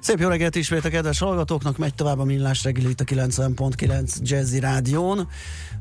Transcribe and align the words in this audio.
Szép 0.00 0.18
jó 0.18 0.28
reggelt 0.28 0.56
ismét 0.56 0.84
a 0.84 0.88
kedves 0.88 1.18
hallgatóknak, 1.18 1.78
megy 1.78 1.94
tovább 1.94 2.18
a 2.18 2.24
Millás 2.24 2.64
reggeli 2.64 2.88
itt 2.88 3.00
a 3.00 3.04
90.9 3.04 4.16
Jazzy 4.22 4.58
Rádión. 4.58 5.28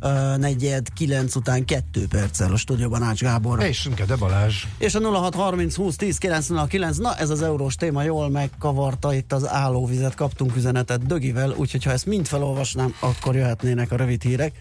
Uh, 0.01 0.37
negyed 0.37 0.87
9 0.93 1.35
után 1.35 1.65
2 1.65 2.07
perccel 2.09 2.51
a 2.51 2.57
stúdióban 2.57 3.03
Ács 3.03 3.21
Gábor. 3.21 3.63
És 3.63 3.89
de 4.07 4.15
Balázs. 4.15 4.63
És 4.77 4.95
a 4.95 4.99
0630 4.99 5.75
20 5.75 5.95
10 5.95 6.17
909, 6.17 6.97
na 6.97 7.15
ez 7.15 7.29
az 7.29 7.41
eurós 7.41 7.75
téma 7.75 8.03
jól 8.03 8.29
megkavarta, 8.29 9.13
itt 9.13 9.33
az 9.33 9.47
állóvizet 9.47 10.15
kaptunk 10.15 10.55
üzenetet 10.55 11.05
Dögivel, 11.05 11.53
úgyhogy 11.55 11.83
ha 11.83 11.91
ezt 11.91 12.05
mind 12.05 12.27
felolvasnám, 12.27 12.95
akkor 12.99 13.35
jöhetnének 13.35 13.91
a 13.91 13.95
rövid 13.95 14.21
hírek 14.23 14.53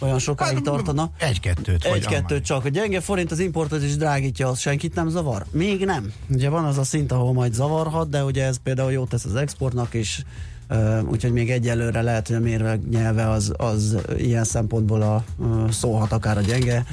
olyan 0.00 0.18
sokáig 0.18 0.54
hát, 0.54 0.62
tartana. 0.62 1.10
Egy-kettőt. 1.18 1.84
Egy-kettőt 1.84 2.44
csak. 2.44 2.64
A 2.64 2.68
gyenge 2.68 3.00
forint 3.00 3.30
az 3.30 3.38
importot 3.38 3.82
is 3.82 3.96
drágítja, 3.96 4.48
az 4.48 4.58
senkit 4.58 4.94
nem 4.94 5.08
zavar? 5.08 5.44
Még 5.50 5.84
nem. 5.84 6.12
Ugye 6.28 6.48
van 6.48 6.64
az 6.64 6.78
a 6.78 6.84
szint, 6.84 7.12
ahol 7.12 7.32
majd 7.32 7.54
zavarhat, 7.54 8.08
de 8.08 8.24
ugye 8.24 8.44
ez 8.44 8.56
például 8.62 8.92
jót 8.92 9.08
tesz 9.08 9.24
az 9.24 9.34
exportnak 9.34 9.94
is, 9.94 10.24
Uh, 10.70 11.10
úgyhogy 11.10 11.32
még 11.32 11.50
egyelőre 11.50 12.02
lehet, 12.02 12.26
hogy 12.26 12.36
a 12.36 12.40
mérve 12.40 12.78
nyelve 12.90 13.30
az, 13.30 13.52
az 13.56 13.96
ilyen 14.16 14.44
szempontból 14.44 15.02
a, 15.02 15.24
uh, 15.36 15.70
szólhat 15.70 16.12
akár 16.12 16.36
a 16.38 16.40
gyenge 16.40 16.84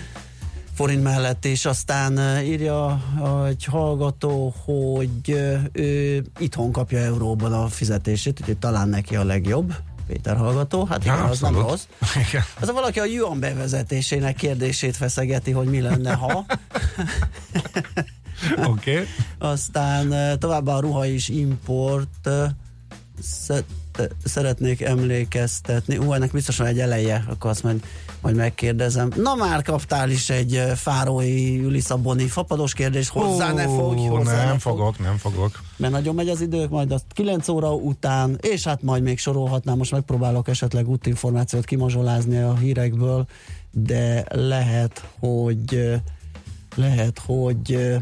forint 0.74 1.04
mellett, 1.04 1.46
és 1.46 1.66
aztán 1.66 2.18
uh, 2.18 2.48
írja 2.48 3.02
egy 3.48 3.66
hallgató, 3.66 4.54
hogy 4.66 5.40
ő 5.72 6.24
itthon 6.40 6.72
kapja 6.72 7.00
euróban 7.00 7.54
a 7.54 7.68
fizetését, 7.68 8.40
úgyhogy 8.40 8.58
talán 8.58 8.90
neki 8.90 9.16
a 9.16 9.24
legjobb. 9.24 9.74
Péter 10.08 10.38
hallgató, 10.38 10.86
hát 10.86 11.04
igen, 11.04 11.20
az 11.20 11.40
nem 11.40 11.56
rossz. 11.56 11.84
Ez 12.62 12.70
a 12.70 12.74
valaki 12.74 13.00
a 13.00 13.06
Yuan 13.06 13.40
bevezetésének 13.40 14.36
kérdését 14.36 14.98
feszegeti, 14.98 15.52
hogy 15.52 15.68
mi 15.68 15.82
lenne, 15.82 16.14
ha. 16.14 16.46
Oké. 18.66 18.92
Okay. 18.92 19.06
Aztán 19.38 20.40
továbbá 20.40 20.74
a 20.74 20.80
ruha 20.80 21.06
is 21.06 21.30
import 21.30 22.30
szeretnék 24.24 24.82
emlékeztetni. 24.82 25.98
Ú, 25.98 26.14
ennek 26.14 26.32
biztosan 26.32 26.66
egy 26.66 26.80
eleje, 26.80 27.24
akkor 27.30 27.50
azt 27.50 27.64
majd, 27.64 27.84
majd 28.22 28.36
megkérdezem. 28.36 29.12
Na 29.16 29.36
már 29.36 29.62
kaptál 29.62 30.10
is 30.10 30.30
egy 30.30 30.64
fárói 30.76 31.66
Lisszaboni 31.68 32.28
fapados 32.28 32.74
kérdés, 32.74 33.10
hozzá 33.10 33.52
Ó, 33.52 33.56
ne 33.56 33.68
fogj, 33.68 34.06
hozzá 34.06 34.44
nem 34.44 34.54
ne 34.54 34.60
fogok, 34.60 35.00
nem 35.00 35.18
fogok. 35.18 35.62
Mert 35.76 35.94
nagyon 35.94 36.16
megy 36.16 36.30
az 36.30 36.42
idők, 36.42 36.70
majd 36.70 36.92
azt 36.92 37.06
9 37.14 37.48
óra 37.48 37.74
után, 37.74 38.38
és 38.42 38.64
hát 38.64 38.82
majd 38.82 39.04
még 39.04 39.20
sorolhatnám, 39.20 39.78
most 39.78 39.92
megpróbálok 39.92 40.48
esetleg 40.48 40.90
útinformációt 40.90 41.66
kimazsolázni 41.66 42.38
a 42.38 42.56
hírekből, 42.56 43.26
de 43.72 44.26
lehet, 44.30 45.04
hogy 45.20 46.00
lehet, 46.76 47.20
hogy 47.26 47.98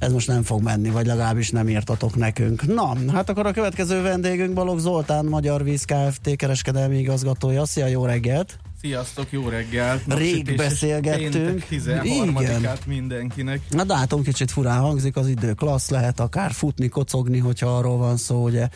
ez 0.00 0.12
most 0.12 0.26
nem 0.26 0.42
fog 0.42 0.62
menni, 0.62 0.90
vagy 0.90 1.06
legalábbis 1.06 1.50
nem 1.50 1.68
írtatok 1.68 2.16
nekünk. 2.16 2.74
Na, 2.74 2.96
hát 3.12 3.28
akkor 3.28 3.46
a 3.46 3.52
következő 3.52 4.02
vendégünk 4.02 4.52
Balogh 4.52 4.80
Zoltán, 4.80 5.24
Magyar 5.24 5.64
Víz 5.64 5.84
Kft. 5.84 6.36
kereskedelmi 6.36 6.98
igazgatója. 6.98 7.64
Szia, 7.64 7.86
jó 7.86 8.04
reggelt! 8.04 8.58
Sziasztok, 8.80 9.26
jó 9.30 9.48
reggel! 9.48 10.00
Rég 10.08 10.56
beszélgettünk. 10.56 11.66
Igen. 11.70 12.78
mindenkinek. 12.86 13.60
Na 13.70 13.84
látom, 13.86 14.22
kicsit 14.22 14.50
furán 14.50 14.80
hangzik 14.80 15.16
az 15.16 15.28
idő. 15.28 15.52
Klassz 15.52 15.90
lehet 15.90 16.20
akár 16.20 16.52
futni, 16.52 16.88
kocogni, 16.88 17.38
hogyha 17.38 17.76
arról 17.76 17.96
van 17.96 18.16
szó, 18.16 18.44
ugye 18.44 18.68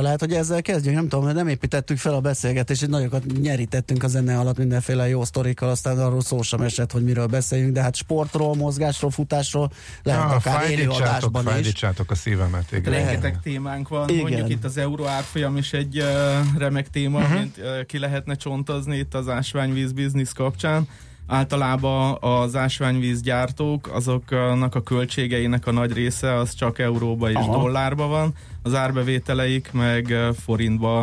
lehet, 0.00 0.20
hogy 0.20 0.32
ezzel 0.32 0.62
kezdjünk, 0.62 0.96
nem 0.96 1.08
tudom, 1.08 1.32
nem 1.32 1.48
építettük 1.48 1.98
fel 1.98 2.14
a 2.14 2.20
beszélgetést, 2.20 2.82
és 2.82 2.88
nagyokat 2.88 3.40
nyerítettünk 3.40 4.02
a 4.02 4.08
zene 4.08 4.38
alatt 4.38 4.58
mindenféle 4.58 5.08
jó 5.08 5.24
sztorikkal, 5.24 5.68
aztán 5.68 5.98
arról 5.98 6.20
szó 6.20 6.42
sem 6.42 6.60
esett, 6.60 6.92
hogy 6.92 7.04
miről 7.04 7.26
beszéljünk, 7.26 7.72
de 7.72 7.82
hát 7.82 7.94
sportról, 7.94 8.54
mozgásról, 8.54 9.10
futásról 9.10 9.70
lehet 10.02 10.22
ja, 10.22 10.34
akár 10.34 10.70
élőadásban 10.70 11.44
is. 11.44 11.50
Fájdítsátok 11.50 12.10
a 12.10 12.14
szívemet, 12.14 12.72
igen. 12.72 12.92
Rengeteg 12.92 13.40
témánk 13.42 13.88
van, 13.88 14.08
igen. 14.08 14.22
mondjuk 14.22 14.48
itt 14.48 14.64
az 14.64 14.76
euró 14.76 15.06
árfolyam 15.06 15.56
is 15.56 15.72
egy 15.72 15.98
uh, 15.98 16.58
remek 16.58 16.88
téma, 16.88 17.18
uh-huh. 17.18 17.38
mint 17.38 17.58
uh, 17.58 17.84
ki 17.86 17.98
lehetne 17.98 18.34
csontozni 18.34 18.96
itt 18.96 19.14
az 19.14 19.28
ásványvíz 19.28 19.92
biznisz 19.92 20.32
kapcsán 20.32 20.88
általában 21.26 22.16
az 22.20 22.56
ásványvízgyártók, 22.56 23.90
azoknak 23.92 24.74
a 24.74 24.82
költségeinek 24.82 25.66
a 25.66 25.72
nagy 25.72 25.92
része 25.92 26.34
az 26.34 26.54
csak 26.54 26.78
euróba 26.78 27.30
és 27.30 27.34
Aha. 27.36 27.58
dollárba 27.58 28.06
van, 28.06 28.34
az 28.62 28.74
árbevételeik 28.74 29.72
meg 29.72 30.14
forintba 30.44 31.02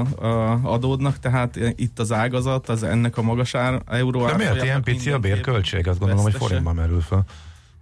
adódnak, 0.63 1.19
tehát 1.19 1.59
itt 1.75 1.99
az 1.99 2.11
ágazat, 2.11 2.69
az 2.69 2.83
ennek 2.83 3.17
a 3.17 3.21
magas 3.21 3.55
ár, 3.55 3.81
euró 3.87 4.25
De 4.25 4.35
miért 4.35 4.63
ilyen 4.63 4.83
pici 4.83 5.11
a 5.11 5.19
bérköltség? 5.19 5.87
Azt 5.87 5.99
gondolom, 5.99 6.23
vesztese. 6.23 6.43
hogy 6.43 6.47
forintba 6.47 6.81
merül 6.81 7.01
fel. 7.01 7.25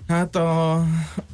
Hát 0.09 0.35
a, 0.35 0.73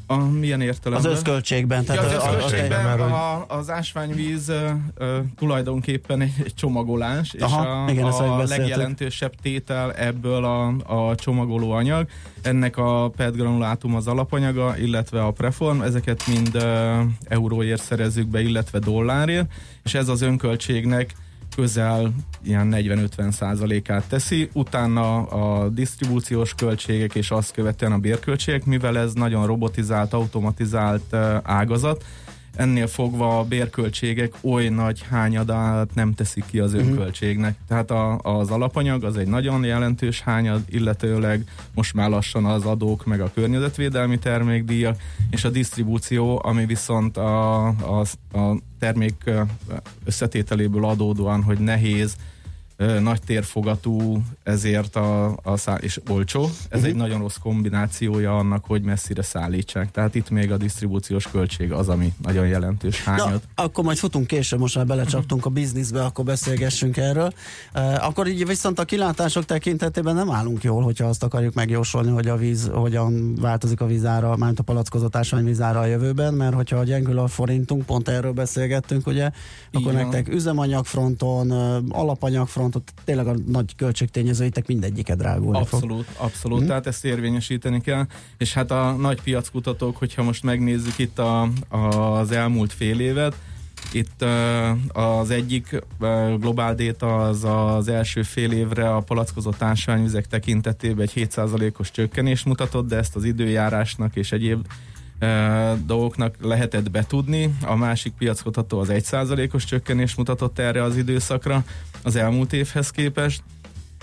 a 0.08 0.16
milyen 0.16 0.62
értelemben? 0.62 1.12
Az 1.12 1.18
összköltségben. 1.18 1.86
Tehát 1.86 2.12
ja, 2.12 2.18
az, 2.18 2.24
az 2.24 2.34
összköltségben, 2.34 3.00
a, 3.00 3.34
a, 3.34 3.46
az 3.48 3.70
ásványvíz 3.70 4.50
uh, 4.50 5.08
tulajdonképpen 5.38 6.22
egy, 6.22 6.34
egy 6.44 6.54
csomagolás, 6.54 7.34
Aha, 7.40 7.62
és 7.62 7.90
a, 7.90 7.92
igen, 7.92 8.06
a 8.06 8.44
legjelentősebb 8.44 9.34
tétel 9.42 9.94
ebből 9.94 10.46
a, 10.46 10.68
a 11.10 11.16
csomagoló 11.16 11.72
anyag. 11.72 12.08
Ennek 12.42 12.78
a 12.78 13.10
PET 13.16 13.36
granulátum 13.36 13.96
az 13.96 14.08
alapanyaga, 14.08 14.78
illetve 14.78 15.24
a 15.24 15.32
preform, 15.32 15.82
ezeket 15.82 16.28
mind 16.28 16.56
uh, 16.56 17.00
euróért 17.28 17.84
szerezzük 17.84 18.28
be, 18.28 18.42
illetve 18.42 18.80
dollárért, 18.80 19.52
és 19.84 19.94
ez 19.94 20.08
az 20.08 20.22
önköltségnek 20.22 21.16
közel 21.56 22.14
ilyen 22.44 22.74
40-50 22.76 23.32
százalékát 23.32 24.04
teszi, 24.08 24.50
utána 24.54 25.24
a 25.24 25.70
disztribúciós 25.70 26.54
költségek 26.54 27.16
és 27.16 27.32
azt 27.32 27.52
követően 27.52 27.92
a 27.92 27.98
bérköltségek, 27.98 28.66
mivel 28.66 28.98
ez 28.98 29.14
nagyon 29.14 29.46
robotizált, 29.46 30.14
automatizált 30.14 31.14
ágazat, 31.44 32.04
ennél 32.56 32.88
fogva 32.88 33.40
a 33.40 33.44
bérköltségek 33.44 34.34
oly 34.42 34.68
nagy 34.68 35.02
hányadát 35.10 35.96
nem 35.96 36.14
teszik 36.14 36.46
ki 36.46 36.60
az 36.60 36.74
mhm. 36.74 36.82
önköltségnek. 36.82 37.56
Tehát 37.68 37.92
a, 37.92 38.18
az 38.18 38.50
alapanyag 38.50 39.04
az 39.04 39.18
egy 39.18 39.28
nagyon 39.28 39.64
jelentős 39.64 40.22
hányad, 40.22 40.62
illetőleg 40.70 41.44
most 41.74 41.94
már 41.94 42.10
lassan 42.10 42.46
az 42.46 42.66
adók, 42.66 43.06
meg 43.06 43.22
a 43.22 43.32
környezetvédelmi 43.34 44.20
termékdíjak, 44.20 44.98
és 45.30 45.44
a 45.44 45.50
disztribúció, 45.50 46.42
ami 46.44 46.66
viszont 46.66 47.18
a, 47.18 47.68
a, 47.68 48.00
a 48.32 48.58
termék 48.80 49.30
összetételéből 50.06 50.86
adódóan, 50.86 51.44
hogy 51.44 51.58
nehéz, 51.58 52.16
nagy 52.78 53.22
térfogatú, 53.26 54.22
ezért 54.44 54.96
a, 54.96 55.38
a 55.44 55.58
szá- 55.58 55.84
és 55.84 56.00
olcsó. 56.10 56.44
Ez 56.44 56.50
uh-huh. 56.72 56.86
egy 56.86 56.96
nagyon 56.96 57.20
rossz 57.20 57.36
kombinációja 57.36 58.38
annak, 58.38 58.66
hogy 58.66 58.82
messzire 58.82 59.22
szállítsák. 59.22 59.92
Tehát 59.92 60.16
itt 60.16 60.30
még 60.30 60.52
a 60.52 60.58
disztribúciós 60.58 61.28
költség 61.28 61.72
az, 61.72 61.90
ami 61.90 62.14
nagyon 62.24 62.48
jelentős 62.48 63.04
hányad. 63.04 63.42
Na, 63.56 63.64
akkor 63.64 63.84
majd 63.84 63.98
futunk 63.98 64.28
később, 64.28 64.60
most 64.60 64.76
már 64.76 64.86
belecsaptunk 64.86 65.46
a 65.46 65.50
bizniszbe, 65.50 66.04
akkor 66.04 66.26
beszélgessünk 66.26 66.98
erről. 66.98 67.34
Uh, 67.76 68.06
akkor 68.06 68.28
így 68.28 68.48
viszont 68.48 68.80
a 68.80 68.86
kilátások 68.86 69.46
tekintetében 69.46 70.16
nem 70.16 70.32
állunk 70.32 70.64
jól, 70.64 70.84
hogyha 70.84 71.06
azt 71.06 71.24
akarjuk 71.24 71.54
megjósolni, 71.54 72.12
hogy 72.12 72.28
a 72.28 72.36
víz, 72.36 72.70
hogyan 72.74 73.36
változik 73.36 73.82
a 73.82 73.86
vízára, 73.86 74.36
mármint 74.36 74.60
a 74.60 74.64
palackozott 74.64 75.16
ásványvízára 75.16 75.80
a 75.80 75.86
jövőben, 75.86 76.34
mert 76.34 76.54
hogyha 76.54 76.84
gyengül 76.84 77.20
a 77.20 77.28
forintunk, 77.28 77.86
pont 77.86 78.08
erről 78.08 78.32
beszélgettünk, 78.32 79.08
ugye, 79.08 79.30
akkor 79.72 79.92
Igen. 79.92 80.04
nektek 80.04 80.28
üzemanyagfronton, 80.34 81.52
alapanyagfronton, 81.90 82.65
frontot, 82.70 82.94
tényleg 83.04 83.28
a 83.28 83.36
nagy 83.48 83.76
költségtényezőitek 83.76 84.68
mindegyike 84.68 85.16
drágulni 85.16 85.58
Abszolút, 85.58 86.06
fog. 86.06 86.26
abszolút, 86.26 86.58
hmm. 86.58 86.68
tehát 86.68 86.88
ezt 86.88 87.06
érvényesíteni 87.06 87.82
kell, 87.82 88.06
és 88.38 88.54
hát 88.54 88.72
a 88.72 88.92
nagy 88.92 89.22
piackutatók, 89.22 89.98
hogyha 89.98 90.24
most 90.24 90.44
megnézzük 90.44 90.98
itt 90.98 91.20
a, 91.20 91.42
a, 91.68 91.78
az 92.20 92.32
elmúlt 92.32 92.74
fél 92.74 93.00
évet, 93.00 93.36
itt 93.92 94.26
az 94.88 95.30
egyik 95.30 95.84
globál 96.40 96.76
data 96.76 97.28
az 97.28 97.44
az 97.44 97.88
első 97.88 98.22
fél 98.22 98.52
évre 98.52 98.96
a 98.96 99.00
palackozott 99.00 99.62
ásványvizek 99.62 100.28
tekintetében 100.28 101.08
egy 101.14 101.28
7%-os 101.36 101.92
csökkenés 101.92 102.44
mutatott, 102.44 102.88
de 102.88 102.98
ezt 102.98 103.16
az 103.16 103.24
időjárásnak 103.24 104.16
és 104.16 104.32
egyéb 104.32 104.68
dolgoknak 105.86 106.36
lehetett 106.42 106.92
betudni. 106.92 107.56
A 107.62 107.76
másik 107.76 108.14
piackutató 108.14 108.80
az 108.80 108.88
1%-os 108.92 109.64
csökkenés 109.64 110.16
mutatott 110.16 110.60
erre 110.60 110.84
az 110.84 110.98
időszakra 110.98 111.64
az 112.04 112.16
elmúlt 112.16 112.54
évhez 112.54 112.90
képest, 112.90 113.44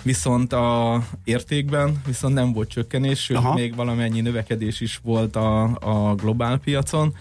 viszont 0.03 0.53
a 0.53 1.03
értékben 1.25 2.01
viszont 2.07 2.35
nem 2.35 2.53
volt 2.53 2.69
csökkenés, 2.69 3.23
sőt 3.23 3.37
Aha. 3.37 3.55
még 3.55 3.75
valamennyi 3.75 4.21
növekedés 4.21 4.81
is 4.81 5.01
volt 5.03 5.37
a, 5.37 5.63
a 5.65 6.15
globál 6.15 6.59
piacon, 6.59 7.15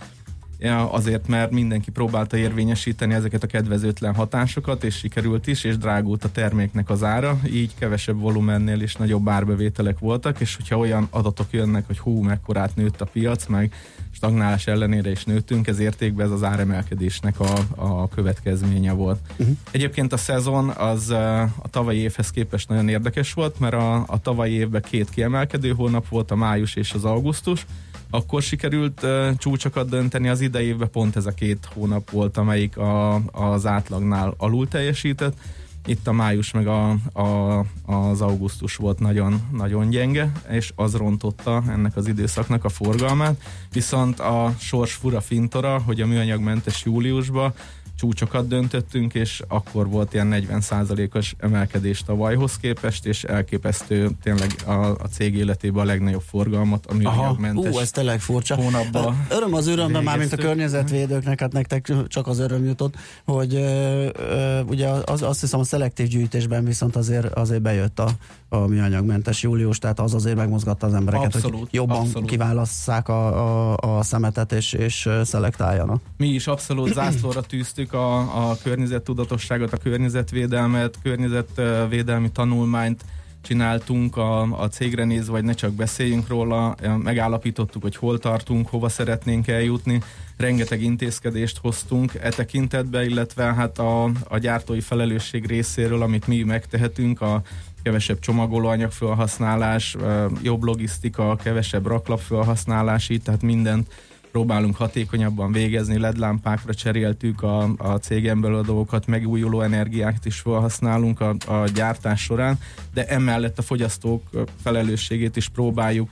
azért, 0.70 1.28
mert 1.28 1.52
mindenki 1.52 1.92
próbálta 1.92 2.38
érvényesíteni 2.38 3.14
ezeket 3.14 3.44
a 3.44 3.48
kedvezőtlen 3.48 4.16
hatásokat, 4.16 4.84
és 4.84 4.96
sikerült 4.96 5.48
is, 5.48 5.64
és 5.64 5.78
drágult 5.78 6.24
a 6.24 6.32
terméknek 6.32 6.90
az 6.90 7.04
ára, 7.04 7.40
így 7.54 7.76
kevesebb 7.80 8.20
volumennél 8.20 8.82
is 8.82 8.96
nagyobb 8.96 9.30
árbevételek 9.30 10.00
voltak, 10.00 10.40
és 10.40 10.56
hogyha 10.56 10.78
olyan 10.78 11.08
adatok 11.10 11.48
jönnek, 11.52 11.88
hogy 11.88 12.00
hú, 12.00 12.22
mekkorát 12.22 12.76
nőtt 12.76 13.02
a 13.02 13.06
piac, 13.06 13.46
meg 13.46 13.74
stagnálás 14.12 14.68
ellenére 14.68 15.12
is 15.12 15.24
nőttünk, 15.24 15.68
ez 15.68 15.80
értékben 15.80 16.26
ez 16.26 16.32
az 16.32 16.44
áremelkedésnek 16.44 17.40
a, 17.40 17.54
a 17.76 18.08
következménye 18.08 18.92
volt. 18.92 19.20
Uh-huh. 19.38 19.56
Egyébként 19.72 20.14
a 20.14 20.18
szezon 20.18 20.70
az 20.70 21.10
a 21.10 21.68
tavalyi 21.70 22.00
évhez 22.00 22.32
képest 22.32 22.70
nagyon 22.70 22.90
érdekes 22.90 23.34
volt, 23.34 23.60
mert 23.60 23.74
a, 23.74 24.04
a 24.08 24.20
tavalyi 24.22 24.54
évben 24.54 24.82
két 24.82 25.10
kiemelkedő 25.10 25.74
hónap 25.74 26.08
volt, 26.08 26.32
a 26.32 26.36
május 26.36 26.76
és 26.76 26.94
az 26.94 27.06
augusztus, 27.06 27.66
akkor 28.12 28.42
sikerült 28.42 29.04
uh, 29.04 29.36
csúcsokat 29.36 29.90
dönteni, 29.90 30.30
az 30.30 30.42
idei 30.42 30.76
pont 30.92 31.16
ez 31.16 31.26
a 31.26 31.32
két 31.32 31.68
hónap 31.74 32.10
volt, 32.10 32.38
amelyik 32.38 32.78
a, 32.78 33.16
az 33.32 33.66
átlagnál 33.66 34.34
alul 34.38 34.68
teljesített. 34.68 35.38
Itt 35.86 36.08
a 36.08 36.12
május 36.12 36.52
meg 36.52 36.68
a, 36.68 36.90
a, 37.14 37.60
az 37.86 38.22
augusztus 38.22 38.76
volt 38.76 39.00
nagyon, 39.00 39.48
nagyon 39.52 39.90
gyenge, 39.90 40.32
és 40.50 40.72
az 40.76 40.96
rontotta 40.96 41.64
ennek 41.70 41.96
az 41.96 42.08
időszaknak 42.08 42.64
a 42.64 42.70
forgalmát. 42.70 43.42
Viszont 43.72 44.20
a 44.20 44.56
sors 44.60 44.94
fura 44.94 45.22
fintora, 45.22 45.80
hogy 45.80 46.02
a 46.02 46.06
műanyagmentes 46.08 46.86
júliusban 46.86 47.54
csúcsokat 48.02 48.48
döntöttünk, 48.48 49.14
és 49.14 49.42
akkor 49.48 49.90
volt 49.90 50.14
ilyen 50.14 50.34
40%-os 50.50 51.36
emelkedés 51.40 52.04
tavalyhoz 52.04 52.58
képest, 52.58 53.06
és 53.06 53.24
elképesztő 53.24 54.10
tényleg 54.24 54.56
a, 54.66 54.72
a 54.72 55.08
cég 55.12 55.36
életében 55.36 55.84
a 55.84 55.86
legnagyobb 55.86 56.24
forgalmat, 56.30 56.86
ami 56.86 57.06
mentes 57.38 57.74
Ú, 57.74 57.80
ez 57.80 57.92
tényleg 57.92 58.20
furcsa. 58.20 58.56
Hónapban 58.56 59.26
öröm 59.30 59.54
az 59.54 59.68
örömben, 59.68 60.04
már 60.04 60.18
mint 60.18 60.34
a 60.34 60.38
környezetvédőknek, 60.38 61.40
hát 61.40 61.54
nektek 61.54 61.94
csak 62.08 62.28
az 62.28 62.40
öröm 62.40 62.66
jutott, 62.66 62.96
hogy 63.26 63.56
ö, 63.56 64.10
ö, 64.14 64.62
ugye 64.62 64.88
az, 64.88 65.22
azt 65.22 65.40
hiszem 65.40 65.60
a 65.60 65.64
szelektív 65.64 66.08
gyűjtésben 66.08 66.66
viszont 66.66 66.96
azért, 66.96 67.34
azért 67.34 67.62
bejött 67.62 68.00
a, 68.00 68.10
a 68.50 68.58
műanyagmentes 68.58 69.44
július, 69.44 69.78
tehát 69.78 70.00
az 70.00 70.14
azért 70.14 70.36
megmozgatta 70.36 70.88
az 70.88 70.94
embereket, 70.94 71.36
abszolút, 71.36 71.60
hogy 71.60 71.70
jobban 71.72 71.98
abszolút. 71.98 72.30
kiválasszák 72.30 73.08
a, 73.08 73.74
a, 73.74 73.98
a 73.98 74.04
szemetet 74.04 74.52
és, 74.52 74.74
és 74.74 75.10
szelektáljanak. 75.24 76.02
Mi 76.18 76.28
is 76.28 76.48
abszolút 76.48 76.94
zászlóra 76.94 77.42
tűztük 77.42 77.91
a, 77.94 78.50
a 78.50 78.58
környezettudatosságot, 78.64 79.74
a 79.74 79.78
környezetvédelmet, 79.78 80.98
környezetvédelmi 81.04 82.32
tanulmányt 82.32 83.04
csináltunk 83.42 84.18
a, 84.18 84.42
a 84.62 84.68
cégre 84.68 85.04
nézve, 85.04 85.32
vagy 85.32 85.44
ne 85.44 85.54
csak 85.54 85.74
beszéljünk 85.74 86.28
róla, 86.28 86.76
megállapítottuk, 87.04 87.82
hogy 87.82 87.96
hol 87.96 88.20
tartunk, 88.20 88.68
hova 88.68 88.90
szeretnénk 88.90 89.48
eljutni, 89.48 90.02
rengeteg 90.38 90.82
intézkedést 90.82 91.58
hoztunk 91.58 92.14
e 92.16 92.30
tekintetbe, 92.30 93.06
illetve 93.06 93.54
hát 93.54 93.80
a, 93.80 94.04
a 94.28 94.38
gyártói 94.38 94.82
felelősség 94.82 95.46
részéről, 95.46 96.02
amit 96.02 96.28
mi 96.28 96.44
megtehetünk, 96.44 97.22
a 97.22 97.42
kevesebb 97.84 98.20
csomagolóanyag 98.20 98.92
felhasználás, 98.92 99.96
jobb 100.42 100.64
logisztika, 100.64 101.36
kevesebb 101.36 101.86
raklap 101.86 102.20
felhasználás, 102.20 103.10
így 103.10 103.22
tehát 103.22 103.42
mindent 103.42 103.94
próbálunk 104.32 104.76
hatékonyabban 104.76 105.52
végezni, 105.52 105.98
LED 105.98 106.18
lámpákra 106.18 106.74
cseréltük 106.74 107.44
a, 107.44 107.70
a 107.78 107.98
cégen 107.98 108.42
belül 108.42 108.58
a 108.58 108.62
dolgokat, 108.62 109.08
megújuló 109.08 109.62
energiákat 109.62 110.26
is 110.26 110.40
felhasználunk 110.40 111.20
a, 111.20 111.36
a 111.48 111.68
gyártás 111.74 112.22
során, 112.22 112.60
de 112.94 113.06
emellett 113.06 113.58
a 113.58 113.62
fogyasztók 113.62 114.24
felelősségét 114.64 115.36
is 115.36 115.48
próbáljuk 115.48 116.10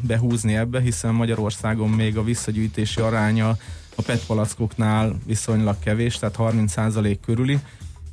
behúzni 0.00 0.56
ebbe, 0.56 0.80
hiszen 0.80 1.14
Magyarországon 1.14 1.90
még 1.90 2.16
a 2.16 2.24
visszagyűjtési 2.24 3.00
aránya 3.00 3.56
a 3.94 4.02
PET 4.02 4.26
palackoknál 4.26 5.18
viszonylag 5.26 5.76
kevés, 5.78 6.18
tehát 6.18 6.36
30% 6.38 7.16
körüli, 7.24 7.58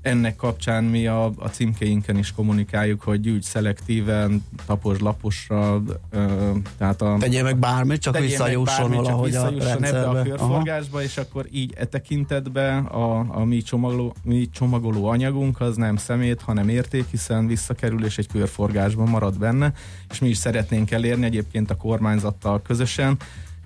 ennek 0.07 0.35
kapcsán 0.35 0.83
mi 0.83 1.07
a, 1.07 1.25
a 1.25 1.47
címkéinken 1.47 2.17
is 2.17 2.31
kommunikáljuk, 2.31 3.01
hogy 3.01 3.19
gyűjts 3.19 3.45
szelektíven, 3.45 4.45
tapos 4.65 4.99
laposra, 4.99 5.81
ö, 6.09 6.51
tehát 6.77 7.01
a... 7.01 7.15
Tegyél 7.19 7.43
meg 7.43 7.57
bármit, 7.57 8.01
csak 8.01 8.19
visszajusson 8.19 8.91
valahogy 8.91 9.35
a 9.35 9.49
rendszerbe. 9.49 9.87
ebbe 9.87 10.19
a 10.19 10.21
körforgásba, 10.23 10.97
Aha. 10.97 11.05
és 11.05 11.17
akkor 11.17 11.45
így 11.51 11.73
e 11.77 11.85
tekintetben 11.85 12.85
a, 12.85 13.39
a 13.39 13.45
mi, 13.45 13.61
csomagoló, 13.61 14.15
mi 14.23 14.49
csomagoló 14.49 15.05
anyagunk 15.05 15.61
az 15.61 15.75
nem 15.75 15.95
szemét, 15.95 16.41
hanem 16.41 16.69
érték, 16.69 17.05
hiszen 17.11 17.47
visszakerül 17.47 18.05
és 18.05 18.17
egy 18.17 18.27
körforgásban 18.27 19.09
marad 19.09 19.39
benne, 19.39 19.73
és 20.09 20.19
mi 20.19 20.27
is 20.27 20.37
szeretnénk 20.37 20.91
elérni 20.91 21.25
egyébként 21.25 21.71
a 21.71 21.75
kormányzattal 21.75 22.61
közösen, 22.61 23.17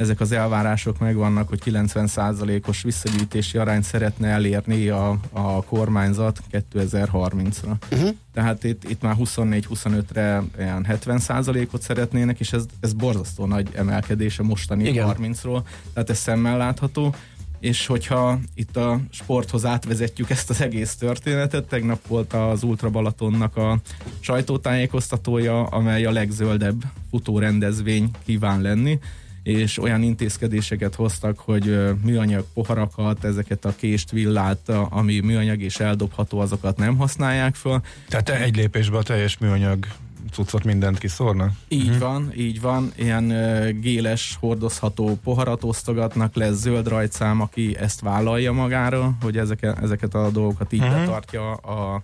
ezek 0.02 0.20
az 0.20 0.32
elvárások 0.32 1.00
megvannak, 1.00 1.50
hogy 1.50 1.62
90%-os 1.66 2.82
visszagyűjtési 2.82 3.58
arányt 3.58 3.84
szeretne 3.84 4.28
elérni 4.28 4.88
a, 4.88 5.18
a 5.32 5.64
kormányzat 5.64 6.42
2030-ra. 6.52 7.74
Uh-huh. 7.92 8.10
Tehát 8.34 8.64
itt, 8.64 8.90
itt 8.90 9.02
már 9.02 9.16
24-25-re 9.20 10.44
ilyen 10.58 10.86
70%-ot 10.90 11.82
szeretnének, 11.82 12.40
és 12.40 12.54
ez, 12.54 12.66
ez 12.80 12.94
borzasztó 12.94 13.46
nagy 13.46 13.68
emelkedés 13.74 14.40
a 14.40 14.44
mostani 14.44 14.88
Igen. 14.88 15.16
30-ról, 15.18 15.62
tehát 15.94 16.10
ez 16.10 16.18
szemmel 16.18 16.58
látható 16.58 17.16
és 17.60 17.86
hogyha 17.86 18.40
itt 18.56 18.78
a 18.78 19.00
sporthoz 19.10 19.66
átvezetjük 19.66 20.30
ezt 20.30 20.50
az 20.50 20.62
egész 20.62 20.96
történetet, 20.96 21.68
tegnap 21.68 22.08
volt 22.08 22.34
az 22.34 22.64
Ultra 22.64 22.90
Balatonnak 22.90 23.58
a 23.58 23.80
sajtótájékoztatója, 24.20 25.64
amely 25.64 26.06
a 26.06 26.12
legzöldebb 26.12 26.82
futórendezvény 27.10 28.10
kíván 28.26 28.62
lenni, 28.62 29.00
és 29.44 29.78
olyan 29.78 30.02
intézkedéseket 30.02 30.96
hoztak, 30.96 31.40
hogy 31.40 31.80
műanyag 32.04 32.46
poharakat, 32.54 33.24
ezeket 33.24 33.66
a 33.66 33.76
kést, 33.76 34.12
villát, 34.12 34.70
ami 34.90 35.20
műanyag 35.20 35.62
és 35.62 35.80
eldobható, 35.80 36.40
azokat 36.40 36.78
nem 36.78 36.98
használják 36.98 37.56
föl. 37.56 37.82
Tehát 38.08 38.26
te 38.26 38.42
egy 38.42 38.56
lépésben 38.56 39.00
a 39.00 39.04
teljes 39.04 39.38
műanyag 39.38 39.86
cuccot 40.32 40.64
mindent 40.64 40.98
kiszórna? 40.98 41.52
Így 41.68 41.86
uh-huh. 41.88 42.00
van, 42.00 42.32
így 42.38 42.62
van. 42.62 42.92
Ilyen 42.96 43.24
uh, 43.24 43.70
géles, 43.70 44.38
hordozható 44.40 45.18
poharat 45.24 45.64
osztogatnak, 45.64 46.36
lesz 46.36 46.56
zöld 46.56 46.88
rajtszám, 46.88 47.42
aki 47.42 47.78
ezt 47.78 48.02
vállalja 48.02 48.52
magára, 48.52 49.14
hogy 49.22 49.38
ezeket, 49.38 49.80
ezeket 49.82 50.14
a 50.14 50.30
dolgokat 50.30 50.74
így 50.74 50.82
uh-huh. 50.82 50.98
betartja 50.98 51.54
a 51.54 52.02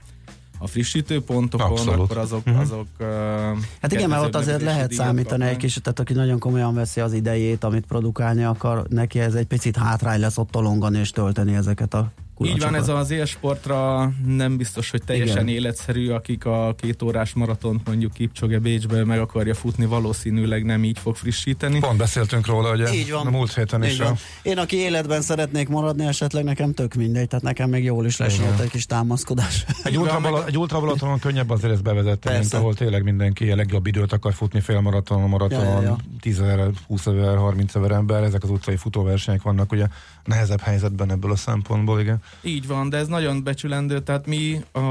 a 0.58 0.68
frissítőpontokon, 0.68 1.72
Abszolút. 1.72 2.00
akkor 2.00 2.18
azok... 2.18 2.42
Uh-huh. 2.46 2.62
azok 2.62 2.88
uh, 3.00 3.08
hát 3.82 3.92
igen, 3.92 4.10
mert 4.10 4.24
ott 4.24 4.36
azért 4.36 4.62
lehet 4.62 4.92
számítani 4.92 5.46
egy 5.46 5.58
kicsit, 5.58 5.84
tehát 5.84 6.00
aki 6.00 6.14
nagyon 6.14 6.40
komolyan 6.40 6.74
veszi 6.74 7.00
az 7.00 7.14
idejét, 7.14 7.64
amit 7.64 7.86
produkálni 7.86 8.44
akar, 8.44 8.88
neki 8.90 9.20
ez 9.20 9.34
egy 9.34 9.48
picit 9.48 9.78
hátrány 9.78 10.20
lesz 10.20 10.38
ott 10.38 10.52
tolongani 10.52 11.00
és 11.00 11.12
tölteni 11.12 11.56
ezeket 11.56 11.94
a 11.94 12.12
így 12.46 12.60
van, 12.60 12.76
ez 12.76 12.88
az 12.88 13.12
élsportra 13.12 14.12
nem 14.26 14.58
biztos, 14.58 14.90
hogy 14.90 15.04
teljesen 15.06 15.48
Igen. 15.48 15.56
életszerű, 15.56 16.10
akik 16.10 16.46
a 16.46 16.76
két 16.78 17.02
órás 17.02 17.34
maratont 17.34 17.88
mondjuk 17.88 18.14
Kipcsoge 18.14 18.60
Bécsbe 18.60 19.06
meg 19.06 19.20
akarja 19.20 19.54
futni, 19.54 19.86
valószínűleg 19.86 20.66
nem 20.66 20.84
így 20.84 21.00
fog 21.00 21.16
frissíteni. 21.16 21.80
Pont 21.80 21.98
beszéltünk 21.98 22.46
róla, 22.48 22.70
hogy 22.70 22.94
így 22.94 23.12
van. 23.12 23.28
a 23.28 23.30
múlt 23.30 23.54
héten 23.54 23.84
így 23.84 23.92
is. 23.92 23.98
Van. 23.98 24.16
Én, 24.42 24.58
aki 24.58 24.76
életben 24.76 25.22
szeretnék 25.22 25.68
maradni, 25.68 26.06
esetleg 26.06 26.44
nekem 26.44 26.74
tök 26.74 26.94
mindegy, 26.94 27.28
tehát 27.28 27.46
nekem 27.46 27.70
még 27.70 27.84
jól 27.84 28.06
is 28.06 28.18
lesz 28.18 28.40
egy 28.62 28.70
kis 28.70 28.86
támaszkodás. 28.86 29.66
Egy, 29.84 29.98
ultra, 29.98 30.46
egy 30.46 30.58
ultrabalatonon 30.58 31.20
könnyebb 31.20 31.50
azért 31.50 31.74
ezt 31.74 31.84
bevezetni, 31.84 32.32
mint 32.38 32.54
ahol 32.54 32.74
tényleg 32.74 33.04
mindenki 33.04 33.52
a 33.52 33.56
legjobb 33.56 33.88
időt 33.88 34.14
akar 34.14 34.34
futni 34.34 34.60
fél 34.60 34.80
maraton, 34.80 35.30
ja, 35.50 35.64
ja, 35.64 35.82
ja. 35.82 35.98
10 36.22 36.40
ezer, 36.40 36.70
20 36.88 37.06
ezer, 37.06 37.38
30 37.38 37.76
ezer 37.76 37.92
ember, 37.92 38.24
ezek 38.24 38.44
az 38.44 38.50
utcai 38.50 38.76
futóversenyek 38.76 39.42
vannak, 39.42 39.72
ugye 39.72 39.88
nehezebb 40.28 40.62
helyzetben 40.62 41.12
ebből 41.12 41.32
a 41.32 41.36
szempontból, 41.36 42.00
igen. 42.00 42.18
Így 42.42 42.68
van, 42.68 42.90
de 42.90 42.98
ez 42.98 43.08
nagyon 43.08 43.44
becsülendő, 43.44 44.00
tehát 44.00 44.26
mi, 44.26 44.62
a, 44.72 44.82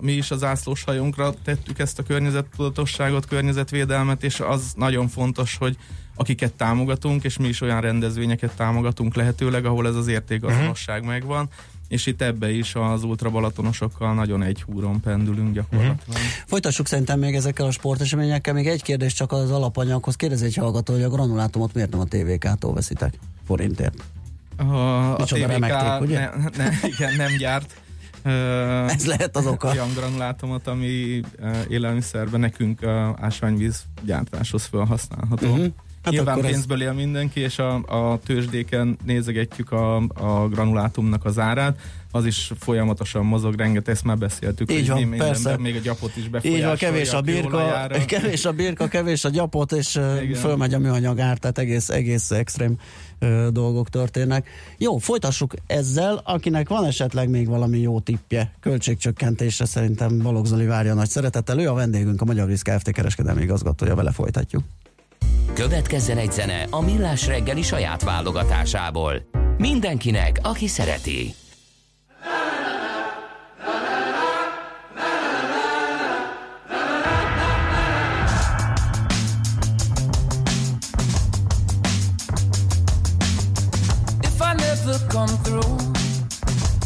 mi 0.00 0.12
is 0.12 0.30
az 0.30 0.44
ászlós 0.44 0.84
hajunkra 0.84 1.34
tettük 1.44 1.78
ezt 1.78 1.98
a 1.98 2.02
környezettudatosságot, 2.02 3.26
környezetvédelmet, 3.26 4.22
és 4.22 4.40
az 4.40 4.72
nagyon 4.76 5.08
fontos, 5.08 5.56
hogy 5.56 5.76
akiket 6.14 6.54
támogatunk, 6.54 7.24
és 7.24 7.38
mi 7.38 7.48
is 7.48 7.60
olyan 7.60 7.80
rendezvényeket 7.80 8.56
támogatunk 8.56 9.14
lehetőleg, 9.14 9.64
ahol 9.64 9.86
ez 9.86 9.94
az 9.94 10.06
értékazonosság 10.06 10.98
uh-huh. 10.98 11.12
megvan, 11.12 11.48
és 11.88 12.06
itt 12.06 12.22
ebbe 12.22 12.50
is 12.50 12.74
az 12.74 13.02
ultrabalatonosokkal 13.02 14.14
nagyon 14.14 14.42
egy 14.42 14.62
húron 14.62 15.00
pendülünk 15.00 15.54
gyakorlatilag. 15.54 15.98
Uh-huh. 16.08 16.24
Folytassuk 16.46 16.86
szerintem 16.86 17.18
még 17.18 17.34
ezekkel 17.34 17.66
a 17.66 17.70
sporteseményekkel. 17.70 18.54
Még 18.54 18.66
egy 18.66 18.82
kérdés 18.82 19.12
csak 19.12 19.32
az 19.32 19.50
alapanyaghoz. 19.50 20.16
Kérdezi 20.16 20.44
egy 20.44 20.54
hallgató, 20.54 20.92
hogy 20.92 21.02
a 21.02 21.08
granulátumot 21.08 21.74
miért 21.74 21.90
nem 21.90 22.00
a 22.00 22.04
TVK-tól 22.04 22.74
veszitek 22.74 23.18
forintért? 23.46 24.04
A, 24.58 25.14
a 25.14 25.24
TVK 25.24 25.46
remekték, 25.46 26.00
ugye? 26.00 26.18
Ne, 26.18 26.64
ne, 26.64 26.70
igen, 26.82 27.14
nem 27.16 27.36
gyárt. 27.38 27.74
Uh, 28.24 28.92
Ez 28.92 29.06
lehet 29.06 29.36
az 29.36 29.46
oka. 29.46 29.68
Olyan 29.68 29.92
granulátumot, 29.94 30.66
ami 30.66 31.20
uh, 31.40 31.56
élelmiszerben 31.68 32.40
nekünk 32.40 32.80
uh, 32.82 32.90
ásványvíz 33.20 33.82
gyártáshoz 34.02 34.64
felhasználható. 34.64 35.50
Uh-huh. 35.50 35.66
Hát 36.08 36.24
Nyilván 36.24 36.40
pénzből 36.40 36.82
él 36.82 36.92
mindenki, 36.92 37.40
és 37.40 37.58
a, 37.58 37.74
a 37.74 38.18
tőzsdéken 38.24 38.98
nézegetjük 39.04 39.72
a, 39.72 39.96
a 39.96 40.48
granulátumnak 40.48 41.24
az 41.24 41.38
árát, 41.38 41.78
az 42.10 42.26
is 42.26 42.52
folyamatosan 42.58 43.24
mozog, 43.24 43.54
rengeteg, 43.54 43.94
ezt 43.94 44.04
már 44.04 44.18
beszéltük, 44.18 44.72
Így 44.72 44.88
van, 44.88 45.10
persze. 45.10 45.56
még 45.58 45.76
a 45.76 45.78
gyapot 45.78 46.16
is 46.16 46.28
befolyásolja. 46.28 46.56
Így 46.56 46.64
van, 46.64 46.90
kevés 46.90 47.12
a 47.12 47.20
birka, 47.20 47.88
kevés 48.06 48.44
a 48.44 48.52
birka, 48.52 48.88
kevés 48.88 49.24
a 49.24 49.28
gyapot, 49.28 49.72
és 49.72 49.94
Igen. 49.94 50.34
fölmegy 50.34 50.74
a 50.74 50.78
műanyag 50.78 51.20
ár, 51.20 51.38
tehát 51.38 51.58
egész, 51.58 51.88
egész 51.88 52.30
extrém 52.30 52.78
ö, 53.18 53.48
dolgok 53.52 53.88
történnek. 53.88 54.48
Jó, 54.78 54.98
folytassuk 54.98 55.54
ezzel, 55.66 56.20
akinek 56.24 56.68
van 56.68 56.84
esetleg 56.84 57.28
még 57.28 57.48
valami 57.48 57.78
jó 57.78 58.00
tippje 58.00 58.52
költségcsökkentésre, 58.60 59.64
szerintem 59.64 60.18
Balogh 60.18 60.46
Zoli 60.46 60.66
várja 60.66 60.94
nagy 60.94 61.08
szeretettel. 61.08 61.60
Ő 61.60 61.68
a 61.68 61.74
vendégünk, 61.74 62.20
a 62.20 62.24
Magyar 62.24 62.46
Víz 62.46 62.62
Kft. 62.62 62.90
kereskedelmi 62.90 63.42
igazgatója, 63.42 63.94
vele 63.94 64.10
folytatjuk. 64.10 64.62
Következzen 65.54 66.18
egy 66.18 66.32
zene 66.32 66.66
a 66.70 66.80
Millás 66.80 67.26
reggeli 67.26 67.62
saját 67.62 68.02
válogatásából. 68.02 69.22
Mindenkinek, 69.56 70.38
aki 70.42 70.66
szereti. 70.66 71.34
come 85.08 85.36
through. 85.42 85.78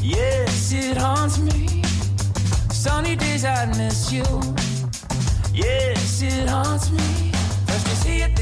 Yes, 0.01 0.73
it 0.73 0.97
haunts 0.97 1.39
me. 1.39 1.83
Sunny 2.73 3.15
days 3.17 3.45
I 3.45 3.67
miss 3.77 4.13
you. 4.13 4.25
Yes, 5.53 6.23
it 6.23 6.49
haunts 6.49 6.91
me. 6.91 7.22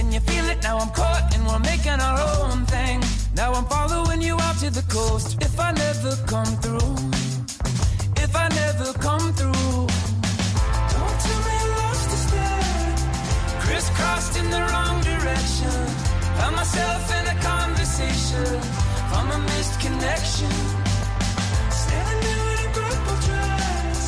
Then 0.01 0.13
you 0.13 0.21
feel 0.21 0.47
it. 0.47 0.63
Now 0.63 0.79
I'm 0.79 0.91
caught 0.91 1.35
and 1.35 1.47
we're 1.47 1.65
making 1.73 1.99
our 2.09 2.19
own 2.33 2.65
thing. 2.67 3.03
Now 3.37 3.53
I'm 3.53 3.67
following 3.67 4.21
you 4.23 4.35
out 4.47 4.57
to 4.65 4.71
the 4.71 4.85
coast. 4.89 5.29
If 5.43 5.55
I 5.61 5.73
never 5.73 6.13
come 6.27 6.53
through, 6.63 6.95
if 8.25 8.33
I 8.45 8.47
never 8.63 8.89
come 9.07 9.27
through, 9.39 9.77
don't 10.95 11.17
tell 11.27 11.43
me 11.49 11.59
lost 11.81 12.09
a 12.17 12.21
step. 12.27 12.97
Crisscrossed 13.65 14.37
in 14.41 14.47
the 14.57 14.63
wrong 14.71 14.97
direction. 15.11 15.77
Found 16.39 16.57
myself 16.57 17.03
in 17.19 17.25
a 17.35 17.37
conversation 17.53 18.53
from 19.11 19.25
a 19.37 19.39
missed 19.51 19.77
connection. 19.85 20.53
Standing 21.85 22.41
in 22.53 22.59
a 22.67 22.71
purple 22.79 23.19
dress. 23.29 24.01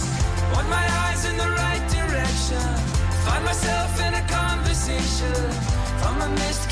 Want 0.55 0.69
my 0.79 0.87
eyes 1.05 1.23
in 1.31 1.37
the 1.37 1.51
right 1.63 1.85
direction. 1.99 2.67
Find 3.27 3.45
myself 3.45 3.91
in 4.07 4.15
a 4.15 4.25
conversation 4.29 5.02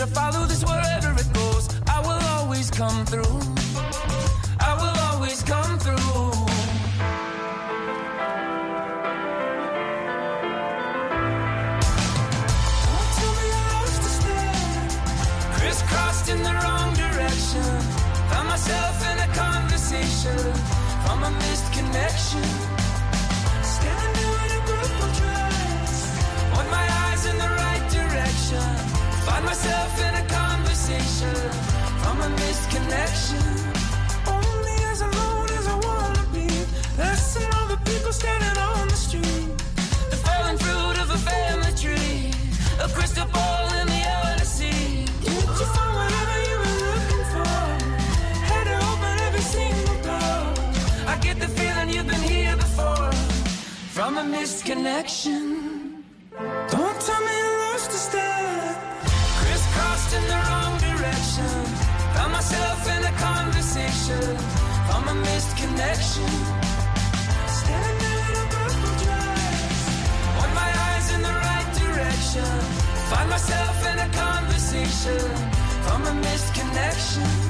I 0.00 0.06
follow 0.06 0.46
this 0.46 0.64
wherever 0.64 1.12
it 1.12 1.30
goes? 1.34 1.68
I 1.86 2.00
will 2.00 2.24
always 2.38 2.70
come 2.70 3.04
through. 3.04 3.49
A 54.20 54.24
missed 54.24 54.66
connection. 54.66 56.04
Don't 56.70 57.00
tell 57.06 57.20
me 57.28 57.34
I 57.46 57.72
lost 57.72 57.90
a 57.90 58.00
step. 58.08 58.76
Crisscrossed 59.40 60.12
in 60.18 60.24
the 60.32 60.38
wrong 60.46 60.74
direction. 60.88 61.52
Found 62.14 62.32
myself 62.32 62.80
in 62.94 63.02
a 63.12 63.14
conversation 63.28 64.36
from 64.88 65.02
a 65.08 65.16
missed 65.26 65.56
connection. 65.56 66.32
Standing 67.60 68.18
in 68.28 68.34
a 68.42 68.46
purple 68.56 68.94
dress. 69.04 69.80
Want 70.38 70.52
my 70.62 70.70
eyes 70.88 71.06
in 71.14 71.22
the 71.28 71.36
right 71.48 71.70
direction. 71.82 72.52
Find 73.10 73.28
myself 73.30 73.76
in 73.90 73.96
a 74.06 74.10
conversation 74.24 75.24
from 75.84 76.00
a 76.12 76.14
missed 76.26 76.52
connection. 76.52 77.49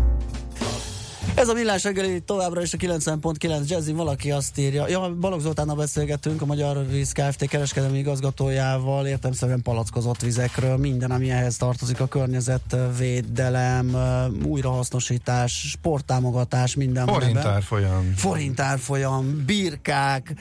Ez 1.41 1.47
a 1.47 1.53
millás 1.53 1.83
reggeli 1.83 2.21
továbbra 2.21 2.61
is 2.61 2.73
a 2.73 2.77
90.9 2.77 3.67
Jazzy, 3.67 3.91
valaki 3.91 4.31
azt 4.31 4.57
írja. 4.57 4.87
Ja, 4.87 5.15
Balogh 5.19 5.41
Zoltánnal 5.41 5.75
beszélgettünk, 5.75 6.41
a 6.41 6.45
Magyar 6.45 6.87
Víz 6.87 7.11
Kft. 7.11 7.47
kereskedelmi 7.47 7.97
igazgatójával, 7.97 9.07
értemszerűen 9.07 9.61
palackozott 9.61 10.21
vizekről, 10.21 10.77
minden, 10.77 11.11
ami 11.11 11.31
ehhez 11.31 11.57
tartozik, 11.57 11.99
a 11.99 12.07
környezetvédelem, 12.07 13.97
újrahasznosítás, 14.45 15.69
sporttámogatás, 15.69 16.75
minden. 16.75 17.07
Forintárfolyam. 17.07 18.13
Forintárfolyam, 18.15 19.43
birkák 19.45 20.33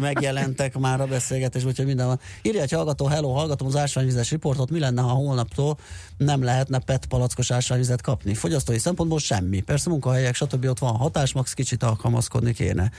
megjelentek 0.00 0.78
már 0.78 1.00
a 1.00 1.06
beszélgetésben, 1.06 1.70
úgyhogy 1.70 1.86
minden 1.86 2.06
van. 2.06 2.20
Írja 2.42 2.62
egy 2.62 2.72
hallgató, 2.72 3.06
hello, 3.06 3.32
hallgatom 3.32 3.66
az 3.66 3.76
ásványvizes 3.76 4.30
riportot, 4.30 4.70
mi 4.70 4.78
lenne, 4.78 5.00
ha 5.00 5.08
holnaptól 5.08 5.78
nem 6.18 6.42
lehetne 6.42 6.78
PET 6.78 7.06
palackos 7.06 7.50
ásványvizet 7.50 8.00
kapni? 8.00 8.34
Fogyasztói 8.34 8.78
szempontból 8.78 9.18
semmi. 9.18 9.60
Persze 9.60 9.90
munkahelyek, 9.90 10.34
stb. 10.34 10.64
ott 10.64 10.78
van 10.78 10.96
hatás, 10.96 11.32
max 11.32 11.52
kicsit 11.52 11.82
alkalmazkodni 11.82 12.52
kéne. 12.52 12.90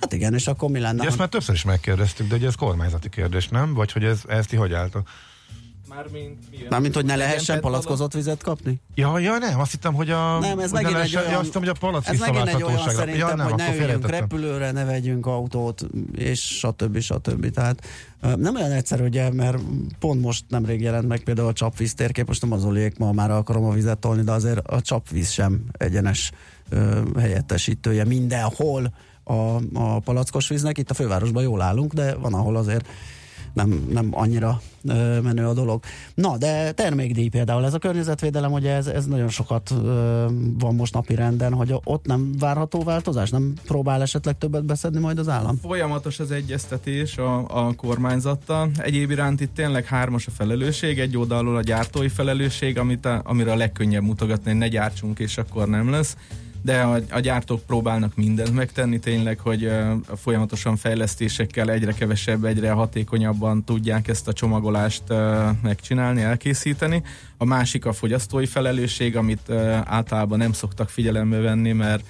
Hát 0.00 0.12
igen, 0.12 0.34
és 0.34 0.46
akkor 0.46 0.70
mi 0.70 0.78
lenne? 0.78 1.02
De 1.02 1.08
ezt 1.08 1.18
már 1.18 1.28
többször 1.28 1.54
is 1.54 1.64
megkérdeztük, 1.64 2.28
de 2.28 2.34
ugye 2.34 2.46
ez 2.46 2.54
kormányzati 2.54 3.08
kérdés, 3.08 3.48
nem? 3.48 3.74
Vagy 3.74 3.92
hogy 3.92 4.04
ez, 4.04 4.20
ezt 4.28 4.48
ti 4.48 4.56
hogy 4.56 4.72
álltok? 4.72 5.08
Mármint, 5.94 6.68
Mármint, 6.70 6.94
hogy 6.94 7.04
ne 7.04 7.16
lehessen 7.16 7.60
palackozott 7.60 8.12
vizet 8.12 8.42
kapni? 8.42 8.80
Ja, 8.94 9.18
ja, 9.18 9.38
nem, 9.38 9.60
azt 9.60 9.70
hittem, 9.70 9.94
hogy 9.94 10.10
a... 10.10 10.38
Nem, 10.38 10.58
ez 10.58 10.70
megint 10.70 10.96
egy 10.96 11.16
olyan... 11.16 11.30
Ja, 11.30 11.36
azt 11.36 11.44
hittem, 11.44 11.60
hogy 11.60 11.70
a 11.70 11.78
palack 11.78 12.08
Ez 12.08 12.18
megint 12.18 12.48
egy 12.48 12.62
olyan 12.62 12.88
szerintem, 12.88 13.28
ja, 13.28 13.34
nem, 13.34 13.46
hogy 13.46 13.54
ne 13.54 13.76
üljünk 13.76 14.08
repülőre, 14.08 14.70
ne 14.70 14.84
vegyünk 14.84 15.26
autót, 15.26 15.86
és 16.16 16.40
stb. 16.40 16.98
stb. 16.98 17.50
Tehát 17.50 17.86
nem 18.36 18.54
olyan 18.54 18.70
egyszerű, 18.70 19.04
ugye, 19.04 19.32
mert 19.32 19.58
pont 19.98 20.20
most 20.20 20.44
nemrég 20.48 20.80
jelent 20.80 21.08
meg 21.08 21.20
például 21.20 21.48
a 21.48 21.52
csapvíz 21.52 21.94
térkép, 21.94 22.26
most 22.26 22.42
nem 22.42 22.52
az 22.52 22.64
oliék, 22.64 22.98
ma 22.98 23.12
már 23.12 23.30
akarom 23.30 23.64
a 23.64 23.72
vizet 23.72 23.98
tolni, 23.98 24.22
de 24.22 24.32
azért 24.32 24.58
a 24.58 24.80
csapvíz 24.80 25.30
sem 25.30 25.64
egyenes 25.72 26.32
helyettesítője 27.18 28.04
mindenhol 28.04 28.94
a, 29.24 29.56
a 29.74 29.98
palackos 29.98 30.48
víznek. 30.48 30.78
Itt 30.78 30.90
a 30.90 30.94
fővárosban 30.94 31.42
jól 31.42 31.60
állunk, 31.60 31.92
de 31.92 32.14
van, 32.14 32.34
ahol 32.34 32.56
azért 32.56 32.88
nem, 33.54 33.86
nem 33.90 34.08
annyira 34.10 34.60
ö, 34.84 35.20
menő 35.20 35.46
a 35.46 35.52
dolog. 35.52 35.82
Na, 36.14 36.36
de 36.36 36.72
termékdíj 36.72 37.28
például, 37.28 37.64
ez 37.64 37.74
a 37.74 37.78
környezetvédelem, 37.78 38.52
ugye 38.52 38.72
ez, 38.72 38.86
ez 38.86 39.06
nagyon 39.06 39.28
sokat 39.28 39.70
ö, 39.70 40.26
van 40.58 40.74
most 40.74 40.94
napi 40.94 41.14
renden, 41.14 41.52
hogy 41.52 41.74
ott 41.84 42.06
nem 42.06 42.32
várható 42.38 42.82
változás? 42.82 43.30
Nem 43.30 43.52
próbál 43.66 44.02
esetleg 44.02 44.38
többet 44.38 44.64
beszedni 44.64 45.00
majd 45.00 45.18
az 45.18 45.28
állam? 45.28 45.56
Folyamatos 45.56 46.20
az 46.20 46.30
egyeztetés 46.30 47.18
a, 47.18 47.66
a 47.66 47.74
kormányzattal. 47.74 48.70
Egyéb 48.76 49.10
iránt 49.10 49.40
itt 49.40 49.54
tényleg 49.54 49.84
hármas 49.84 50.26
a 50.26 50.30
felelősség, 50.30 50.98
egy 50.98 51.16
oldalról 51.16 51.56
a 51.56 51.62
gyártói 51.62 52.08
felelősség, 52.08 52.78
amit 52.78 53.04
a, 53.04 53.20
amire 53.24 53.52
a 53.52 53.56
legkönnyebb 53.56 54.02
mutogatni, 54.02 54.50
hogy 54.50 54.58
ne 54.58 54.68
gyártsunk, 54.68 55.18
és 55.18 55.38
akkor 55.38 55.68
nem 55.68 55.90
lesz 55.90 56.16
de 56.64 56.80
a, 56.80 56.98
a 57.10 57.20
gyártók 57.20 57.62
próbálnak 57.66 58.16
mindent 58.16 58.54
megtenni 58.54 58.98
tényleg, 58.98 59.38
hogy 59.38 59.64
uh, 59.64 59.92
folyamatosan 60.16 60.76
fejlesztésekkel 60.76 61.70
egyre 61.70 61.92
kevesebb, 61.92 62.44
egyre 62.44 62.70
hatékonyabban 62.70 63.64
tudják 63.64 64.08
ezt 64.08 64.28
a 64.28 64.32
csomagolást 64.32 65.02
megcsinálni, 65.62 66.22
elkészíteni. 66.22 67.02
A 67.36 67.44
másik 67.44 67.86
a 67.86 67.92
fogyasztói 67.92 68.46
felelősség, 68.46 69.16
amit 69.16 69.50
általában 69.84 70.38
nem 70.38 70.52
szoktak 70.52 70.88
figyelembe 70.88 71.38
venni, 71.38 71.72
mert 71.72 72.04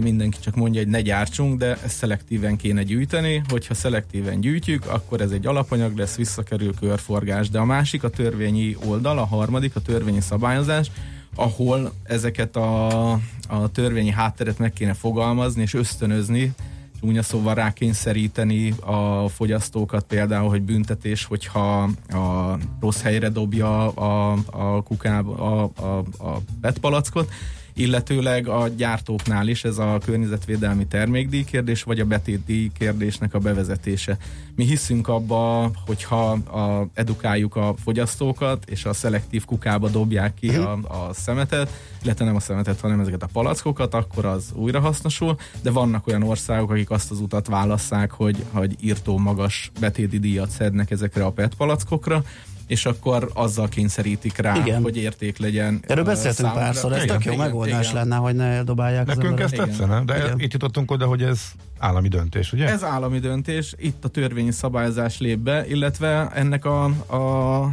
mindenki 0.00 0.38
csak 0.40 0.54
mondja, 0.54 0.80
hogy 0.80 0.90
ne 0.90 1.00
gyártsunk, 1.00 1.58
de 1.58 1.78
ezt 1.84 1.96
szelektíven 1.96 2.56
kéne 2.56 2.82
gyűjteni. 2.82 3.42
Hogyha 3.48 3.74
szelektíven 3.74 4.40
gyűjtjük, 4.40 4.86
akkor 4.86 5.20
ez 5.20 5.30
egy 5.30 5.46
alapanyag 5.46 5.96
lesz, 5.96 6.16
visszakerül 6.16 6.74
körforgás. 6.74 7.50
De 7.50 7.58
a 7.58 7.64
másik 7.64 8.02
a 8.04 8.10
törvényi 8.10 8.76
oldal, 8.84 9.18
a 9.18 9.26
harmadik 9.26 9.76
a 9.76 9.80
törvényi 9.80 10.20
szabályozás, 10.20 10.90
ahol 11.38 11.92
ezeket 12.02 12.56
a, 12.56 13.12
a 13.48 13.70
törvényi 13.72 14.10
hátteret 14.10 14.58
meg 14.58 14.72
kéne 14.72 14.94
fogalmazni 14.94 15.62
és 15.62 15.74
ösztönözni, 15.74 16.54
csúnya 17.00 17.22
szóval 17.22 17.54
rákényszeríteni 17.54 18.74
a 18.80 19.28
fogyasztókat 19.28 20.04
például, 20.04 20.48
hogy 20.48 20.62
büntetés, 20.62 21.24
hogyha 21.24 21.82
a 22.08 22.58
rossz 22.80 23.02
helyre 23.02 23.28
dobja 23.28 23.88
a, 23.88 24.38
a 24.50 24.82
kukába 24.82 25.34
a, 25.34 25.70
a, 25.82 25.98
a 26.28 26.38
petpalackot, 26.60 27.30
illetőleg 27.78 28.48
a 28.48 28.68
gyártóknál 28.68 29.48
is 29.48 29.64
ez 29.64 29.78
a 29.78 29.98
környezetvédelmi 30.04 30.86
termékdíj 30.86 31.44
kérdés, 31.44 31.82
vagy 31.82 32.00
a 32.00 32.04
betétdíj 32.04 32.70
kérdésnek 32.78 33.34
a 33.34 33.38
bevezetése. 33.38 34.16
Mi 34.54 34.64
hiszünk 34.64 35.08
abba, 35.08 35.70
hogyha 35.86 36.30
a, 36.30 36.88
edukáljuk 36.94 37.56
a 37.56 37.74
fogyasztókat, 37.84 38.70
és 38.70 38.84
a 38.84 38.92
szelektív 38.92 39.44
kukába 39.44 39.88
dobják 39.88 40.34
ki 40.34 40.48
uh-huh. 40.48 40.64
a, 40.64 41.08
a 41.08 41.12
szemetet, 41.12 41.70
illetve 42.02 42.24
nem 42.24 42.36
a 42.36 42.40
szemetet, 42.40 42.80
hanem 42.80 43.00
ezeket 43.00 43.22
a 43.22 43.28
palackokat, 43.32 43.94
akkor 43.94 44.24
az 44.24 44.52
újra 44.54 44.80
hasznosul, 44.80 45.36
de 45.62 45.70
vannak 45.70 46.06
olyan 46.06 46.22
országok, 46.22 46.70
akik 46.70 46.90
azt 46.90 47.10
az 47.10 47.20
utat 47.20 47.46
válasszák, 47.46 48.10
hogy, 48.10 48.44
hogy 48.50 48.76
írtó 48.80 49.18
magas 49.18 49.70
betéti 49.80 50.18
díjat 50.18 50.50
szednek 50.50 50.90
ezekre 50.90 51.24
a 51.24 51.30
PET 51.30 51.54
palackokra, 51.54 52.22
és 52.68 52.86
akkor 52.86 53.30
azzal 53.34 53.68
kényszerítik 53.68 54.36
rá, 54.36 54.56
Igen. 54.56 54.82
hogy 54.82 54.96
érték 54.96 55.38
legyen. 55.38 55.80
Erről 55.86 56.04
beszéltünk 56.04 56.48
számra. 56.48 56.62
párszor, 56.62 56.92
ez 56.92 57.04
tök 57.04 57.24
jó 57.24 57.32
igen, 57.32 57.44
megoldás 57.44 57.90
igen. 57.90 57.94
lenne, 57.94 58.16
hogy 58.16 58.34
ne 58.34 58.62
dobálják 58.62 59.06
Nekünk 59.06 59.40
ez 59.40 59.50
tetszene, 59.50 60.04
de 60.04 60.16
igen. 60.16 60.40
itt 60.40 60.52
jutottunk 60.52 60.90
oda, 60.90 61.06
hogy 61.06 61.22
ez 61.22 61.40
állami 61.78 62.08
döntés, 62.08 62.52
ugye? 62.52 62.66
Ez 62.68 62.84
állami 62.84 63.18
döntés, 63.18 63.74
itt 63.78 64.04
a 64.04 64.08
törvényi 64.08 64.50
szabályozás 64.50 65.18
lép 65.18 65.38
be, 65.38 65.66
illetve 65.66 66.30
ennek 66.34 66.64
a, 66.64 66.84
a 67.06 67.16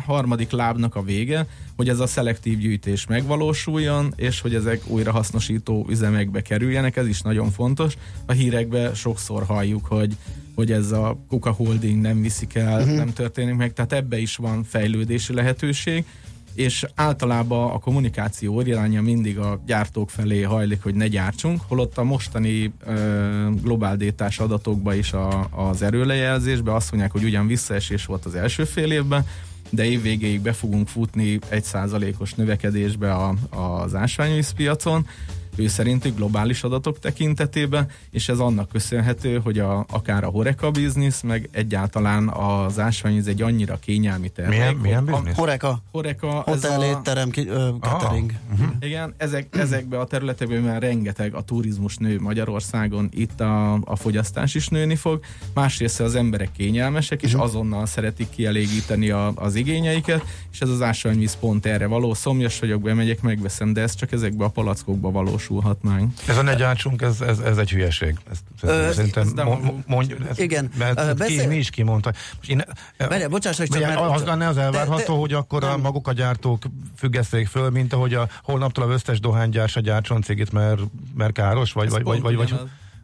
harmadik 0.05 0.51
lábnak 0.51 0.95
a 0.95 1.01
vége, 1.01 1.47
hogy 1.75 1.89
ez 1.89 1.99
a 1.99 2.07
szelektív 2.07 2.57
gyűjtés 2.57 3.07
megvalósuljon, 3.07 4.13
és 4.15 4.41
hogy 4.41 4.55
ezek 4.55 4.81
újrahasznosító 4.87 5.85
üzemekbe 5.89 6.41
kerüljenek, 6.41 6.95
ez 6.95 7.07
is 7.07 7.21
nagyon 7.21 7.51
fontos. 7.51 7.93
A 8.25 8.31
hírekben 8.31 8.93
sokszor 8.93 9.43
halljuk, 9.43 9.85
hogy 9.85 10.17
hogy 10.55 10.71
ez 10.71 10.91
a 10.91 11.17
Kuka 11.27 11.51
Holding 11.51 12.01
nem 12.01 12.21
viszik 12.21 12.55
el, 12.55 12.81
uh-huh. 12.81 12.95
nem 12.95 13.13
történik 13.13 13.55
meg, 13.55 13.73
tehát 13.73 13.93
ebbe 13.93 14.17
is 14.17 14.35
van 14.35 14.63
fejlődési 14.63 15.33
lehetőség, 15.33 16.05
és 16.55 16.85
általában 16.95 17.71
a 17.71 17.79
kommunikáció 17.79 18.61
iránya 18.61 19.01
mindig 19.01 19.39
a 19.39 19.61
gyártók 19.65 20.09
felé 20.09 20.41
hajlik, 20.41 20.83
hogy 20.83 20.95
ne 20.95 21.07
gyártsunk, 21.07 21.61
holott 21.67 21.97
a 21.97 22.03
mostani 22.03 22.73
ö, 22.85 23.49
globál 23.61 23.97
détás 23.97 24.39
adatokban 24.39 24.97
is 24.97 25.13
a, 25.13 25.47
az 25.51 25.81
erőlejelzésben 25.81 26.75
azt 26.75 26.91
mondják, 26.91 27.11
hogy 27.11 27.23
ugyan 27.23 27.47
visszaesés 27.47 28.05
volt 28.05 28.25
az 28.25 28.35
első 28.35 28.63
fél 28.63 28.91
évben, 28.91 29.25
de 29.69 29.85
évvégéig 29.85 30.41
be 30.41 30.53
fogunk 30.53 30.87
futni 30.87 31.39
egy 31.49 31.63
százalékos 31.63 32.33
növekedésbe 32.33 33.13
a, 33.13 33.33
az 33.49 33.95
ásványvízpiacon, 33.95 35.07
ő 35.55 35.67
szerintük 35.67 36.15
globális 36.15 36.63
adatok 36.63 36.99
tekintetében, 36.99 37.87
és 38.11 38.29
ez 38.29 38.39
annak 38.39 38.69
köszönhető, 38.69 39.39
hogy 39.43 39.59
a, 39.59 39.85
akár 39.89 40.23
a 40.23 40.27
Horeca 40.27 40.71
biznisz, 40.71 41.21
meg 41.21 41.49
egyáltalán 41.51 42.27
az 42.27 42.79
ásványvíz 42.79 43.27
egy 43.27 43.41
annyira 43.41 43.79
kényelmi 43.79 44.29
termék. 44.29 44.57
Milyen, 44.57 44.75
milyen 44.75 45.05
biznisz? 45.05 45.35
Horeca. 45.35 45.83
Horeca. 45.91 46.27
Hotel, 46.27 46.79
a... 46.79 46.85
étterem, 46.85 47.29
ki, 47.29 47.47
ö, 47.47 47.69
catering. 47.79 48.31
Ah, 48.31 48.59
uh-huh. 48.59 48.75
Igen, 48.79 49.13
ezek, 49.17 49.55
ezekbe 49.57 49.99
a 49.99 50.05
területekben 50.05 50.61
már 50.61 50.81
rengeteg 50.81 51.33
a 51.33 51.41
turizmus 51.41 51.97
nő 51.97 52.19
Magyarországon, 52.19 53.09
itt 53.13 53.41
a, 53.41 53.73
a 53.73 53.95
fogyasztás 53.95 54.55
is 54.55 54.67
nőni 54.67 54.95
fog. 54.95 55.19
Másrészt 55.53 55.99
az 55.99 56.15
emberek 56.15 56.51
kényelmesek, 56.51 57.21
és 57.21 57.33
uh-huh. 57.33 57.47
azonnal 57.47 57.85
szeretik 57.85 58.29
kielégíteni 58.29 59.09
a, 59.09 59.31
az 59.35 59.55
igényeiket, 59.55 60.23
és 60.51 60.61
ez 60.61 60.69
az 60.69 60.81
ásványvíz 60.81 61.37
pont 61.39 61.65
erre 61.65 61.85
való. 61.85 62.13
Szomjas 62.13 62.59
vagyok, 62.59 62.81
bemegyek, 62.81 63.21
megveszem, 63.21 63.73
de 63.73 63.81
ez 63.81 63.95
csak 63.95 64.11
ezekbe 64.11 64.43
a 64.43 64.49
palackokba 64.49 65.11
valós 65.11 65.44
megvalósulhatnánk. 65.49 66.13
Ez 66.27 66.37
a 66.37 66.41
ne 66.41 66.55
gyártsunk, 66.55 67.01
ez, 67.01 67.21
ez, 67.21 67.39
ez 67.39 67.57
egy 67.57 67.69
hülyeség. 67.69 68.15
Ezt, 68.31 68.41
Ö, 68.61 68.91
szerintem 68.93 69.27
ez 69.35 69.57
mondj, 69.85 70.13
ez, 70.29 70.39
igen. 70.39 70.69
Mert 70.77 71.17
beszél... 71.17 71.41
ki, 71.41 71.47
mi 71.47 71.55
is 71.55 71.69
kimondta. 71.69 72.11
Most 72.37 72.49
én, 72.49 72.63
Várja, 72.97 73.29
bocsáss, 73.29 73.57
hogy 73.57 73.67
csak 73.67 73.81
mert, 73.81 73.99
az 73.99 74.23
lenne 74.23 74.47
az 74.47 74.57
elvárható, 74.57 74.97
de, 74.97 75.05
de, 75.05 75.19
hogy 75.19 75.33
akkor 75.33 75.61
nem. 75.61 75.71
a 75.71 75.77
maguk 75.77 76.07
a 76.07 76.13
gyártók 76.13 76.63
függeszték 76.97 77.47
föl, 77.47 77.69
mint 77.69 77.93
ahogy 77.93 78.13
a 78.13 78.27
holnaptól 78.43 78.89
a 78.89 78.93
összes 78.93 79.19
dohánygyár 79.19 79.69
se 79.69 79.81
gyártson 79.81 80.21
cégét, 80.21 80.51
mert, 80.51 80.81
mert 81.15 81.33
káros, 81.33 81.71
vagy, 81.71 81.89
vagy, 81.89 82.03
vagy, 82.03 82.21
vagy, 82.21 82.35
vagy, 82.35 82.53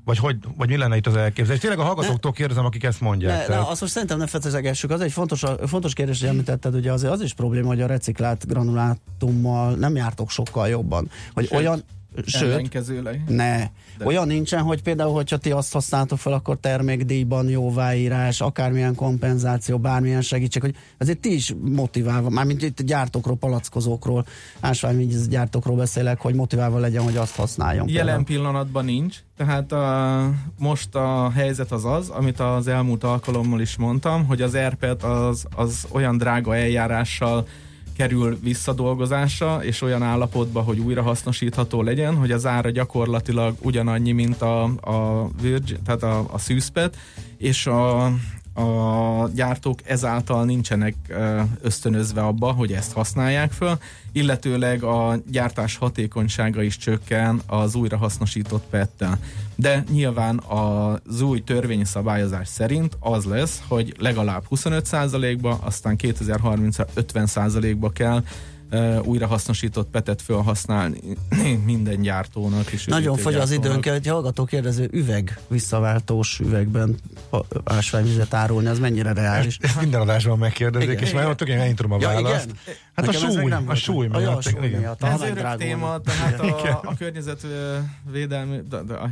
vagy, 0.04 0.18
hogy, 0.18 0.38
vagy 0.58 0.70
mi 0.70 0.78
lenne 0.78 0.96
itt 0.96 1.08
az 1.08 1.16
elképzelés? 1.16 1.62
Tényleg 1.62 1.80
a 1.80 1.84
hallgatóktól 1.84 2.32
kérdezem, 2.32 2.66
akik 2.66 2.84
ezt 2.84 3.02
mondják. 3.02 3.48
Ne, 3.48 3.56
ne, 3.56 3.62
azt 3.62 3.82
most 3.82 3.94
szerintem 3.94 4.18
ne 4.18 4.28
fetezegessük. 4.28 4.92
Az 4.92 5.02
egy 5.02 5.12
fontos, 5.12 5.44
fontos 5.66 5.94
kérdés, 5.94 6.20
hogy 6.20 6.30
említetted, 6.30 6.76
ugye 6.76 6.92
azért 6.92 7.14
az 7.14 7.22
is 7.22 7.34
probléma, 7.34 7.68
hogy 7.68 7.82
a 7.82 7.88
reciklált 7.88 8.48
granulátummal 8.48 9.74
nem 9.74 9.96
jártok 9.96 10.30
sokkal 10.30 10.68
jobban. 10.68 11.10
Hogy 11.34 11.48
Sőt. 11.48 11.60
olyan 11.60 11.84
Sőt, 12.26 12.90
ne. 13.28 13.58
De. 13.98 14.06
Olyan 14.06 14.28
nincsen, 14.28 14.62
hogy 14.62 14.82
például, 14.82 15.14
hogyha 15.14 15.38
ti 15.38 15.52
azt 15.52 15.74
használtok 15.74 16.18
fel, 16.18 16.34
akkor 16.34 16.58
termékdíjban 16.60 17.50
jóváírás, 17.50 18.42
akármilyen 18.42 18.96
kompenzáció, 18.96 19.80
bármilyen 19.80 20.22
segítség, 20.22 20.62
hogy 20.62 20.76
azért 20.98 21.20
ti 21.20 21.34
is 21.34 21.56
motiválva, 21.62 22.30
mármint 22.30 22.62
itt 22.62 22.82
gyártókról, 22.82 23.38
palackozókról, 23.38 24.26
ásványvíz 24.60 25.28
gyártókról 25.28 25.76
beszélek, 25.76 26.22
hogy 26.22 26.34
motiválva 26.34 26.80
legyen, 26.80 27.04
hogy 27.04 27.18
azt 27.18 27.36
használjon. 27.36 27.88
Jelen 27.88 28.06
például. 28.06 28.24
pillanatban 28.24 28.86
nincs, 28.86 29.18
tehát 29.38 29.72
a, 29.72 30.30
most 30.58 30.96
a 30.96 31.32
helyzet 31.36 31.72
az 31.72 31.86
az, 31.86 32.10
amit 32.10 32.40
az 32.40 32.68
elmúlt 32.68 33.04
alkalommal 33.04 33.62
is 33.62 33.76
mondtam, 33.78 34.26
hogy 34.26 34.42
az 34.42 34.54
ERPET 34.54 35.04
az, 35.04 35.46
az 35.56 35.88
olyan 35.92 36.18
drága 36.18 36.56
eljárással 36.56 37.48
kerül 38.02 38.38
visszadolgozásra, 38.44 39.64
és 39.64 39.82
olyan 39.82 40.04
állapotba, 40.04 40.62
hogy 40.62 40.80
újra 40.80 41.02
hasznosítható 41.02 41.82
legyen, 41.82 42.16
hogy 42.16 42.32
az 42.32 42.46
ára 42.46 42.70
gyakorlatilag 42.70 43.56
ugyanannyi, 43.62 44.12
mint 44.12 44.42
a, 44.42 44.64
a 44.64 45.30
Virgin, 45.42 45.78
tehát 45.86 46.04
a, 46.04 46.26
a 46.32 46.38
szűzpet, 46.38 46.98
és 47.38 47.66
a, 47.66 48.12
a 48.54 49.30
gyártók 49.34 49.80
ezáltal 49.84 50.46
nincsenek 50.46 50.96
ösztönözve 51.62 52.22
abba, 52.22 52.52
hogy 52.52 52.72
ezt 52.72 52.94
használják 52.94 53.52
föl, 53.52 53.78
illetőleg 54.12 54.84
a 54.84 55.20
gyártás 55.32 55.78
hatékonysága 55.78 56.62
is 56.62 56.78
csökken 56.78 57.42
az 57.46 57.76
újrahasznosított 57.76 58.64
pettel. 58.70 59.20
De 59.56 59.84
nyilván 59.92 60.44
az 60.48 61.22
új 61.22 61.44
törvényi 61.44 61.86
szabályozás 61.86 62.48
szerint 62.48 62.98
az 63.00 63.26
lesz, 63.26 63.62
hogy 63.68 63.96
legalább 64.00 64.44
25%-ba, 64.50 65.60
aztán 65.62 65.96
2030-ra 66.02 66.86
50%-ba 66.96 67.90
kell 67.90 68.24
újrahasznosított 69.04 69.90
petet 69.90 70.22
felhasználni 70.22 71.00
minden 71.66 72.02
gyártónak. 72.02 72.72
És 72.72 72.86
Nagyon 72.86 73.18
fogy 73.18 73.36
az 73.36 73.52
időnk, 73.52 73.86
egy 73.86 74.08
hallgató 74.08 74.46
kérdező 74.46 74.90
üveg 74.92 75.40
visszaváltós 75.48 76.40
üvegben 76.40 76.96
ásványvizet 77.64 78.34
árulni, 78.34 78.68
az 78.68 78.80
mennyire 78.80 79.14
reális? 79.14 79.58
Ezt, 79.62 79.64
ezt 79.64 79.82
minden 79.82 80.02
adásban 80.02 80.38
megkérdezik, 80.38 80.90
igen, 80.90 81.04
és 81.04 81.14
már 81.14 81.28
ott 81.28 81.42
én 81.42 81.76
tudom 81.76 81.92
a 81.92 81.98
választ. 81.98 82.50
Hát 82.66 82.92
Hát 82.94 83.08
a 83.08 83.12
súly, 83.12 83.52
a 83.66 83.76
súly 83.76 84.08
miatt. 84.08 84.38
A, 84.38 84.42
súly 84.42 84.68
igen. 84.68 84.80
miatt. 84.80 85.04
Ez 85.04 85.22
örök 85.22 85.56
téma, 85.56 85.98
tehát 85.98 86.40
a, 86.40 86.82
a 86.84 86.94
környezetvédelmi, 86.98 88.60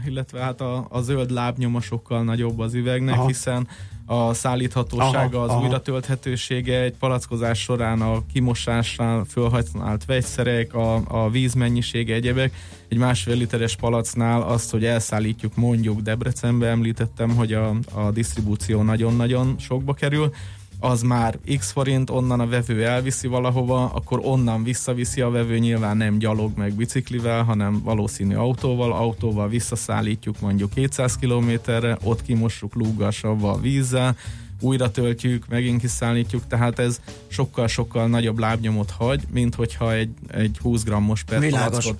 illetve 0.05 0.39
hát 0.39 0.61
a, 0.61 0.87
a 0.89 1.01
zöld 1.01 1.31
lábnyoma 1.31 1.81
sokkal 1.81 2.23
nagyobb 2.23 2.59
az 2.59 2.73
üvegnek, 2.73 3.15
aha. 3.15 3.27
hiszen 3.27 3.67
a 4.11 4.33
szállíthatósága, 4.33 5.37
aha, 5.37 5.43
az 5.43 5.49
aha. 5.49 5.61
újratölthetősége 5.61 6.81
egy 6.81 6.93
palackozás 6.93 7.59
során 7.59 8.01
a 8.01 8.25
kimosásnál 8.33 9.23
fölhasznált 9.23 10.05
vegyszerek, 10.05 10.73
a, 10.73 11.01
a 11.07 11.29
vízmennyisége, 11.29 12.13
egyebek. 12.13 12.53
Egy 12.87 12.97
másfél 12.97 13.35
literes 13.35 13.75
palacnál 13.75 14.41
azt, 14.41 14.71
hogy 14.71 14.85
elszállítjuk 14.85 15.55
mondjuk 15.55 16.01
Debrecenbe, 16.01 16.67
említettem, 16.67 17.35
hogy 17.35 17.53
a, 17.53 17.75
a 17.93 18.11
disztribúció 18.11 18.81
nagyon-nagyon 18.81 19.55
sokba 19.59 19.93
kerül, 19.93 20.33
az 20.79 21.01
már 21.01 21.37
x 21.57 21.71
forint, 21.71 22.09
onnan 22.09 22.39
a 22.39 22.47
vevő 22.47 22.85
elviszi 22.85 23.27
valahova, 23.27 23.85
akkor 23.85 24.19
onnan 24.23 24.63
visszaviszi 24.63 25.21
a 25.21 25.29
vevő, 25.29 25.57
nyilván 25.57 25.97
nem 25.97 26.17
gyalog 26.17 26.57
meg 26.57 26.73
biciklivel, 26.73 27.43
hanem 27.43 27.81
valószínű 27.83 28.35
autóval, 28.35 28.93
autóval 28.93 29.49
visszaszállítjuk 29.49 30.39
mondjuk 30.39 30.73
200 30.73 31.15
kilométerre, 31.15 31.97
ott 32.03 32.21
kimossuk 32.21 32.75
lúggal, 32.75 33.11
savval, 33.11 33.59
vízzel, 33.59 34.15
újra 34.61 34.91
töltjük, 34.91 35.47
megint 35.47 35.81
kiszállítjuk, 35.81 36.47
tehát 36.47 36.79
ez 36.79 37.01
sokkal-sokkal 37.27 38.07
nagyobb 38.07 38.39
lábnyomot 38.39 38.91
hagy, 38.91 39.23
mint 39.31 39.55
hogyha 39.55 39.93
egy, 39.93 40.09
egy 40.27 40.57
20 40.61 40.83
grammos 40.83 41.23
per 41.23 41.43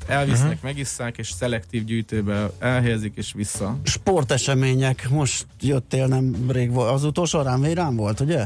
elvisznek, 0.07 0.47
uh-huh. 0.47 0.63
megisszák, 0.63 1.17
és 1.17 1.29
szelektív 1.29 1.83
gyűjtőbe 1.83 2.51
elhelyezik, 2.59 3.13
és 3.15 3.33
vissza. 3.33 3.77
Sportesemények, 3.83 5.09
most 5.09 5.45
jöttél 5.61 6.07
nem 6.07 6.35
rég 6.49 6.71
volt, 6.71 6.91
az 6.91 7.03
utolsó 7.03 7.41
rám 7.41 7.95
volt, 7.95 8.19
ugye? 8.19 8.45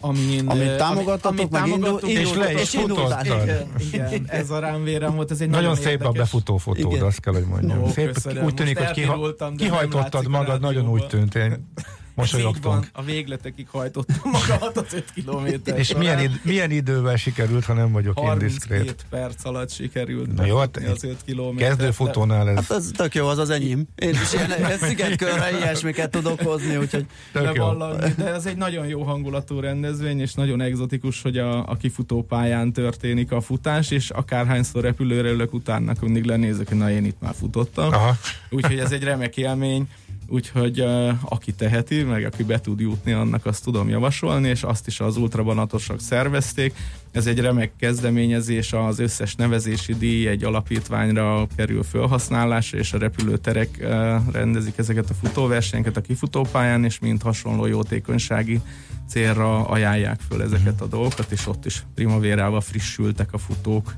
Amin, 0.00 0.48
amit 0.48 0.76
támogattatok, 0.76 1.38
amit, 1.38 1.50
meg 1.50 1.60
támogattuk, 1.60 2.08
indul, 2.08 2.22
és 2.22 2.34
le 2.34 2.60
is 2.60 2.70
futottad. 2.70 3.24
Igen, 3.24 3.68
igen, 3.78 4.24
ez 4.26 4.50
a 4.50 4.58
rámvérem 4.58 5.14
volt, 5.14 5.30
ez 5.30 5.40
egy 5.40 5.48
nagyon, 5.48 5.70
nagyon 5.70 5.84
szép 5.84 6.04
a 6.04 6.10
befutó 6.10 6.56
fotód, 6.56 6.92
igen. 6.92 7.04
azt 7.04 7.20
kell, 7.20 7.32
hogy 7.32 7.44
mondjam. 7.44 7.78
No, 7.78 7.88
szép, 7.88 8.18
úgy 8.44 8.54
tűnik, 8.54 8.78
hogy 8.78 8.90
kiha, 8.90 9.34
kihajtottad 9.56 10.28
magad, 10.28 10.60
nagyon 10.60 10.88
úgy 10.88 11.06
tűnt. 11.06 11.34
Én 11.34 11.72
mosolyogtunk. 12.20 12.88
a 12.92 13.02
végletekig 13.02 13.66
hajtottam 13.70 14.30
magamat 14.30 14.76
az 14.76 14.94
5 14.94 15.04
kilométer 15.14 15.78
És 15.78 15.94
milyen, 15.94 16.20
id- 16.20 16.44
milyen 16.44 16.70
idővel 16.70 17.16
sikerült, 17.16 17.64
ha 17.64 17.72
nem 17.72 17.92
vagyok 17.92 18.20
indiszkrét? 18.32 18.78
32 18.78 19.02
perc 19.10 19.44
alatt 19.44 19.70
sikerült 19.70 20.34
Na 20.34 20.44
jó, 20.44 20.56
hát 20.56 20.76
az 20.76 21.04
5 21.04 21.16
kilométer. 21.24 21.68
Kezdőfutónál 21.68 22.48
ez... 22.48 22.56
Hát 22.56 22.70
ez 22.70 22.90
tök 22.96 23.14
jó, 23.14 23.26
az 23.26 23.38
az 23.38 23.50
enyém. 23.50 23.86
Én 23.94 24.10
is 24.10 24.32
ilyen 24.32 24.50
szigetkörre 24.88 25.50
ilyesmiket 25.58 26.10
tudok 26.10 26.40
hozni, 26.40 26.76
úgyhogy... 26.76 27.06
De, 27.32 27.52
vallani, 27.52 28.14
de 28.16 28.26
ez 28.26 28.46
egy 28.46 28.56
nagyon 28.56 28.86
jó 28.86 29.02
hangulatú 29.02 29.60
rendezvény, 29.60 30.20
és 30.20 30.34
nagyon 30.34 30.60
egzotikus, 30.60 31.22
hogy 31.22 31.38
a, 31.38 31.68
a 31.68 31.76
kifutópályán 31.76 32.72
történik 32.72 33.32
a 33.32 33.40
futás, 33.40 33.90
és 33.90 34.10
akárhányszor 34.10 34.82
repülőre 34.82 35.30
ülök, 35.30 35.54
utána 35.54 35.92
mindig 36.00 36.24
lenézek, 36.24 36.68
hogy 36.68 36.78
na 36.78 36.90
én 36.90 37.04
itt 37.04 37.20
már 37.20 37.34
futottam. 37.38 37.92
Aha. 37.92 38.16
Úgyhogy 38.50 38.78
ez 38.78 38.92
egy 38.92 39.02
remek 39.02 39.36
élmény 39.36 39.88
úgyhogy 40.30 40.84
aki 41.24 41.52
teheti, 41.52 42.02
meg 42.02 42.24
aki 42.24 42.42
be 42.42 42.60
tud 42.60 42.80
jutni, 42.80 43.12
annak 43.12 43.46
azt 43.46 43.64
tudom 43.64 43.88
javasolni, 43.88 44.48
és 44.48 44.62
azt 44.62 44.86
is 44.86 45.00
az 45.00 45.16
ultrabanatosak 45.16 46.00
szervezték. 46.00 46.74
Ez 47.12 47.26
egy 47.26 47.38
remek 47.38 47.72
kezdeményezés, 47.78 48.72
az 48.72 48.98
összes 48.98 49.34
nevezési 49.34 49.94
díj 49.94 50.26
egy 50.26 50.44
alapítványra 50.44 51.46
kerül 51.56 51.82
felhasználásra, 51.82 52.78
és 52.78 52.92
a 52.92 52.98
repülőterek 52.98 53.78
uh, 53.80 53.88
rendezik 54.32 54.78
ezeket 54.78 55.10
a 55.10 55.14
futóversenyeket 55.14 55.96
a 55.96 56.00
kifutópályán, 56.00 56.84
és 56.84 56.98
mind 56.98 57.22
hasonló 57.22 57.66
jótékonysági 57.66 58.60
célra 59.08 59.64
ajánlják 59.66 60.20
föl 60.28 60.42
ezeket 60.42 60.80
a 60.80 60.86
dolgokat, 60.86 61.30
és 61.30 61.46
ott 61.46 61.66
is 61.66 61.82
primavérával 61.94 62.60
frissültek 62.60 63.32
a 63.32 63.38
futók. 63.38 63.94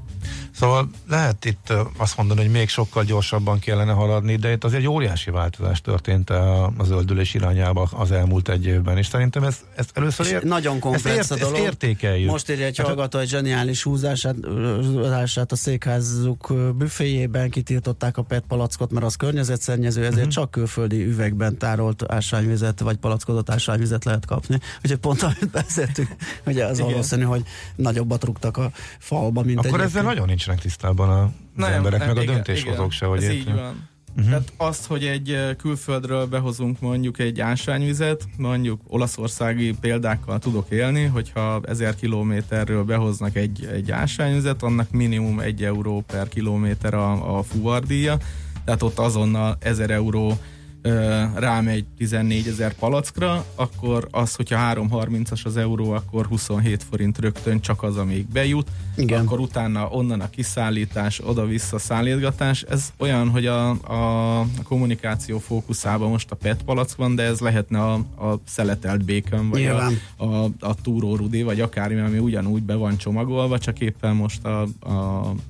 Szóval 0.51 0.91
lehet 1.09 1.45
itt 1.45 1.73
azt 1.97 2.17
mondani, 2.17 2.41
hogy 2.41 2.51
még 2.51 2.69
sokkal 2.69 3.05
gyorsabban 3.05 3.59
kellene 3.59 3.93
haladni, 3.93 4.37
de 4.37 4.53
itt 4.53 4.65
azért 4.65 4.87
óriási 4.87 5.31
változás 5.31 5.81
történt 5.81 6.22
a 6.31 6.85
zöldülés 6.85 7.35
irányába 7.35 7.89
az 7.93 8.11
elmúlt 8.11 8.49
egy 8.49 8.67
évben, 8.67 8.99
és 8.99 9.07
szerintem 9.07 9.43
ez, 9.43 9.57
ez 9.75 9.87
először 9.93 10.27
ér, 10.27 10.43
nagyon 10.43 10.79
komplex 10.79 11.19
ezt, 11.19 11.31
ért, 11.31 11.41
a 11.41 11.45
dolog. 11.45 11.59
Ezt 11.59 11.67
értékeljük. 11.67 12.31
Most 12.31 12.51
írja 12.51 12.67
egy 12.67 12.77
hát, 12.77 12.87
hallgató, 12.87 13.19
egy 13.19 13.29
zseniális 13.29 13.83
húzását, 13.83 14.37
húzását 14.93 15.53
a 15.53 15.57
székházuk 15.57 16.53
büféjében 16.77 17.51
kitiltották 17.51 18.17
a 18.17 18.23
PET 18.23 18.45
palackot, 18.49 18.91
mert 18.91 19.07
az 19.07 19.17
környezetszennyező, 19.17 20.01
ezért 20.01 20.17
uh-huh. 20.17 20.33
csak 20.33 20.51
külföldi 20.51 21.05
üvegben 21.05 21.59
tárolt 21.59 22.05
ásványvizet, 22.13 22.81
vagy 22.81 22.97
palackodott 22.97 23.51
ásványvizet 23.51 24.05
lehet 24.05 24.27
kapni. 24.27 24.59
Úgyhogy 24.83 24.99
pont 24.99 25.23
amit 25.23 25.51
beszéltünk, 25.51 26.09
ugye 26.47 26.65
az 26.65 26.79
Igen. 26.79 26.91
valószínű, 26.91 27.23
hogy 27.23 27.43
nagyobbat 27.77 28.25
rúgtak 28.25 28.57
a 28.57 28.71
falba, 28.99 29.43
mint 29.43 29.67
Akkor 29.67 29.81
ezzel 29.81 30.03
nagyon 30.03 30.27
nincsenek 30.27 30.61
tisztában 30.61 31.09
a, 31.09 31.23
az 31.63 31.71
emberek, 31.71 32.07
meg 32.07 32.17
a 32.17 32.25
döntéshozók 32.25 32.93
se, 32.93 33.07
hogy 33.07 33.23
ez 33.23 33.31
így 33.31 33.55
van. 33.55 33.91
Uh-huh. 34.17 34.29
Tehát 34.29 34.53
azt, 34.57 34.87
hogy 34.87 35.05
egy 35.05 35.39
külföldről 35.59 36.27
behozunk 36.27 36.81
mondjuk 36.81 37.19
egy 37.19 37.41
ásványvizet, 37.41 38.29
mondjuk 38.37 38.81
olaszországi 38.87 39.75
példákkal 39.81 40.39
tudok 40.39 40.71
élni, 40.71 41.05
hogyha 41.05 41.61
1000 41.65 41.95
kilométerről 41.95 42.85
behoznak 42.85 43.37
egy, 43.37 43.69
egy 43.73 43.91
ásványvizet, 43.91 44.63
annak 44.63 44.91
minimum 44.91 45.41
1 45.41 45.65
euró 45.65 46.05
per 46.07 46.29
kilométer 46.29 46.95
a, 46.95 47.39
a 47.39 47.43
fuvardíja, 47.43 48.17
tehát 48.65 48.83
ott 48.83 48.99
azonnal 48.99 49.57
1000 49.61 49.91
euró 49.91 50.39
rámegy 51.35 51.85
14 51.97 52.47
ezer 52.47 52.73
palackra, 52.75 53.45
akkor 53.55 54.09
az, 54.11 54.35
hogyha 54.35 54.75
3.30-as 54.75 55.45
az 55.45 55.57
euró, 55.57 55.91
akkor 55.91 56.27
27 56.27 56.83
forint 56.83 57.19
rögtön 57.19 57.61
csak 57.61 57.83
az, 57.83 57.97
amíg 57.97 58.27
bejut. 58.27 58.69
Igen. 58.97 59.25
Akkor 59.25 59.41
utána 59.41 59.89
onnan 59.89 60.21
a 60.21 60.31
kiszállítás, 60.31 61.21
oda-vissza 61.25 61.79
szállítgatás. 61.79 62.63
Ez 62.63 62.93
olyan, 62.97 63.29
hogy 63.29 63.47
a, 63.47 63.71
a, 63.71 64.41
a 64.41 64.47
kommunikáció 64.63 65.39
fókuszában 65.39 66.11
most 66.11 66.31
a 66.31 66.37
PET 66.37 66.63
palack 66.63 66.97
van, 66.97 67.15
de 67.15 67.23
ez 67.23 67.39
lehetne 67.39 67.81
a, 67.81 67.95
a 67.95 68.41
szeletelt 68.45 69.05
békön, 69.05 69.49
vagy 69.49 69.67
a, 69.67 69.87
a, 70.17 70.45
a 70.61 70.75
túró 70.83 71.17
rudi, 71.17 71.43
vagy 71.43 71.61
akármi, 71.61 72.01
ami 72.01 72.19
ugyanúgy 72.19 72.63
be 72.63 72.75
van 72.75 72.97
csomagolva, 72.97 73.59
csak 73.59 73.81
éppen 73.81 74.17
most 74.17 74.45
a, 74.45 74.67
a, 74.81 74.91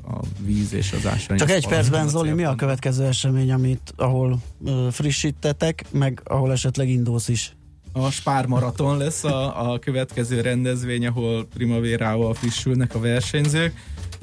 a 0.05 0.21
víz 0.45 0.73
és 0.73 0.93
az 0.93 1.07
ásvány. 1.07 1.39
Csak 1.39 1.51
egy 1.51 1.69
percben, 1.69 2.09
Zoli, 2.09 2.31
mi 2.31 2.45
a 2.45 2.55
következő 2.55 3.05
esemény, 3.05 3.53
amit 3.53 3.95
ahol 3.97 4.39
uh, 4.59 4.91
friss 4.91 5.22
frissítetek, 5.23 5.85
meg 5.91 6.21
ahol 6.25 6.53
esetleg 6.53 6.89
indulsz 6.89 7.29
is. 7.29 7.55
A 7.93 8.11
Spár 8.11 8.47
Maraton 8.47 8.97
lesz 8.97 9.25
a, 9.25 9.73
a 9.73 9.79
következő 9.79 10.41
rendezvény, 10.41 11.07
ahol 11.07 11.47
primavérával 11.55 12.35
frissülnek 12.35 12.95
a 12.95 13.01
versenyzők. 13.01 13.75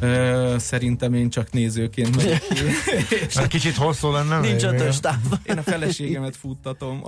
Uh, 0.02 0.58
szerintem 0.58 1.14
én 1.14 1.30
csak 1.30 1.52
nézőként 1.52 2.16
megyek 2.16 2.42
ki. 2.48 2.64
Hát 3.40 3.48
kicsit 3.48 3.76
hosszú 3.76 4.12
lenne. 4.12 4.40
Nincs 4.40 4.64
ötös 4.64 5.00
táv. 5.00 5.16
Én 5.44 5.58
a 5.58 5.62
feleségemet 5.62 6.36
futtatom. 6.36 7.02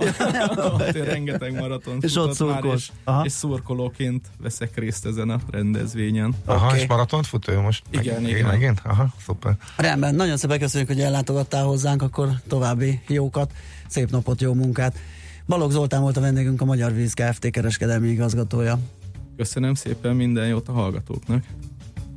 Ott 0.56 0.92
rengeteg 0.92 1.52
maraton 1.52 1.98
és 2.00 2.16
ott 2.16 2.38
már, 2.38 2.64
és, 2.64 2.90
és 3.22 3.32
szurkolóként 3.32 4.26
veszek 4.38 4.76
részt 4.76 5.06
ezen 5.06 5.30
a 5.30 5.40
rendezvényen. 5.50 6.34
Aha, 6.44 6.66
okay. 6.66 6.78
és 6.78 6.86
maratont 6.86 7.26
fut 7.26 7.48
ő 7.48 7.58
most? 7.58 7.82
Igen, 7.90 8.22
meg, 8.22 8.30
igen. 8.30 8.46
Megint? 8.46 8.80
Aha, 8.84 9.06
szuper. 9.24 9.56
Rendben, 9.76 10.14
nagyon 10.14 10.36
szépen 10.36 10.58
köszönjük, 10.58 10.88
hogy 10.88 11.00
ellátogattál 11.00 11.64
hozzánk, 11.64 12.02
akkor 12.02 12.28
további 12.48 13.00
jókat, 13.08 13.52
szép 13.92 14.10
napot, 14.10 14.40
jó 14.40 14.52
munkát. 14.54 14.98
Balogh 15.46 15.72
Zoltán 15.72 16.00
volt 16.00 16.16
a 16.16 16.20
vendégünk, 16.20 16.60
a 16.60 16.64
Magyar 16.64 16.92
Víz 16.92 17.12
Kft. 17.12 17.50
kereskedelmi 17.50 18.08
igazgatója. 18.08 18.78
Köszönöm 19.36 19.74
szépen, 19.74 20.16
minden 20.16 20.46
jót 20.46 20.68
a 20.68 20.72
hallgatóknak. 20.72 21.44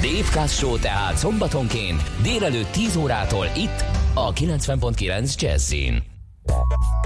Dave 0.00 0.46
Show 0.46 0.78
tehát 0.78 1.16
szombatonként 1.16 2.02
délelőtt 2.22 2.72
10 2.72 2.96
órától 2.96 3.46
itt 3.56 3.84
a 4.14 4.32
90.9 4.32 5.40
Jazzin. 5.40 6.13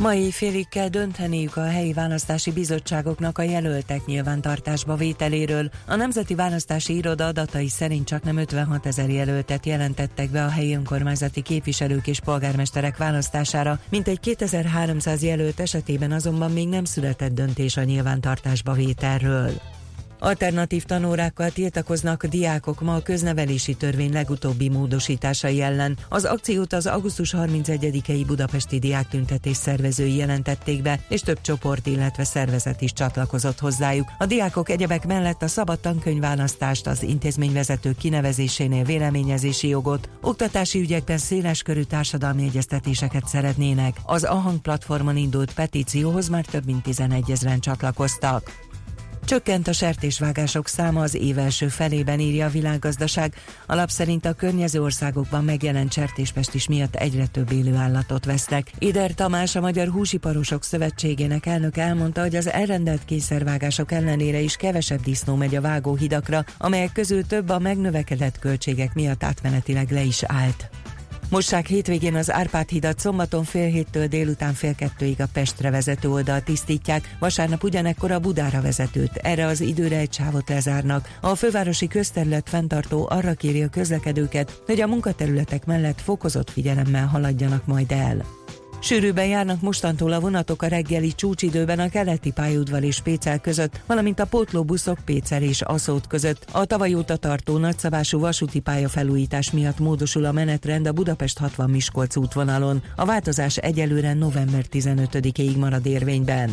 Mai 0.00 0.30
félig 0.30 0.68
kell 0.68 0.88
dönteniük 0.88 1.56
a 1.56 1.64
helyi 1.64 1.92
választási 1.92 2.52
bizottságoknak 2.52 3.38
a 3.38 3.42
jelöltek 3.42 4.04
nyilvántartásba 4.06 4.94
vételéről. 4.94 5.70
A 5.86 5.94
Nemzeti 5.94 6.34
Választási 6.34 6.96
Iroda 6.96 7.26
adatai 7.26 7.68
szerint 7.68 8.06
csak 8.06 8.22
nem 8.22 8.36
56 8.36 8.86
ezer 8.86 9.08
jelöltet 9.10 9.66
jelentettek 9.66 10.30
be 10.30 10.44
a 10.44 10.48
helyi 10.48 10.74
önkormányzati 10.74 11.42
képviselők 11.42 12.06
és 12.06 12.20
polgármesterek 12.20 12.96
választására, 12.96 13.80
mint 13.88 14.08
egy 14.08 14.20
2300 14.20 15.22
jelölt 15.22 15.60
esetében 15.60 16.12
azonban 16.12 16.50
még 16.50 16.68
nem 16.68 16.84
született 16.84 17.32
döntés 17.32 17.76
a 17.76 17.82
nyilvántartásba 17.82 18.72
vételről. 18.72 19.50
Alternatív 20.22 20.84
tanórákkal 20.84 21.50
tiltakoznak 21.50 22.26
diákok 22.26 22.80
ma 22.80 22.94
a 22.94 23.02
köznevelési 23.02 23.74
törvény 23.74 24.12
legutóbbi 24.12 24.68
módosításai 24.68 25.60
ellen. 25.60 25.98
Az 26.08 26.24
akciót 26.24 26.72
az 26.72 26.86
augusztus 26.86 27.34
31-i 27.36 28.24
budapesti 28.26 28.78
diáktüntetés 28.78 29.56
szervezői 29.56 30.16
jelentették 30.16 30.82
be, 30.82 31.00
és 31.08 31.20
több 31.20 31.40
csoport, 31.40 31.86
illetve 31.86 32.24
szervezet 32.24 32.80
is 32.80 32.92
csatlakozott 32.92 33.58
hozzájuk. 33.58 34.12
A 34.18 34.26
diákok 34.26 34.68
egyebek 34.68 35.06
mellett 35.06 35.42
a 35.42 35.48
szabad 35.48 35.80
tankönyvválasztást, 35.80 36.86
az 36.86 37.02
intézményvezetők 37.02 37.96
kinevezésénél 37.96 38.84
véleményezési 38.84 39.68
jogot, 39.68 40.08
oktatási 40.20 40.80
ügyekben 40.80 41.18
széleskörű 41.18 41.82
társadalmi 41.82 42.42
egyeztetéseket 42.42 43.26
szeretnének. 43.26 43.96
Az 44.04 44.24
Ahang 44.24 44.60
platformon 44.60 45.16
indult 45.16 45.54
petícióhoz 45.54 46.28
már 46.28 46.44
több 46.44 46.66
mint 46.66 46.82
11 46.82 47.30
ezeren 47.30 47.60
csatlakoztak. 47.60 48.68
Csökkent 49.24 49.68
a 49.68 49.72
sertésvágások 49.72 50.68
száma 50.68 51.02
az 51.02 51.14
év 51.14 51.38
első 51.38 51.68
felében, 51.68 52.20
írja 52.20 52.46
a 52.46 52.50
világgazdaság. 52.50 53.34
A 53.66 53.74
lap 53.74 53.88
szerint 53.88 54.24
a 54.24 54.32
környező 54.32 54.82
országokban 54.82 55.44
megjelent 55.44 55.92
sertéspest 55.92 56.68
miatt 56.68 56.94
egyre 56.94 57.26
több 57.26 57.52
élő 57.52 57.74
állatot 57.74 58.24
vesznek. 58.24 58.70
Ider 58.78 59.14
Tamás, 59.14 59.56
a 59.56 59.60
Magyar 59.60 59.88
Húsiparosok 59.88 60.64
Szövetségének 60.64 61.46
elnök 61.46 61.76
elmondta, 61.76 62.20
hogy 62.20 62.36
az 62.36 62.50
elrendelt 62.50 63.04
kényszervágások 63.04 63.92
ellenére 63.92 64.40
is 64.40 64.56
kevesebb 64.56 65.00
disznó 65.00 65.34
megy 65.34 65.56
a 65.56 65.60
vágóhidakra, 65.60 66.44
amelyek 66.58 66.92
közül 66.92 67.26
több 67.26 67.48
a 67.48 67.58
megnövekedett 67.58 68.38
költségek 68.38 68.94
miatt 68.94 69.24
átmenetileg 69.24 69.90
le 69.90 70.02
is 70.02 70.22
állt. 70.22 70.70
Mossák 71.30 71.66
hétvégén 71.66 72.14
az 72.14 72.32
Árpád 72.32 72.68
hidat 72.68 72.98
szombaton 72.98 73.44
fél 73.44 73.66
héttől 73.66 74.06
délután 74.06 74.54
fél 74.54 74.74
kettőig 74.74 75.20
a 75.20 75.28
Pestre 75.32 75.70
vezető 75.70 76.10
oldal 76.10 76.42
tisztítják, 76.42 77.16
vasárnap 77.18 77.64
ugyanekkor 77.64 78.10
a 78.10 78.18
Budára 78.18 78.60
vezetőt. 78.60 79.16
Erre 79.16 79.46
az 79.46 79.60
időre 79.60 79.96
egy 79.96 80.12
sávot 80.12 80.48
lezárnak. 80.48 81.08
A 81.20 81.34
fővárosi 81.34 81.86
közterület 81.86 82.48
fenntartó 82.48 83.06
arra 83.10 83.34
kéri 83.34 83.62
a 83.62 83.68
közlekedőket, 83.68 84.62
hogy 84.66 84.80
a 84.80 84.86
munkaterületek 84.86 85.64
mellett 85.66 86.00
fokozott 86.00 86.50
figyelemmel 86.50 87.06
haladjanak 87.06 87.66
majd 87.66 87.92
el. 87.92 88.39
Sűrűben 88.82 89.26
járnak 89.26 89.60
mostantól 89.60 90.12
a 90.12 90.20
vonatok 90.20 90.62
a 90.62 90.66
reggeli 90.66 91.12
csúcsidőben 91.14 91.78
a 91.78 91.88
keleti 91.88 92.30
pályaudvar 92.30 92.82
és 92.82 93.00
Pécel 93.00 93.38
között, 93.38 93.80
valamint 93.86 94.20
a 94.20 94.26
pótlóbuszok 94.26 94.98
Pécel 95.04 95.42
és 95.42 95.62
Aszót 95.62 96.06
között. 96.06 96.46
A 96.52 96.64
tavaly 96.64 96.94
óta 96.94 97.16
tartó 97.16 97.56
nagyszabású 97.56 98.18
vasúti 98.18 98.60
pályafelújítás 98.60 99.50
miatt 99.50 99.78
módosul 99.78 100.24
a 100.24 100.32
menetrend 100.32 100.86
a 100.86 100.92
Budapest 100.92 101.38
60 101.38 101.70
Miskolc 101.70 102.16
útvonalon. 102.16 102.82
A 102.96 103.04
változás 103.04 103.56
egyelőre 103.56 104.14
november 104.14 104.64
15-ig 104.70 105.56
marad 105.56 105.86
érvényben. 105.86 106.50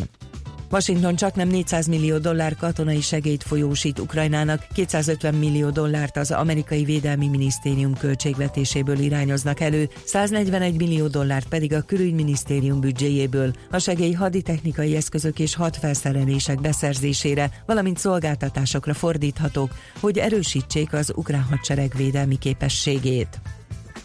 Washington 0.70 1.16
csak 1.16 1.34
nem 1.34 1.48
400 1.48 1.86
millió 1.86 2.18
dollár 2.18 2.56
katonai 2.56 3.00
segélyt 3.00 3.42
folyósít 3.42 3.98
Ukrajnának, 3.98 4.66
250 4.74 5.34
millió 5.34 5.70
dollárt 5.70 6.16
az 6.16 6.30
amerikai 6.30 6.84
védelmi 6.84 7.28
minisztérium 7.28 7.94
költségvetéséből 7.94 8.98
irányoznak 8.98 9.60
elő, 9.60 9.88
141 10.04 10.76
millió 10.76 11.06
dollárt 11.06 11.48
pedig 11.48 11.72
a 11.72 11.82
külügyminisztérium 11.82 12.80
büdzséjéből. 12.80 13.52
A 13.70 13.78
segély 13.78 14.12
haditechnikai 14.12 14.96
eszközök 14.96 15.38
és 15.38 15.54
hadfelszerelések 15.54 16.60
beszerzésére, 16.60 17.50
valamint 17.66 17.98
szolgáltatásokra 17.98 18.94
fordíthatók, 18.94 19.70
hogy 20.00 20.18
erősítsék 20.18 20.92
az 20.92 21.12
ukrán 21.16 21.42
hadsereg 21.42 21.92
védelmi 21.96 22.38
képességét. 22.38 23.40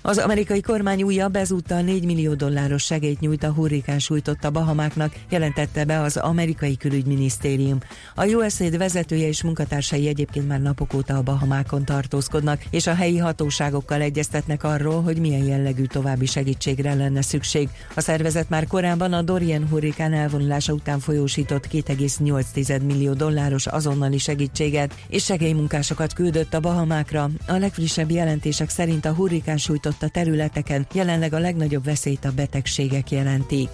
Az 0.06 0.18
amerikai 0.18 0.62
kormány 0.62 1.04
újabb 1.04 1.36
ezúttal 1.36 1.82
4 1.82 2.06
millió 2.06 2.34
dolláros 2.34 2.84
segélyt 2.84 3.20
nyújt 3.20 3.44
a 3.44 3.52
hurrikán 3.52 4.00
sújtotta 4.00 4.50
Bahamáknak, 4.50 5.14
jelentette 5.30 5.86
be 5.86 6.02
az 6.02 6.18
amerikai 6.18 6.78
külügyminisztérium. 6.78 7.78
A 8.16 8.26
USAID 8.26 8.78
vezetője 8.78 9.28
és 9.28 9.44
munkatársai 9.44 10.08
egyébként 10.08 10.48
már 10.48 10.62
napok 10.62 10.94
óta 10.94 11.18
a 11.18 11.22
Bahamákon 11.22 11.86
tartózkodnak, 11.86 12.64
és 12.70 12.88
a 12.88 12.94
helyi 12.94 13.18
hatóságokkal 13.18 14.02
egyeztetnek 14.02 14.64
arról, 14.64 15.02
hogy 15.02 15.18
milyen 15.18 15.44
jellegű 15.44 15.86
további 15.86 16.26
segítségre 16.26 16.94
lenne 16.94 17.22
szükség. 17.22 17.70
A 17.96 18.02
szervezet 18.02 18.50
már 18.50 18.68
korábban 18.68 19.14
a 19.14 19.22
Dorian 19.22 19.68
hurrikán 19.68 20.14
elvonulása 20.14 20.74
után 20.74 21.00
folyósított 21.00 21.68
2,8 21.72 22.82
millió 22.82 23.14
dolláros 23.14 23.68
azonnali 23.68 24.18
segítséget 24.18 24.96
és 25.08 25.24
segélymunkásokat 25.24 26.14
küldött 26.14 26.54
a 26.54 26.60
Bahamákra. 26.60 27.30
A 27.48 27.58
legfrissebb 27.58 28.12
jelentések 28.12 28.70
szerint 28.70 29.06
a 29.06 29.14
hurrikán 29.14 29.58
sújtott 29.58 29.92
a 30.02 30.10
területeken 30.10 30.88
jelenleg 30.94 31.34
a 31.34 31.40
legnagyobb 31.40 31.84
veszélyt 31.84 32.26
a 32.26 32.32
betegségek 32.32 33.12
jelentik. 33.12 33.70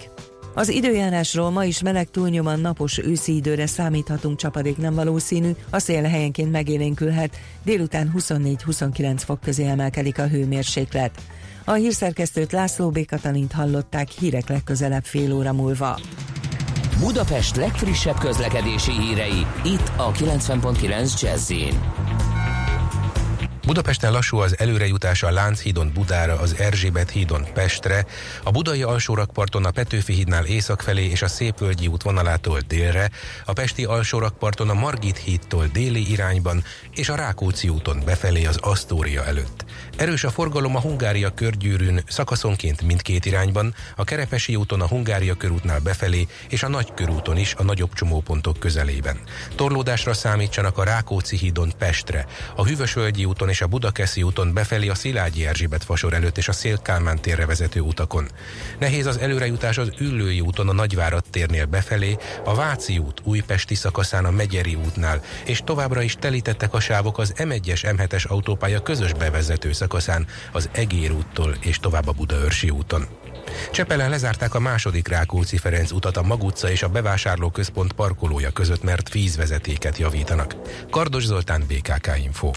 Az 0.54 0.68
időjárásról 0.68 1.50
ma 1.50 1.64
is 1.64 1.82
meleg 1.82 2.10
túlnyoman 2.10 2.60
napos 2.60 2.98
őszi 2.98 3.34
időre 3.34 3.66
számíthatunk, 3.66 4.38
csapadék 4.38 4.76
nem 4.76 4.94
valószínű, 4.94 5.50
a 5.70 5.78
szél 5.78 6.02
helyenként 6.02 6.50
megélénkülhet, 6.50 7.36
délután 7.64 8.12
24-29 8.16 9.14
fok 9.16 9.40
közé 9.40 9.66
emelkedik 9.66 10.18
a 10.18 10.26
hőmérséklet. 10.26 11.10
A 11.64 11.72
hírszerkesztőt 11.72 12.52
László 12.52 12.90
B. 12.90 13.06
Katalint 13.06 13.52
hallották 13.52 14.08
hírek 14.08 14.48
legközelebb 14.48 15.04
fél 15.04 15.32
óra 15.32 15.52
múlva. 15.52 15.98
Budapest 16.98 17.56
legfrissebb 17.56 18.18
közlekedési 18.18 18.92
hírei, 18.92 19.46
itt 19.64 19.92
a 19.96 20.12
90.9 20.12 21.20
jazz 21.20 21.50
Budapesten 23.70 24.12
lassú 24.12 24.38
az 24.38 24.58
előrejutás 24.58 25.22
a 25.22 25.30
Lánchídon 25.30 25.90
Budára, 25.94 26.38
az 26.38 26.54
Erzsébet 26.58 27.10
hídon 27.10 27.46
Pestre, 27.54 28.06
a 28.42 28.50
budai 28.50 28.82
alsórakparton 28.82 29.64
a 29.64 29.70
Petőfi 29.70 30.12
hídnál 30.12 30.44
észak 30.44 30.80
felé 30.80 31.04
és 31.04 31.22
a 31.22 31.28
Szépvölgyi 31.28 31.86
út 31.86 32.02
vonalától 32.02 32.60
délre, 32.68 33.10
a 33.44 33.52
pesti 33.52 33.84
alsórakparton 33.84 34.68
a 34.68 34.74
Margit 34.74 35.16
hídtól 35.16 35.66
déli 35.72 36.10
irányban 36.10 36.64
és 36.94 37.08
a 37.08 37.14
Rákóczi 37.14 37.68
úton 37.68 38.02
befelé 38.04 38.44
az 38.44 38.56
Asztória 38.60 39.24
előtt. 39.24 39.64
Erős 39.96 40.24
a 40.24 40.30
forgalom 40.30 40.76
a 40.76 40.80
Hungária 40.80 41.34
körgyűrűn 41.34 42.02
szakaszonként 42.06 42.82
mindkét 42.82 43.26
irányban, 43.26 43.74
a 43.96 44.04
Kerepesi 44.04 44.56
úton 44.56 44.80
a 44.80 44.88
Hungária 44.88 45.34
körútnál 45.34 45.80
befelé 45.80 46.26
és 46.48 46.62
a 46.62 46.68
Nagy 46.68 46.94
körúton 46.94 47.36
is 47.36 47.54
a 47.54 47.62
nagyobb 47.62 47.92
csomópontok 47.92 48.58
közelében. 48.58 49.18
Torlódásra 49.54 50.12
számítsanak 50.14 50.78
a 50.78 50.84
Rákóczi 50.84 51.36
hídon 51.36 51.72
Pestre, 51.78 52.26
a 52.56 52.64
Hűvösvölgyi 52.64 53.24
úton 53.24 53.48
és 53.48 53.59
a 53.60 53.66
Budakeszi 53.66 54.22
úton 54.22 54.52
befelé 54.52 54.88
a 54.88 54.94
Szilágyi 54.94 55.46
Erzsébet 55.46 55.84
fasor 55.84 56.14
előtt 56.14 56.38
és 56.38 56.48
a 56.48 56.52
Szél 56.52 56.78
Kálmán 56.82 57.20
térre 57.20 57.46
vezető 57.46 57.80
utakon. 57.80 58.28
Nehéz 58.78 59.06
az 59.06 59.18
előrejutás 59.18 59.78
az 59.78 59.90
Üllői 59.98 60.40
úton 60.40 60.68
a 60.68 60.72
Nagyvárad 60.72 61.24
térnél 61.30 61.66
befelé, 61.66 62.16
a 62.44 62.54
Váci 62.54 62.98
út 62.98 63.20
Újpesti 63.24 63.74
szakaszán 63.74 64.24
a 64.24 64.30
Megyeri 64.30 64.74
útnál, 64.74 65.22
és 65.44 65.62
továbbra 65.64 66.02
is 66.02 66.16
telítettek 66.20 66.74
a 66.74 66.80
sávok 66.80 67.18
az 67.18 67.34
M1-es 67.36 67.96
M7-es 67.96 68.26
autópálya 68.26 68.82
közös 68.82 69.12
bevezető 69.12 69.72
szakaszán 69.72 70.26
az 70.52 70.68
Egér 70.72 71.12
úttól 71.12 71.56
és 71.60 71.78
tovább 71.78 72.06
a 72.06 72.12
Budaörsi 72.12 72.70
úton. 72.70 73.06
Csepelen 73.72 74.10
lezárták 74.10 74.54
a 74.54 74.60
második 74.60 75.08
Rákóczi 75.08 75.56
Ferenc 75.56 75.90
utat 75.90 76.16
a 76.16 76.22
Magutca 76.22 76.70
és 76.70 76.82
a 76.82 76.88
bevásárlóközpont 76.88 77.92
parkolója 77.92 78.50
között, 78.50 78.82
mert 78.82 79.12
vízvezetéket 79.12 79.98
javítanak. 79.98 80.54
Kardos 80.90 81.24
Zoltán, 81.24 81.64
BKK 81.68 82.10
Info. 82.24 82.50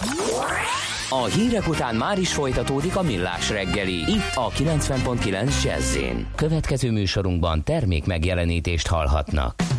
A 1.10 1.26
hírek 1.26 1.68
után 1.68 1.96
már 1.96 2.20
is 2.20 2.34
folytatódik 2.34 2.96
a 2.96 3.02
millás 3.02 3.50
reggeli, 3.50 3.94
itt 3.94 4.32
a 4.36 4.50
90.9 4.50 5.64
jazz 5.64 5.98
Következő 6.36 6.92
műsorunkban 6.92 7.64
termék 7.64 8.06
megjelenítést 8.06 8.88
hallhatnak. 8.88 9.73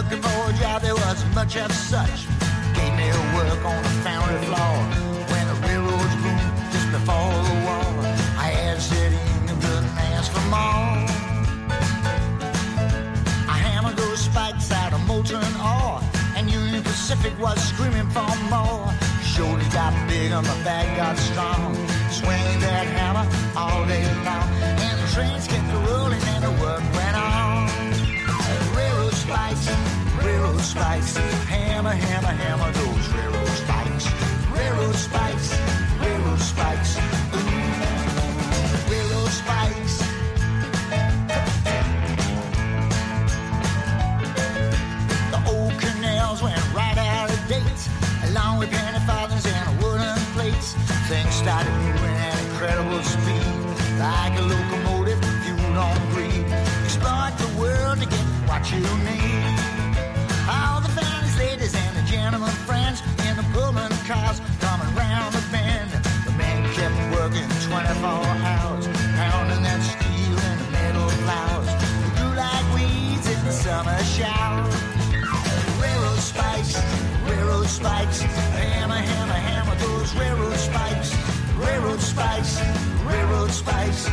Looking 0.00 0.22
for 0.22 0.48
a 0.48 0.52
job, 0.54 0.80
there 0.80 0.94
wasn't 0.94 1.34
much 1.34 1.58
of 1.58 1.70
such. 1.72 2.24
Gave 2.72 2.94
me 2.96 3.06
a 3.10 3.20
work 3.36 3.62
on 3.66 3.82
the 3.82 3.94
foundry 4.00 4.40
floor 4.48 4.76
when 5.28 5.44
the 5.50 5.56
railroads 5.68 6.14
boomed 6.24 6.40
just 6.72 6.88
before 6.90 7.36
the 7.48 7.56
war. 7.68 7.84
I 8.40 8.48
had 8.48 8.80
to 8.80 8.96
in 8.96 9.12
and 9.50 9.60
couldn't 9.60 9.92
ask 10.08 10.32
for 10.32 10.46
more. 10.48 11.04
I 13.44 13.56
hammered 13.60 13.98
those 13.98 14.20
spikes 14.20 14.72
out 14.72 14.94
of 14.94 15.06
molten 15.06 15.44
ore, 15.60 16.00
and 16.34 16.50
Union 16.50 16.82
Pacific 16.82 17.38
was 17.38 17.60
screaming 17.62 18.08
for 18.08 18.32
more. 18.48 18.88
Shoulders 19.22 19.68
got 19.68 19.92
big 20.08 20.32
and 20.32 20.46
my 20.46 20.64
back 20.64 20.96
got 20.96 21.18
strong. 21.18 21.74
Swinging 22.08 22.60
that 22.64 22.86
hammer 22.96 23.28
all 23.54 23.84
day 23.84 24.04
long, 24.24 24.48
and 24.80 24.96
the 24.98 25.08
trains 25.12 25.46
kept 25.46 25.68
rolling 25.86 26.22
and 26.32 26.44
the 26.44 26.52
work 26.62 26.80
on. 26.96 27.09
Railroad 30.22 30.60
spikes. 30.60 31.16
Hammer, 31.48 31.90
hammer, 31.90 32.34
hammer 32.42 32.72
those 32.72 33.08
railroad 33.14 33.48
spikes. 33.48 34.06
Railroad 34.52 34.94
spikes, 34.94 35.48
railroad 36.00 36.40
spikes. 36.40 36.96
Ooh, 37.36 37.40
railroad 38.90 39.32
spikes. 39.40 39.94
The 45.34 45.40
old 45.52 45.74
canals 45.80 46.42
went 46.42 46.62
right 46.74 46.98
out 46.98 47.30
of 47.30 47.40
date, 47.48 47.82
along 48.30 48.58
with 48.58 48.70
penny 48.70 48.90
and 48.98 49.82
wooden 49.82 50.18
plates. 50.34 50.74
Things 51.08 51.34
started 51.34 51.72
moving 51.72 52.16
at 52.28 52.38
incredible 52.44 53.02
speed, 53.02 53.46
like 53.98 54.38
a 54.38 54.42
locomotive 54.42 55.20
fueled 55.42 55.76
on 55.76 55.98
greed. 56.12 56.44
Exploit 56.84 57.32
the 57.38 57.48
world 57.60 57.98
to 58.00 58.06
get 58.06 58.26
what 58.48 58.70
you 58.70 58.80
need. 59.04 59.19
Gentlemen 62.30 62.54
friends 62.62 63.02
in 63.26 63.34
the 63.34 63.42
Pullman 63.52 63.90
cars 64.06 64.40
coming 64.60 64.94
round 64.94 65.34
the 65.34 65.42
bend. 65.50 65.90
The 66.24 66.30
men 66.38 66.62
kept 66.74 66.94
working 67.10 67.48
24 67.66 68.06
hours, 68.06 68.86
pounding 69.18 69.62
that 69.66 69.82
steel 69.82 70.38
in 70.38 70.56
the 70.62 70.70
metal 70.70 71.08
flowers. 71.26 71.66
They 71.82 72.10
grew 72.14 72.34
like 72.38 72.66
weeds 72.72 73.26
in 73.26 73.44
the 73.44 73.50
summer 73.50 73.98
shower. 74.14 74.62
Railroad 75.82 76.22
spikes, 76.22 76.78
railroad 77.26 77.66
spikes, 77.66 78.20
hammer, 78.22 78.94
hammer, 78.94 79.40
hammer 79.50 79.74
those 79.82 80.14
railroad 80.14 80.56
spikes. 80.56 81.10
Railroad 81.58 82.00
spikes, 82.00 82.60
railroad 83.10 83.50
spikes, 83.50 84.06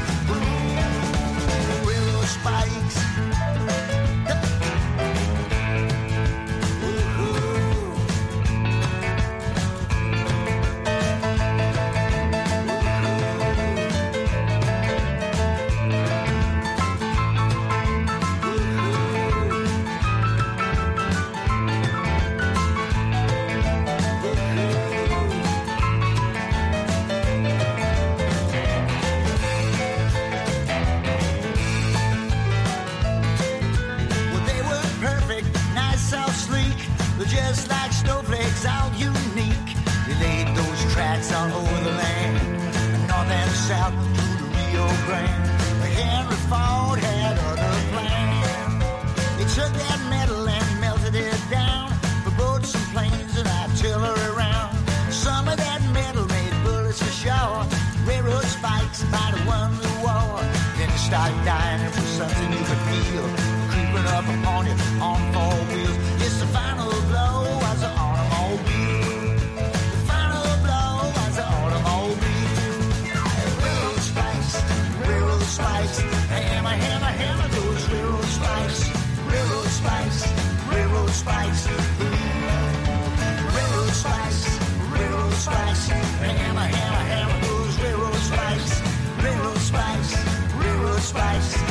spice. 91.07 91.66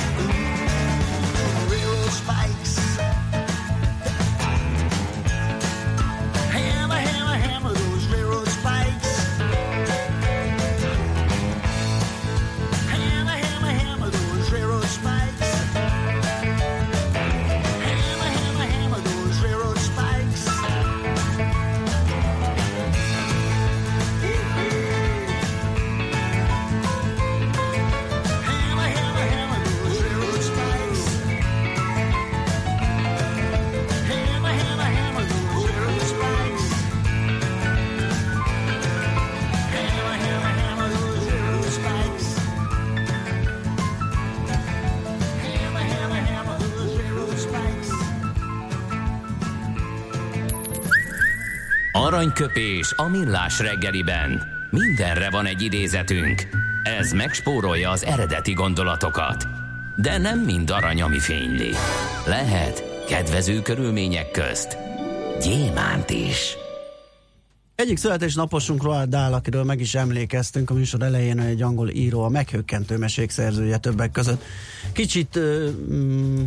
Aranyköpés 52.27 52.93
a 52.97 53.09
millás 53.09 53.59
reggeliben. 53.59 54.43
Mindenre 54.71 55.31
van 55.31 55.47
egy 55.47 55.63
idézetünk. 55.63 56.43
Ez 56.99 57.13
megspórolja 57.13 57.91
az 57.91 58.05
eredeti 58.05 58.53
gondolatokat. 58.53 59.47
De 59.97 60.19
nem 60.19 60.39
mind 60.39 60.71
arany, 60.71 61.03
ami 61.03 61.19
fényli. 61.19 61.71
Lehet 62.27 63.05
kedvező 63.09 63.63
körülmények 63.63 64.31
közt 64.31 64.77
gyémánt 65.43 66.11
is. 66.11 66.57
Egyik 67.75 67.97
születésnaposunk 67.97 68.83
Roald 68.83 69.09
Dahl, 69.09 69.33
akiről 69.33 69.65
meg 69.65 69.81
is 69.81 69.95
emlékeztünk 69.95 70.71
a 70.71 70.75
műsor 70.75 71.03
elején, 71.03 71.41
egy 71.41 71.63
angol 71.63 71.91
író, 71.91 72.23
a 72.23 72.29
meghökkentő 72.29 72.97
mesék 72.97 73.31
szerzője 73.31 73.77
többek 73.77 74.11
között. 74.11 74.43
Kicsit 74.93 75.39
mm, 75.93 76.45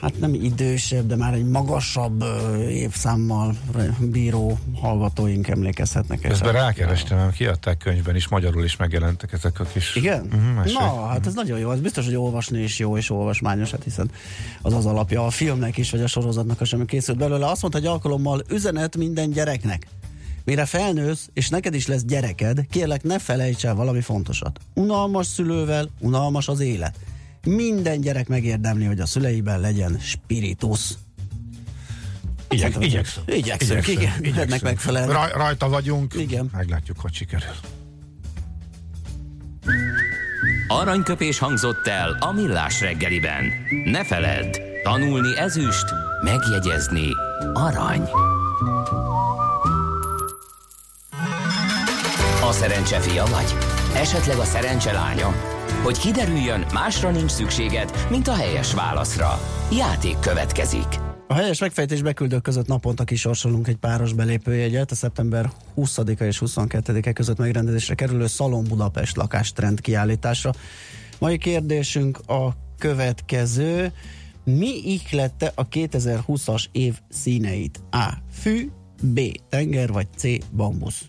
hát 0.00 0.20
nem 0.20 0.34
idősebb, 0.34 1.06
de 1.06 1.16
már 1.16 1.34
egy 1.34 1.48
magasabb 1.48 2.24
évszámmal 2.68 3.56
bíró 4.00 4.58
hallgatóink 4.80 5.48
emlékezhetnek. 5.48 6.20
Közben 6.20 6.52
rákerestem, 6.52 7.18
mert 7.18 7.34
kiadták 7.34 7.78
könyvben 7.78 8.16
is, 8.16 8.28
magyarul 8.28 8.64
is 8.64 8.76
megjelentek 8.76 9.32
ezek 9.32 9.60
a 9.60 9.64
kis 9.64 9.96
Igen? 9.96 10.20
uh-huh. 10.24 10.72
Na, 10.72 11.06
hát 11.06 11.26
ez 11.26 11.34
nagyon 11.34 11.58
jó. 11.58 11.70
Ez 11.70 11.80
biztos, 11.80 12.04
hogy 12.04 12.16
olvasni 12.16 12.62
is 12.62 12.78
jó, 12.78 12.96
és 12.96 13.10
olvasmányos, 13.10 13.70
hát 13.70 13.84
hiszen 13.84 14.10
az 14.62 14.72
az 14.72 14.86
alapja 14.86 15.26
a 15.26 15.30
filmnek 15.30 15.76
is, 15.76 15.90
vagy 15.90 16.00
a 16.00 16.06
sorozatnak, 16.06 16.60
is, 16.60 16.72
ami 16.72 16.84
készült 16.84 17.18
belőle. 17.18 17.46
Azt 17.46 17.60
mondta, 17.62 17.80
hogy 17.80 17.88
alkalommal 17.88 18.42
üzenet 18.50 18.96
minden 18.96 19.30
gyereknek. 19.30 19.86
Mire 20.44 20.64
felnősz, 20.64 21.28
és 21.32 21.48
neked 21.48 21.74
is 21.74 21.86
lesz 21.86 22.04
gyereked, 22.04 22.66
kérlek 22.70 23.02
ne 23.02 23.18
felejts 23.18 23.66
el 23.66 23.74
valami 23.74 24.00
fontosat. 24.00 24.60
Unalmas 24.74 25.26
szülővel, 25.26 25.90
unalmas 26.00 26.48
az 26.48 26.60
élet. 26.60 26.98
Minden 27.44 28.00
gyerek 28.00 28.28
megérdemli, 28.28 28.84
hogy 28.84 29.00
a 29.00 29.06
szüleiben 29.06 29.60
legyen 29.60 29.98
spiritus. 30.00 30.90
Igyek, 32.48 32.74
igyekszünk. 32.80 33.34
Igyekszünk, 33.34 33.88
igen. 33.88 34.12
Ennek 34.36 34.62
megfelelően. 34.62 35.12
Raj, 35.12 35.30
rajta 35.34 35.68
vagyunk. 35.68 36.14
Igen. 36.14 36.50
Meglátjuk, 36.52 37.00
hogy 37.00 37.12
sikerül. 37.12 37.54
Aranyköpés 40.68 41.38
hangzott 41.38 41.86
el 41.86 42.16
a 42.20 42.32
millás 42.32 42.80
reggeliben. 42.80 43.44
Ne 43.84 44.04
feledd, 44.04 44.56
tanulni 44.82 45.38
ezüst, 45.38 45.84
megjegyezni 46.22 47.08
arany. 47.52 48.02
A 52.42 52.52
szerencse 52.52 53.00
fia 53.00 53.24
vagy? 53.24 53.54
Esetleg 53.94 54.38
a 54.38 54.44
szerencse 54.44 54.92
lánya? 54.92 55.53
Hogy 55.84 55.98
kiderüljön, 55.98 56.66
másra 56.72 57.10
nincs 57.10 57.30
szükséged, 57.30 58.06
mint 58.10 58.28
a 58.28 58.34
helyes 58.34 58.74
válaszra. 58.74 59.40
Játék 59.72 60.18
következik. 60.18 60.86
A 61.28 61.34
helyes 61.34 61.58
megfejtés 61.58 62.02
beküldők 62.02 62.42
között 62.42 62.66
naponta 62.66 63.04
kisorsolunk 63.04 63.68
egy 63.68 63.76
páros 63.76 64.12
belépőjegyet. 64.12 64.90
A 64.90 64.94
szeptember 64.94 65.50
20-a 65.76 66.24
és 66.24 66.42
22-e 66.46 67.12
között 67.12 67.38
megrendezésre 67.38 67.94
kerülő 67.94 68.26
Szalon 68.26 68.64
Budapest 68.64 69.16
lakástrend 69.16 69.80
kiállításra. 69.80 70.52
Mai 71.18 71.38
kérdésünk 71.38 72.18
a 72.26 72.48
következő. 72.78 73.92
Mi 74.44 74.80
ihlette 74.84 75.52
a 75.54 75.68
2020-as 75.68 76.64
év 76.72 76.94
színeit? 77.08 77.80
A. 77.90 78.12
Fű, 78.32 78.70
B. 79.02 79.20
Tenger 79.48 79.92
vagy 79.92 80.06
C. 80.16 80.22
Bambusz? 80.56 81.02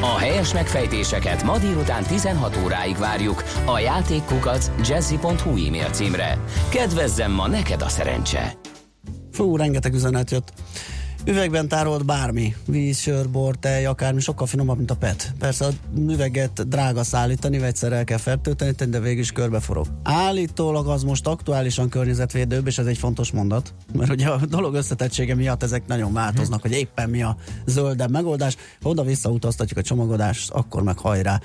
A 0.00 0.18
helyes 0.18 0.52
megfejtéseket 0.52 1.42
ma 1.42 1.58
délután 1.58 2.02
16 2.02 2.56
óráig 2.64 2.96
várjuk 2.96 3.44
a 3.64 3.78
játékkukac 3.78 4.70
jazzy.hu 4.88 5.66
e-mail 5.66 5.90
címre. 5.90 6.38
Kedvezzem 6.68 7.32
ma 7.32 7.48
neked 7.48 7.82
a 7.82 7.88
szerencse! 7.88 8.54
Fú, 9.32 9.56
rengeteg 9.56 9.94
üzenet 9.94 10.30
jött. 10.30 10.52
Üvegben 11.30 11.68
tárolt 11.68 12.04
bármi, 12.04 12.54
víz, 12.66 12.98
sör, 12.98 13.28
bor, 13.28 13.56
tej, 13.56 13.86
akármi, 13.86 14.20
sokkal 14.20 14.46
finomabb, 14.46 14.76
mint 14.76 14.90
a 14.90 14.96
PET. 14.96 15.32
Persze 15.38 15.64
a 15.64 15.70
üveget 15.98 16.68
drága 16.68 17.04
szállítani, 17.04 17.58
vegyszerrel 17.58 18.04
kell 18.04 18.18
fertőteni, 18.18 18.90
de 18.90 19.00
végül 19.00 19.20
is 19.20 19.32
körbeforog. 19.32 19.86
Állítólag 20.02 20.88
az 20.88 21.02
most 21.02 21.26
aktuálisan 21.26 21.88
környezetvédőbb, 21.88 22.66
és 22.66 22.78
ez 22.78 22.86
egy 22.86 22.98
fontos 22.98 23.30
mondat, 23.30 23.74
mert 23.92 24.10
ugye 24.10 24.28
a 24.28 24.46
dolog 24.46 24.74
összetettsége 24.74 25.34
miatt 25.34 25.62
ezek 25.62 25.86
nagyon 25.86 26.12
változnak, 26.12 26.62
hogy 26.62 26.72
éppen 26.72 27.10
mi 27.10 27.22
a 27.22 27.36
zöldebb 27.66 28.10
megoldás. 28.10 28.56
Oda-vissza 28.82 29.30
utaztatjuk 29.30 29.78
a 29.78 29.82
csomagodást, 29.82 30.50
akkor 30.50 30.82
meg 30.82 30.98
hajrá, 30.98 31.40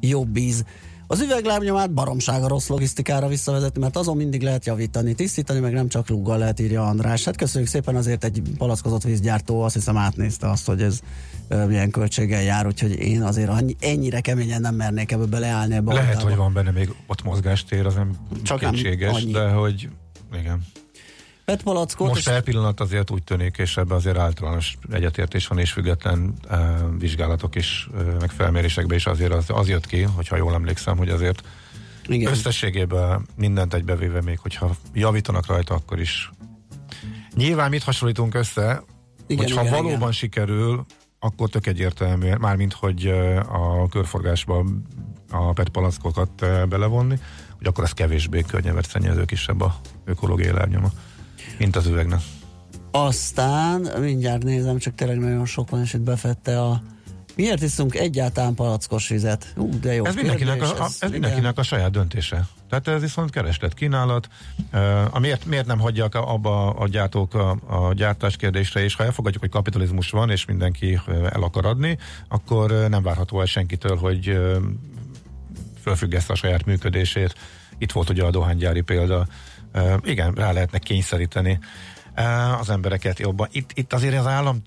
jobb 0.00 0.36
íz. 0.36 0.64
Az 1.06 1.20
üveglábnyomát 1.20 1.92
baromsága 1.92 2.48
rossz 2.48 2.68
logisztikára 2.68 3.28
visszavezetni, 3.28 3.80
mert 3.80 3.96
azon 3.96 4.16
mindig 4.16 4.42
lehet 4.42 4.66
javítani, 4.66 5.14
tisztítani, 5.14 5.60
meg 5.60 5.72
nem 5.72 5.88
csak 5.88 6.08
rúggal 6.08 6.38
lehet 6.38 6.60
írja 6.60 6.86
András. 6.86 7.24
Hát 7.24 7.36
köszönjük 7.36 7.70
szépen 7.70 7.96
azért 7.96 8.24
egy 8.24 8.42
palackozott 8.58 9.02
vízgyártó, 9.02 9.62
azt 9.62 9.74
hiszem 9.74 9.96
átnézte 9.96 10.50
azt, 10.50 10.66
hogy 10.66 10.82
ez 10.82 11.00
milyen 11.66 11.90
költséggel 11.90 12.42
jár, 12.42 12.66
úgyhogy 12.66 12.98
én 12.98 13.22
azért 13.22 13.48
annyi, 13.48 13.76
ennyire 13.80 14.20
keményen 14.20 14.60
nem 14.60 14.74
mernék 14.74 15.12
ebbe 15.12 15.24
beleállni. 15.24 15.74
Ebbe 15.74 15.94
lehet, 15.94 16.22
hogy 16.22 16.36
van 16.36 16.52
benne 16.52 16.70
még 16.70 16.94
ott 17.06 17.22
mozgástér, 17.22 17.86
az 17.86 17.94
nem 17.94 18.16
csak 18.42 18.58
kétséges, 18.58 19.24
de 19.24 19.48
hogy 19.48 19.88
igen. 20.38 20.64
Petpalackot. 21.44 22.08
Most 22.08 22.24
per 22.24 22.42
pillanat 22.42 22.80
azért 22.80 23.10
úgy 23.10 23.22
tűnik, 23.22 23.56
és 23.56 23.76
ebben 23.76 23.96
azért 23.96 24.18
általános 24.18 24.76
egyetértés 24.92 25.46
van, 25.46 25.58
és 25.58 25.72
független 25.72 26.34
uh, 26.50 26.58
vizsgálatok 26.98 27.54
is, 27.54 27.88
uh, 27.92 28.20
meg 28.20 28.30
felmérésekben 28.30 28.96
is 28.96 29.06
azért 29.06 29.32
az, 29.32 29.44
az 29.48 29.68
jött 29.68 29.86
ki, 29.86 30.02
hogyha 30.02 30.36
jól 30.36 30.54
emlékszem, 30.54 30.96
hogy 30.96 31.08
azért 31.08 31.42
igen. 32.06 32.32
összességében 32.32 33.26
mindent 33.36 33.74
egybevéve 33.74 34.22
még, 34.22 34.38
hogyha 34.38 34.76
javítanak 34.94 35.46
rajta, 35.46 35.74
akkor 35.74 36.00
is. 36.00 36.30
Nyilván 37.34 37.70
mit 37.70 37.82
hasonlítunk 37.82 38.34
össze, 38.34 38.82
igen, 39.26 39.44
hogyha 39.44 39.60
igen, 39.60 39.72
valóban 39.72 39.98
igen. 39.98 40.12
sikerül, 40.12 40.84
akkor 41.18 41.48
tök 41.48 41.66
egyértelmű, 41.66 42.34
mármint 42.34 42.72
hogy 42.72 43.06
a 43.48 43.88
körforgásba 43.88 44.64
a 45.30 45.52
PET 45.52 45.68
palackokat 45.68 46.30
belevonni, 46.68 47.18
hogy 47.56 47.66
akkor 47.66 47.84
ez 47.84 47.92
kevésbé 47.92 48.40
környezetszennyező 48.40 49.24
kisebb 49.24 49.60
a 49.60 49.76
ökológiai 50.04 50.52
lábnyoma 50.52 50.92
mint 51.58 51.76
az 51.76 51.86
üvegnek. 51.86 52.20
Aztán, 52.90 53.88
mindjárt 54.00 54.42
nézem, 54.42 54.78
csak 54.78 54.94
tényleg 54.94 55.18
nagyon 55.18 55.46
sok 55.46 55.70
van, 55.70 55.80
és 55.80 55.92
itt 55.92 56.00
befette 56.00 56.60
a 56.60 56.82
Miért 57.36 57.62
iszunk 57.62 57.94
egyáltalán 57.94 58.54
palackos 58.54 59.08
vizet? 59.08 59.52
Ú, 59.56 59.78
de 59.80 59.94
jó 59.94 60.04
ez 60.04 60.14
mindenkinek, 60.14 60.62
a, 60.62 60.82
a, 60.82 60.88
ez 60.98 61.10
mindenkinek 61.10 61.58
a 61.58 61.62
saját 61.62 61.90
döntése. 61.90 62.46
Tehát 62.68 62.88
ez 62.88 63.00
viszont 63.00 63.30
kereslet, 63.30 63.74
kínálat. 63.74 64.28
Uh, 64.72 65.20
miért, 65.20 65.44
miért 65.44 65.66
nem 65.66 65.78
hagyják 65.78 66.14
abba 66.14 66.70
a 66.70 66.88
gyártók 66.88 67.34
a, 67.34 67.50
a 67.66 67.92
gyártás 67.92 68.36
kérdésre, 68.36 68.82
és 68.82 68.94
ha 68.94 69.04
elfogadjuk, 69.04 69.42
hogy 69.42 69.52
kapitalizmus 69.52 70.10
van, 70.10 70.30
és 70.30 70.44
mindenki 70.44 71.00
el 71.08 71.42
akar 71.42 71.66
adni, 71.66 71.98
akkor 72.28 72.70
nem 72.70 73.02
várható 73.02 73.40
el 73.40 73.46
senkitől, 73.46 73.96
hogy 73.96 74.38
fölfüggeszte 75.82 76.32
a 76.32 76.36
saját 76.36 76.64
működését. 76.64 77.34
Itt 77.78 77.92
volt 77.92 78.10
ugye 78.10 78.24
a 78.24 78.30
dohánygyári 78.30 78.80
példa, 78.80 79.26
igen, 80.02 80.32
rá 80.32 80.52
lehetne 80.52 80.78
kényszeríteni 80.78 81.58
az 82.60 82.70
embereket 82.70 83.18
jobban. 83.18 83.48
Itt, 83.52 83.70
itt 83.74 83.92
azért 83.92 84.18
az 84.18 84.26
állam 84.26 84.62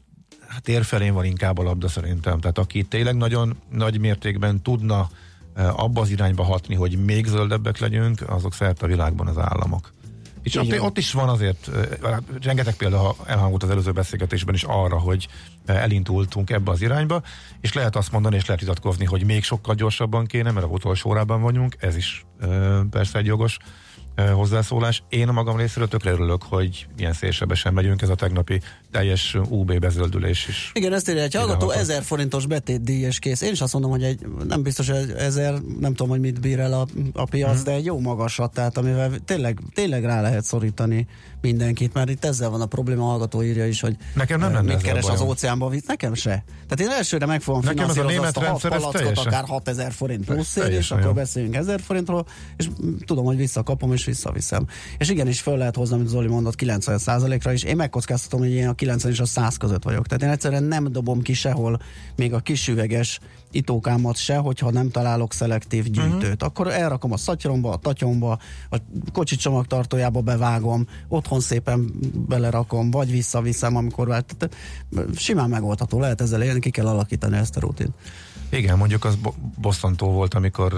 tér 0.61 0.83
felén 0.83 1.13
van 1.13 1.25
inkább 1.25 1.57
a 1.57 1.63
labda 1.63 1.87
szerintem. 1.87 2.39
Tehát 2.39 2.57
aki 2.57 2.83
tényleg 2.83 3.15
nagyon 3.15 3.57
nagy 3.71 3.99
mértékben 3.99 4.61
tudna 4.61 5.09
abba 5.55 6.01
az 6.01 6.09
irányba 6.09 6.43
hatni, 6.43 6.75
hogy 6.75 7.05
még 7.05 7.25
zöldebbek 7.25 7.77
legyünk, 7.77 8.29
azok 8.29 8.53
szerte 8.53 8.85
a 8.85 8.87
világban 8.87 9.27
az 9.27 9.37
államok. 9.37 9.95
És 10.43 10.55
ott, 10.55 10.79
ott 10.79 10.97
is 10.97 11.11
van 11.11 11.29
azért, 11.29 11.69
rengeteg 12.41 12.75
példa 12.75 13.15
elhangzott 13.25 13.63
az 13.63 13.69
előző 13.69 13.91
beszélgetésben 13.91 14.55
is 14.55 14.63
arra, 14.63 14.99
hogy 14.99 15.27
elindultunk 15.65 16.49
ebbe 16.49 16.71
az 16.71 16.81
irányba, 16.81 17.21
és 17.61 17.73
lehet 17.73 17.95
azt 17.95 18.11
mondani, 18.11 18.35
és 18.35 18.45
lehet 18.45 18.61
vitatkozni, 18.61 19.05
hogy 19.05 19.25
még 19.25 19.43
sokkal 19.43 19.75
gyorsabban 19.75 20.25
kéne, 20.25 20.51
mert 20.51 20.65
a 20.65 20.69
utolsó 20.69 21.09
órában 21.09 21.41
vagyunk, 21.41 21.75
ez 21.79 21.95
is 21.95 22.25
persze 22.89 23.17
egy 23.17 23.25
jogos 23.25 23.57
hozzászólás. 24.25 25.03
Én 25.09 25.27
a 25.27 25.31
magam 25.31 25.57
részéről 25.57 25.87
tökre 25.87 26.11
örülök, 26.11 26.43
hogy 26.43 26.87
ilyen 26.97 27.13
szélsebesen 27.13 27.73
megyünk, 27.73 28.01
ez 28.01 28.09
a 28.09 28.15
tegnapi 28.15 28.61
teljes 28.91 29.37
UB 29.49 29.79
bezöldülés 29.79 30.47
is. 30.47 30.71
Igen, 30.73 30.93
ezt 30.93 31.09
írja 31.09 31.21
egy 31.21 31.35
hallgató, 31.35 31.69
1000 31.69 32.03
forintos 32.03 32.45
betétdíj 32.45 33.05
és 33.05 33.19
kész. 33.19 33.41
Én 33.41 33.51
is 33.51 33.61
azt 33.61 33.73
mondom, 33.73 33.91
hogy 33.91 34.03
egy, 34.03 34.19
nem 34.47 34.63
biztos, 34.63 34.89
hogy 34.89 35.13
ezer, 35.17 35.53
nem 35.79 35.93
tudom, 35.93 36.09
hogy 36.09 36.19
mit 36.19 36.41
bír 36.41 36.59
el 36.59 36.73
a, 36.73 36.87
a 37.13 37.23
piac, 37.23 37.55
hmm. 37.55 37.63
de 37.63 37.71
egy 37.71 37.85
jó 37.85 37.99
magasat, 37.99 38.53
tehát 38.53 38.77
amivel 38.77 39.11
tényleg, 39.25 39.59
tényleg 39.73 40.03
rá 40.03 40.21
lehet 40.21 40.43
szorítani 40.43 41.07
mindenkit, 41.41 41.93
mert 41.93 42.09
itt 42.09 42.25
ezzel 42.25 42.49
van 42.49 42.61
a 42.61 42.65
probléma, 42.65 43.03
a 43.03 43.05
hallgató 43.09 43.43
írja 43.43 43.67
is, 43.67 43.81
hogy 43.81 43.95
Nekem 44.15 44.39
nem 44.39 44.65
mit 44.65 44.81
keres 44.81 45.05
az 45.05 45.21
óceánban, 45.21 45.81
nekem 45.87 46.13
se. 46.13 46.43
Tehát 46.67 46.79
én 46.79 46.97
elsőre 46.97 47.25
meg 47.25 47.41
fogom 47.41 47.61
Nekem 47.63 47.89
finanszírozni 47.89 48.17
a 48.17 48.51
azt 48.51 48.65
a 48.65 48.69
palackot, 48.69 49.17
akár 49.17 49.43
6000 49.45 49.91
forint 49.91 50.25
plusz 50.25 50.55
és 50.55 50.91
akkor 50.91 51.13
beszéljünk 51.13 51.55
1000 51.55 51.81
forintról, 51.81 52.25
és 52.57 52.69
tudom, 53.05 53.25
hogy 53.25 53.37
visszakapom, 53.37 53.93
és 53.93 54.05
visszaviszem. 54.05 54.67
És 54.97 55.09
igenis 55.09 55.41
föl 55.41 55.57
lehet 55.57 55.75
hozni, 55.75 55.95
amit 55.95 56.07
Zoli 56.07 56.27
mondott, 56.27 56.55
90%-ra 56.57 57.51
is. 57.51 57.63
Én 57.63 57.75
megkockáztatom, 57.75 58.39
hogy 58.39 58.51
én 58.51 58.67
a 58.67 58.73
90 58.73 59.11
és 59.11 59.19
a 59.19 59.25
100 59.25 59.57
között 59.57 59.83
vagyok. 59.83 60.07
Tehát 60.07 60.23
én 60.23 60.29
egyszerűen 60.29 60.63
nem 60.63 60.91
dobom 60.91 61.21
ki 61.21 61.33
sehol 61.33 61.79
még 62.15 62.33
a 62.33 62.39
kisüveges 62.39 63.19
itókámat 63.51 64.15
se, 64.15 64.37
hogyha 64.37 64.71
nem 64.71 64.89
találok 64.89 65.33
szelektív 65.33 65.83
mhm. 65.83 65.93
gyűjtőt. 65.93 66.23
Uh-huh. 66.23 66.47
Akkor 66.47 66.67
elrakom 66.67 67.11
a 67.11 67.17
szatyromba, 67.17 67.71
a 67.71 67.75
tatyomba, 67.75 68.39
a 68.69 68.77
kocsi 69.13 69.35
csomagtartójába 69.35 70.21
bevágom, 70.21 70.87
otthon 71.07 71.39
szépen 71.39 71.91
belerakom, 72.27 72.91
vagy 72.91 73.11
visszaviszem, 73.11 73.75
amikor 73.75 74.07
vált. 74.07 74.49
Simán 75.15 75.49
megoldható, 75.49 75.99
lehet 75.99 76.21
ezzel 76.21 76.41
élni, 76.41 76.59
ki 76.59 76.69
kell 76.69 76.87
alakítani 76.87 77.37
ezt 77.37 77.57
a 77.57 77.59
rutint. 77.59 77.93
Igen, 78.49 78.77
mondjuk 78.77 79.05
az 79.05 79.17
bosszantó 79.61 80.11
volt, 80.11 80.33
amikor 80.33 80.73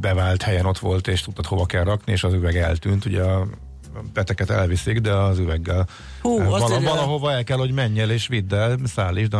bevált 0.00 0.42
helyen 0.42 0.66
ott 0.66 0.78
volt, 0.78 1.08
és 1.08 1.20
tudtad 1.20 1.46
hova 1.46 1.66
kell 1.66 1.84
rakni, 1.84 2.12
és 2.12 2.24
az 2.24 2.32
üveg 2.32 2.56
eltűnt. 2.56 3.04
Ugye 3.04 3.22
a 3.22 3.46
peteket 4.12 4.50
elviszik, 4.50 5.00
de 5.00 5.12
az 5.12 5.38
üveggel 5.38 5.86
Hú, 6.22 6.44
vala, 6.44 6.80
valahova 6.80 7.32
el 7.32 7.44
kell, 7.44 7.58
hogy 7.58 7.72
menjél 7.72 8.10
és 8.10 8.26
vidd 8.26 8.54
el, 8.54 8.78
szállítsd, 8.84 9.30
de 9.30 9.38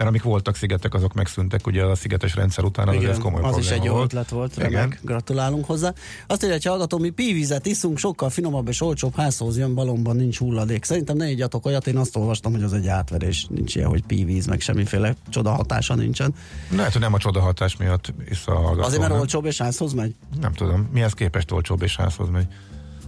mert 0.00 0.12
amik 0.12 0.22
voltak 0.22 0.56
szigetek, 0.56 0.94
azok 0.94 1.12
megszűntek, 1.12 1.66
ugye 1.66 1.84
a 1.84 1.94
szigetes 1.94 2.34
rendszer 2.34 2.64
után 2.64 2.94
Igen, 2.94 3.10
az 3.10 3.18
komoly 3.18 3.42
Az 3.42 3.58
is 3.58 3.70
egy 3.70 3.84
jó 3.84 4.02
ötlet 4.02 4.28
volt, 4.28 4.56
remek, 4.56 5.00
gratulálunk 5.02 5.64
hozzá. 5.64 5.92
Azt 6.26 6.42
írja, 6.42 6.54
hogy 6.54 6.64
hallgató, 6.64 6.98
mi 6.98 7.10
pívizet 7.10 7.66
iszunk, 7.66 7.98
sokkal 7.98 8.30
finomabb 8.30 8.68
és 8.68 8.80
olcsóbb 8.80 9.14
házhoz 9.16 9.58
jön, 9.58 9.74
balomban 9.74 10.16
nincs 10.16 10.38
hulladék. 10.38 10.84
Szerintem 10.84 11.16
ne 11.16 11.30
igyatok 11.30 11.66
olyat, 11.66 11.86
én 11.86 11.96
azt 11.96 12.16
olvastam, 12.16 12.52
hogy 12.52 12.62
az 12.62 12.72
egy 12.72 12.86
átverés, 12.86 13.46
nincs 13.50 13.74
ilyen, 13.76 13.88
hogy 13.88 14.02
pívíz, 14.02 14.46
meg 14.46 14.60
semmiféle 14.60 15.14
csoda 15.28 15.50
hatása 15.50 15.94
nincsen. 15.94 16.34
Lehet, 16.76 16.92
hogy 16.92 17.00
nem 17.00 17.14
a 17.14 17.18
csoda 17.18 17.40
hatás 17.40 17.76
miatt 17.76 18.12
is 18.28 18.46
a 18.46 18.54
hallgató. 18.54 18.86
Azért, 18.86 19.00
mert 19.00 19.12
olcsóbb 19.12 19.44
és 19.44 19.58
házhoz 19.58 19.92
megy? 19.92 20.14
Nem 20.40 20.52
tudom, 20.52 20.88
mihez 20.92 21.12
képest 21.12 21.50
olcsóbb 21.50 21.82
és 21.82 21.96
házhoz 21.96 22.28
megy? 22.28 22.46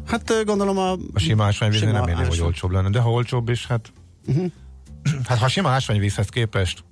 Hát 0.06 0.44
gondolom 0.44 0.78
a... 0.78 0.92
A 0.92 1.18
sima 1.18 1.44
ásványvíz 1.44 1.80
nem 1.80 2.08
érni, 2.08 2.24
hogy 2.24 2.40
olcsóbb 2.40 2.70
lenne, 2.70 2.90
de 2.90 3.00
ha 3.00 3.10
olcsóbb 3.10 3.48
is, 3.48 3.66
hát... 3.66 3.92
Uh-huh. 4.26 4.52
Hát 5.28 5.38
ha 5.38 5.48
sima 5.48 5.68
ásványvízhez 5.68 6.28
képest 6.28 6.84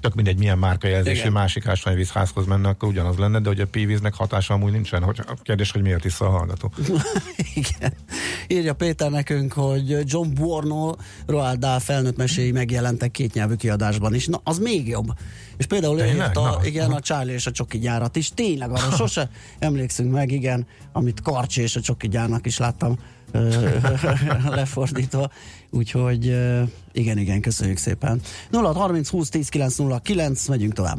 tök 0.00 0.14
mindegy 0.14 0.38
milyen 0.38 0.58
márkajelzésű 0.58 1.28
másik 1.28 1.66
ásványvíz 1.66 2.10
házhoz 2.10 2.46
menne, 2.46 2.68
akkor 2.68 2.88
ugyanaz 2.88 3.16
lenne, 3.16 3.40
de 3.40 3.48
hogy 3.48 3.60
a 3.60 3.66
pívíznek 3.66 4.14
hatása 4.14 4.54
amúgy 4.54 4.72
nincsen. 4.72 5.02
Hogy, 5.02 5.20
a 5.26 5.34
kérdés, 5.42 5.70
hogy 5.70 5.82
miért 5.82 6.04
iszza 6.04 6.26
a 6.26 6.30
hallgató. 6.30 6.72
Igen. 7.54 7.92
Írja 8.46 8.74
Péter 8.74 9.10
nekünk, 9.10 9.52
hogy 9.52 9.98
John 10.04 10.34
Buorno 10.34 10.94
Roald 11.26 11.58
Dahl 11.58 11.78
felnőtt 11.78 12.16
meséi 12.16 12.52
megjelentek 12.52 13.10
két 13.10 13.34
nyelvű 13.34 13.54
kiadásban 13.54 14.14
is. 14.14 14.26
Na, 14.26 14.40
az 14.44 14.58
még 14.58 14.88
jobb. 14.88 15.08
És 15.56 15.66
például 15.66 15.98
írta, 15.98 16.60
igen, 16.64 16.90
a 16.90 17.00
Charlie 17.00 17.32
és 17.32 17.46
a 17.46 17.50
Csoki 17.50 17.78
gyárat 17.78 18.16
is. 18.16 18.30
Tényleg 18.30 18.70
arra 18.70 18.96
sose 18.96 19.30
emlékszünk 19.58 20.12
meg, 20.12 20.30
igen, 20.30 20.66
amit 20.92 21.20
Karcsi 21.22 21.62
és 21.62 21.76
a 21.76 21.80
Csoki 21.80 22.08
gyárnak 22.08 22.46
is 22.46 22.58
láttam 22.58 22.98
lefordítva. 24.58 25.30
Úgyhogy 25.70 26.24
igen, 26.92 27.18
igen, 27.18 27.40
köszönjük 27.40 27.78
szépen. 27.78 28.20
0 28.50 28.72
30 28.72 29.08
20 29.08 29.28
10 29.28 29.48
9 29.48 29.76
0 29.76 29.98
9, 29.98 30.48
megyünk 30.48 30.72
tovább. 30.72 30.98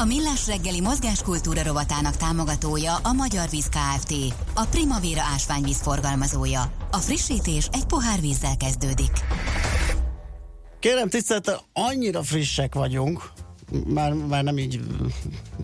A 0.00 0.04
Millás 0.04 0.46
reggeli 0.46 0.80
mozgáskultúra 0.80 1.62
rovatának 1.62 2.16
támogatója 2.16 2.96
a 2.96 3.12
Magyar 3.12 3.48
Víz 3.50 3.68
Kft. 3.68 4.14
A 4.54 4.66
Primavera 4.70 5.20
ásványvíz 5.34 5.80
forgalmazója. 5.80 6.72
A 6.90 6.96
frissítés 6.96 7.68
egy 7.72 7.84
pohár 7.84 8.20
vízzel 8.20 8.56
kezdődik. 8.56 9.10
Kérem 10.78 11.08
tisztelt, 11.08 11.64
annyira 11.72 12.22
frissek 12.22 12.74
vagyunk, 12.74 13.30
már, 13.86 14.12
már 14.12 14.44
nem 14.44 14.58
így 14.58 14.80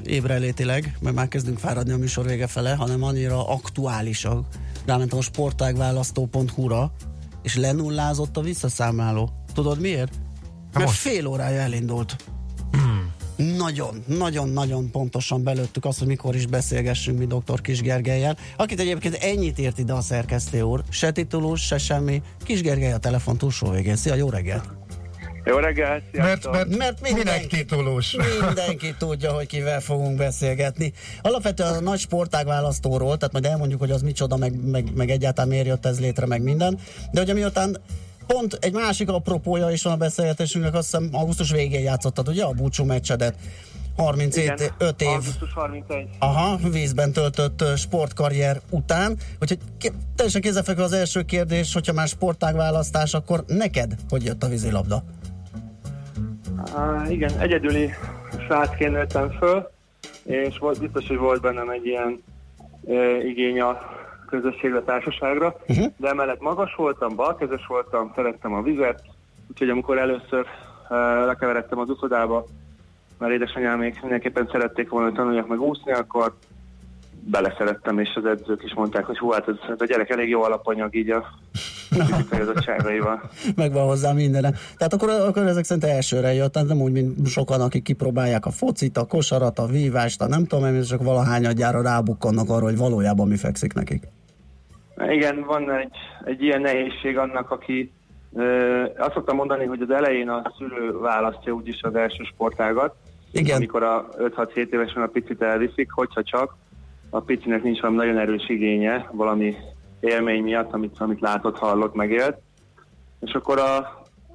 ébrelétileg, 0.05 0.97
mert 1.01 1.15
már 1.15 1.29
kezdünk 1.29 1.59
fáradni 1.59 1.93
a 1.93 1.97
műsor 1.97 2.27
vége 2.27 2.47
fele, 2.47 2.75
hanem 2.75 3.03
annyira 3.03 3.49
aktuálisak. 3.49 4.47
Rámentem 4.87 5.19
a 5.19 5.23
sportágválasztó.hu-ra, 5.23 6.93
és 7.43 7.57
lenullázott 7.57 8.37
a 8.37 8.41
visszaszámláló. 8.41 9.31
Tudod 9.53 9.81
miért? 9.81 10.13
Mert 10.73 10.91
fél 10.91 11.27
órája 11.27 11.61
elindult. 11.61 12.17
Hmm. 13.37 13.57
Nagyon, 13.57 14.05
nagyon, 14.07 14.49
nagyon 14.49 14.91
pontosan 14.91 15.43
belőttük 15.43 15.85
azt, 15.85 15.99
hogy 15.99 16.09
mikor 16.09 16.35
is 16.35 16.47
beszélgessünk 16.47 17.19
mi 17.19 17.27
dr. 17.27 17.61
Kis 17.61 17.81
Gergelyel, 17.81 18.37
akit 18.57 18.81
egyébként 18.81 19.15
ennyit 19.15 19.59
ért 19.59 19.79
ide 19.79 19.93
a 19.93 20.01
szerkesztő 20.01 20.63
úr. 20.63 20.83
Se 20.89 21.13
titulus, 21.13 21.67
se 21.67 21.79
semmi. 21.79 22.23
Kis 22.45 22.61
Gergely 22.61 22.93
a 22.93 22.99
telefon 22.99 23.39
túlsó 23.39 23.71
végén. 23.71 23.97
Szia, 23.97 24.15
jó 24.15 24.29
reggelt! 24.31 24.65
Jó 25.45 25.57
reggelt, 25.57 26.03
Mert, 26.13 26.51
mert, 26.51 26.77
mert 26.77 27.01
mindenki, 27.01 27.47
titulus. 27.47 28.17
mindenki 28.47 28.95
tudja, 28.99 29.33
hogy 29.33 29.47
kivel 29.47 29.81
fogunk 29.81 30.17
beszélgetni. 30.17 30.93
Alapvetően 31.23 31.75
a 31.75 31.81
nagy 31.81 31.99
sportág 31.99 32.47
választóról, 32.47 33.17
tehát 33.17 33.33
majd 33.33 33.45
elmondjuk, 33.45 33.81
hogy 33.81 33.91
az 33.91 34.03
micsoda, 34.03 34.37
meg, 34.37 34.65
meg, 34.65 34.95
meg 34.95 35.11
egyáltalán 35.11 35.49
miért 35.51 35.67
jött 35.67 35.87
ez 35.87 36.01
létre, 36.01 36.27
meg 36.27 36.43
minden. 36.43 36.79
De 37.13 37.25
hogy 37.25 37.35
miután 37.35 37.77
pont 38.27 38.59
egy 38.61 38.73
másik 38.73 39.09
apropója 39.09 39.71
is 39.71 39.83
van 39.83 39.93
a 39.93 39.97
beszélgetésünknek, 39.97 40.75
azt 40.75 40.85
hiszem 40.91 41.09
augusztus 41.13 41.51
végén 41.51 41.83
játszottad, 41.83 42.29
ugye, 42.29 42.45
a 42.45 42.53
búcsú 42.53 42.85
meccsedet. 42.85 43.35
37 43.97 44.75
5 44.79 45.03
év. 45.03 45.09
31. 45.55 46.09
Aha, 46.19 46.59
vízben 46.71 47.13
töltött 47.13 47.65
sportkarrier 47.77 48.61
után. 48.71 49.17
Úgyhogy 49.41 49.59
teljesen 50.17 50.41
kézefekvő 50.41 50.83
az 50.83 50.93
első 50.93 51.23
kérdés, 51.23 51.73
hogyha 51.73 51.93
már 51.93 52.09
sportág 52.09 52.55
választás, 52.55 53.15
akkor 53.15 53.45
neked 53.47 53.95
hogy 54.09 54.25
jött 54.25 54.43
a 54.43 54.49
vízilabda? 54.49 55.03
Uh, 56.77 57.11
igen, 57.13 57.41
egyedüli 57.41 57.91
srácként 58.47 58.93
nőttem 58.93 59.31
föl, 59.31 59.71
és 60.23 60.59
volt, 60.59 60.81
biztos, 60.81 61.07
hogy 61.07 61.17
volt 61.17 61.41
bennem 61.41 61.69
egy 61.69 61.87
ilyen 61.87 62.23
uh, 62.81 63.25
igény 63.25 63.61
a 63.61 63.79
közösségre, 64.27 64.83
társaságra, 64.83 65.57
uh-huh. 65.69 65.87
de 65.97 66.09
emellett 66.09 66.41
magas 66.41 66.75
voltam, 66.75 67.15
balkezes 67.15 67.67
voltam, 67.67 68.13
szerettem 68.15 68.55
a 68.55 68.63
vizet, 68.63 69.03
úgyhogy 69.51 69.69
amikor 69.69 69.99
először 69.99 70.47
uh, 70.91 71.27
lekeveredtem 71.27 71.79
az 71.79 71.89
uszodába, 71.89 72.45
mert 73.19 73.33
édesanyám 73.33 73.79
még 73.79 73.99
mindenképpen 74.03 74.49
szerették 74.53 74.89
volna, 74.89 75.07
hogy 75.07 75.17
tanuljak 75.17 75.49
meg 75.49 75.61
úszni, 75.61 75.93
akkor 75.93 76.35
beleszerettem, 77.31 77.99
és 77.99 78.11
az 78.15 78.25
edzők 78.25 78.63
is 78.65 78.75
mondták, 78.75 79.05
hogy 79.05 79.19
hú, 79.19 79.31
hát 79.31 79.49
ez, 79.49 79.55
a 79.79 79.85
gyerek 79.85 80.11
elég 80.11 80.29
jó 80.29 80.43
alapanyag 80.43 80.95
így 80.95 81.11
a 81.11 81.25
fizikai 81.91 83.01
Meg 83.57 83.73
van 83.73 83.87
hozzá 83.87 84.13
minden. 84.13 84.43
Tehát 84.77 84.93
akkor, 84.93 85.09
akkor 85.09 85.43
ezek 85.43 85.65
szerint 85.65 85.87
elsőre 85.87 86.33
jött, 86.33 86.55
nem 86.55 86.81
úgy, 86.81 86.93
mint 86.93 87.27
sokan, 87.27 87.61
akik 87.61 87.83
kipróbálják 87.83 88.47
a 88.47 88.51
focit, 88.51 88.97
a 88.97 89.07
kosarat, 89.07 89.59
a 89.59 89.67
vívást, 89.67 90.21
a 90.21 90.29
nem 90.29 90.45
tudom, 90.45 90.75
és 90.75 90.87
csak 90.87 91.03
valahányadjára 91.03 91.83
rábukkannak 91.83 92.49
arra, 92.49 92.65
hogy 92.65 92.77
valójában 92.77 93.29
mi 93.29 93.37
fekszik 93.37 93.73
nekik. 93.73 94.03
Igen, 95.09 95.45
van 95.47 95.71
egy, 95.71 95.97
egy 96.25 96.43
ilyen 96.43 96.61
nehézség 96.61 97.19
annak, 97.19 97.51
aki 97.51 97.93
ö, 98.35 98.83
azt 98.97 99.13
szoktam 99.13 99.37
mondani, 99.37 99.65
hogy 99.65 99.81
az 99.81 99.91
elején 99.91 100.29
a 100.29 100.53
szülő 100.59 100.99
választja 100.99 101.53
úgyis 101.53 101.83
az 101.83 101.95
első 101.95 102.23
sportágat, 102.23 102.95
Igen. 103.33 103.57
amikor 103.57 103.83
a 103.83 104.09
5-6-7 104.19 104.73
évesen 104.73 105.03
a 105.03 105.07
picit 105.07 105.43
elviszik, 105.43 105.93
hogyha 105.93 106.23
csak 106.23 106.57
a 107.15 107.21
picinek 107.21 107.63
nincs 107.63 107.81
valami 107.81 107.99
nagyon 107.99 108.19
erős 108.19 108.49
igénye, 108.49 109.09
valami 109.13 109.57
élmény 110.01 110.43
miatt, 110.43 110.73
amit, 110.73 111.01
amit 111.01 111.21
látott, 111.21 111.59
hallott, 111.59 111.95
megélt. 111.95 112.37
És 113.21 113.33
akkor 113.33 113.59
a, 113.59 113.77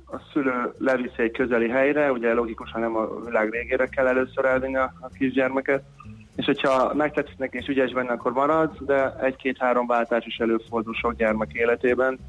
a 0.06 0.22
szülő 0.34 0.74
leviszi 0.78 1.22
egy 1.22 1.32
közeli 1.32 1.70
helyre, 1.70 2.12
ugye 2.12 2.34
logikusan 2.34 2.82
nem 2.82 2.96
a 2.96 3.20
világ 3.26 3.50
végére 3.50 3.86
kell 3.86 4.08
először 4.08 4.46
elvinni 4.46 4.76
a, 4.76 4.94
a 5.00 5.08
kisgyermeket, 5.18 5.84
és 6.36 6.46
hogyha 6.46 6.94
megtetszik 6.94 7.38
neki 7.38 7.58
és 7.58 7.68
ügyes 7.68 7.92
benne, 7.92 8.12
akkor 8.12 8.32
marad, 8.32 8.78
de 8.80 9.16
egy-két-három 9.22 9.88
váltás 9.88 10.26
is 10.26 10.38
előfordul 10.38 10.94
sok 10.94 11.16
gyermek 11.16 11.54
életében. 11.54 12.20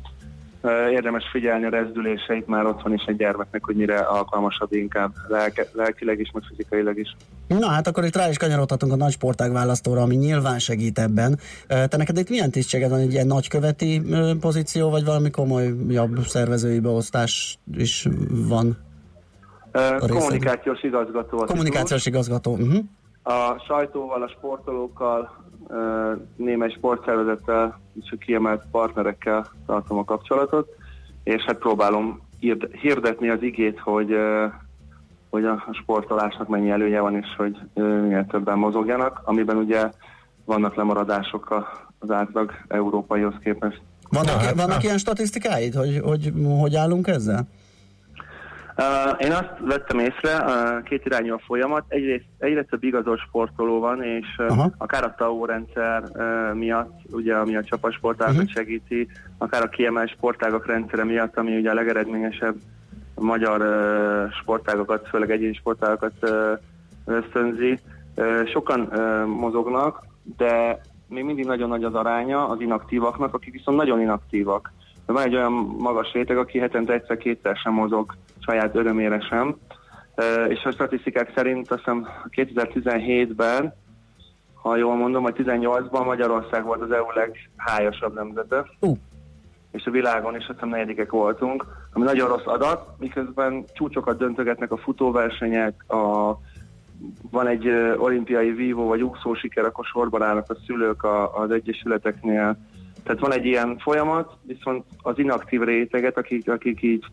Érdemes 0.90 1.24
figyelni 1.32 1.64
a 1.64 1.68
rezdüléseit 1.68 2.46
már 2.46 2.66
otthon 2.66 2.92
is 2.92 3.04
egy 3.06 3.16
gyermeknek, 3.16 3.64
hogy 3.64 3.76
mire 3.76 3.98
alkalmasabb 3.98 4.72
inkább 4.72 5.12
lelke, 5.28 5.66
lelkileg 5.72 6.20
is, 6.20 6.30
meg 6.34 6.42
fizikailag 6.48 6.98
is. 6.98 7.16
Na 7.48 7.68
hát 7.68 7.86
akkor 7.86 8.04
itt 8.04 8.16
rá 8.16 8.28
is 8.28 8.36
kanyarodhatunk 8.36 8.92
a 8.92 8.96
nagy 8.96 9.12
sportág 9.12 9.52
választóra, 9.52 10.02
ami 10.02 10.16
nyilván 10.16 10.58
segít 10.58 10.98
ebben. 10.98 11.38
Te 11.66 11.96
neked 11.96 12.18
itt 12.18 12.28
milyen 12.28 12.50
tisztséged 12.50 12.90
van, 12.90 12.98
egy 12.98 13.12
ilyen 13.12 13.26
nagyköveti 13.26 14.02
pozíció, 14.40 14.90
vagy 14.90 15.04
valami 15.04 15.30
komolyabb 15.30 16.18
szervezői 16.18 16.80
beosztás 16.80 17.58
is 17.76 18.06
van? 18.48 18.78
Kommunikációs 19.98 20.82
igazgató. 20.82 21.36
Kommunikációs 21.36 22.06
igazgató. 22.06 22.52
Uh-huh 22.52 22.84
a 23.22 23.58
sajtóval, 23.66 24.22
a 24.22 24.28
sportolókkal, 24.28 25.44
némely 26.36 26.70
sportszervezettel 26.70 27.80
és 28.02 28.10
a 28.10 28.16
kiemelt 28.16 28.64
partnerekkel 28.70 29.46
tartom 29.66 29.98
a 29.98 30.04
kapcsolatot, 30.04 30.68
és 31.24 31.42
hát 31.42 31.58
próbálom 31.58 32.20
hirdetni 32.80 33.28
az 33.28 33.42
igét, 33.42 33.78
hogy, 33.78 34.16
hogy 35.30 35.44
a 35.44 35.64
sportolásnak 35.82 36.48
mennyi 36.48 36.70
előnye 36.70 37.00
van, 37.00 37.16
és 37.16 37.26
hogy 37.36 37.56
minél 37.74 38.26
többen 38.26 38.58
mozogjanak, 38.58 39.20
amiben 39.24 39.56
ugye 39.56 39.90
vannak 40.44 40.74
lemaradások 40.74 41.68
az 41.98 42.10
átlag 42.10 42.52
európaihoz 42.68 43.34
képest. 43.42 43.80
Vannak, 44.08 44.54
vannak 44.54 44.82
ilyen 44.82 44.98
statisztikáid, 44.98 45.74
hogy, 45.74 46.00
hogy 46.04 46.32
hogy 46.60 46.74
állunk 46.74 47.06
ezzel? 47.06 47.48
Uh, 48.80 49.24
én 49.24 49.32
azt 49.32 49.54
vettem 49.58 49.98
észre, 49.98 50.44
uh, 50.44 50.82
két 50.82 51.04
irányú 51.04 51.34
a 51.34 51.40
folyamat. 51.46 51.84
Egyrészt 51.88 52.24
egyre 52.38 52.62
több 52.62 52.84
igazolt 52.84 53.20
sportoló 53.20 53.80
van, 53.80 54.02
és 54.02 54.26
uh, 54.38 54.66
akár 54.78 55.04
a 55.04 55.14
TAO 55.18 55.44
rendszer 55.44 56.02
uh, 56.02 56.54
miatt, 56.58 57.00
ugye, 57.10 57.34
ami 57.34 57.56
a 57.56 57.64
csapatsportágat 57.64 58.34
uh-huh. 58.34 58.50
segíti, 58.50 59.08
akár 59.38 59.62
a 59.62 59.68
kiemelt 59.68 60.10
sportágak 60.10 60.66
rendszere 60.66 61.04
miatt, 61.04 61.36
ami 61.36 61.56
ugye 61.56 61.70
a 61.70 61.74
legeredményesebb 61.74 62.54
magyar 63.14 63.60
uh, 63.60 64.32
sportágokat, 64.32 65.08
főleg 65.08 65.30
egyéni 65.30 65.54
sportágokat 65.54 66.14
uh, 66.22 66.58
ösztönzi. 67.04 67.78
Uh, 68.16 68.46
sokan 68.46 68.80
uh, 68.80 69.24
mozognak, 69.26 70.04
de 70.36 70.80
még 71.08 71.24
mindig 71.24 71.46
nagyon 71.46 71.68
nagy 71.68 71.84
az 71.84 71.94
aránya 71.94 72.48
az 72.48 72.60
inaktívaknak, 72.60 73.34
akik 73.34 73.52
viszont 73.52 73.76
nagyon 73.76 74.00
inaktívak. 74.00 74.72
De 75.10 75.16
van 75.16 75.24
egy 75.24 75.34
olyan 75.34 75.52
magas 75.78 76.12
réteg, 76.12 76.36
aki 76.36 76.58
hetente 76.58 76.92
egyszer-kétszer 76.92 77.56
sem 77.56 77.72
mozog 77.72 78.14
saját 78.38 78.74
örömére 78.74 79.20
sem. 79.20 79.56
És 80.48 80.64
a 80.64 80.70
statisztikák 80.70 81.32
szerint 81.34 81.70
azt 81.70 81.78
hiszem 81.78 82.08
2017-ben, 82.30 83.74
ha 84.54 84.76
jól 84.76 84.96
mondom, 84.96 85.22
vagy 85.22 85.34
18-ban 85.38 86.04
Magyarország 86.04 86.64
volt 86.64 86.80
az 86.80 86.90
EU 86.90 87.04
leghájasabb 87.14 88.14
nemzete. 88.14 88.66
Uh. 88.80 88.96
És 89.70 89.84
a 89.84 89.90
világon 89.90 90.36
is 90.36 90.46
azt 90.46 90.52
hiszem 90.52 90.68
negyedikek 90.68 91.10
voltunk, 91.10 91.66
ami 91.92 92.04
nagyon 92.04 92.28
rossz 92.28 92.46
adat, 92.46 92.88
miközben 92.98 93.64
csúcsokat 93.72 94.18
döntögetnek 94.18 94.72
a 94.72 94.76
futóversenyek, 94.76 95.92
a, 95.92 96.30
van 97.30 97.46
egy 97.46 97.68
olimpiai 97.96 98.50
vívó 98.50 98.86
vagy 98.86 99.02
úszó 99.02 99.34
siker, 99.34 99.64
akkor 99.64 99.84
sorban 99.84 100.22
állnak 100.22 100.50
a 100.50 100.56
szülők 100.66 101.04
az 101.32 101.50
egyesületeknél. 101.50 102.56
Tehát 103.02 103.20
van 103.20 103.32
egy 103.32 103.44
ilyen 103.44 103.78
folyamat, 103.78 104.36
viszont 104.42 104.84
az 105.02 105.18
inaktív 105.18 105.62
réteget, 105.62 106.16
akik, 106.16 106.50
akik 106.50 106.82
így 106.82 107.04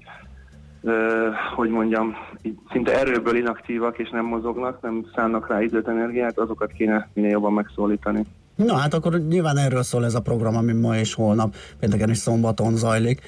hogy 1.55 1.69
mondjam, 1.69 2.15
így 2.41 2.57
szinte 2.71 2.99
erőből 2.99 3.35
inaktívak 3.35 3.97
és 3.97 4.09
nem 4.09 4.25
mozognak, 4.25 4.81
nem 4.81 5.05
szánnak 5.15 5.47
rá 5.47 5.61
időt, 5.61 5.87
energiát, 5.87 6.37
azokat 6.37 6.71
kéne 6.71 7.09
minél 7.13 7.31
jobban 7.31 7.53
megszólítani. 7.53 8.23
Na 8.55 8.75
hát 8.75 8.93
akkor 8.93 9.13
nyilván 9.13 9.57
erről 9.57 9.83
szól 9.83 10.05
ez 10.05 10.15
a 10.15 10.19
program, 10.19 10.55
ami 10.55 10.73
ma 10.73 10.97
és 10.97 11.13
holnap, 11.13 11.55
pénteken 11.79 12.09
és 12.09 12.17
szombaton 12.17 12.75
zajlik 12.75 13.21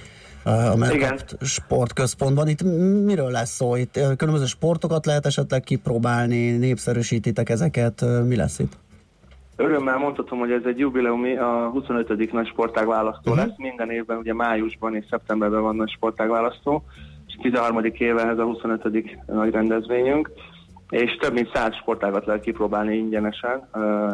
a 0.44 0.76
Merkapt 0.76 1.36
sportközpontban. 1.42 2.48
Itt 2.48 2.64
miről 3.06 3.32
lesz 3.32 3.56
szó? 3.56 3.76
Itt 3.76 4.00
különböző 4.18 4.46
sportokat 4.46 5.06
lehet 5.06 5.26
esetleg 5.26 5.62
kipróbálni, 5.62 6.52
népszerűsítitek 6.52 7.50
ezeket, 7.50 8.06
mi 8.28 8.36
lesz 8.36 8.60
itt? 8.60 8.78
Örömmel 9.60 9.98
mondhatom, 9.98 10.40
hogy 10.40 10.52
ez 10.52 10.62
egy 10.66 10.80
jubileumi, 10.80 11.38
a 11.38 11.70
25. 11.72 12.32
nagy 12.32 12.48
sportágválasztó 12.48 13.32
uh-huh. 13.32 13.46
lesz. 13.46 13.58
Minden 13.58 13.92
évben 13.92 14.18
ugye 14.18 14.34
májusban 14.34 14.96
és 14.96 15.06
szeptemberben 15.10 15.62
van 15.62 15.76
nagy 15.76 15.92
sportágválasztó, 15.92 16.84
és 17.28 17.36
13. 17.42 17.84
éve 17.84 18.28
ez 18.28 18.38
a 18.38 18.44
25. 18.44 19.26
nagy 19.26 19.52
rendezvényünk 19.52 20.32
és 20.90 21.16
több 21.16 21.34
mint 21.34 21.50
száz 21.54 21.76
sportágat 21.76 22.26
lehet 22.26 22.44
kipróbálni 22.44 22.96
ingyenesen 22.96 23.68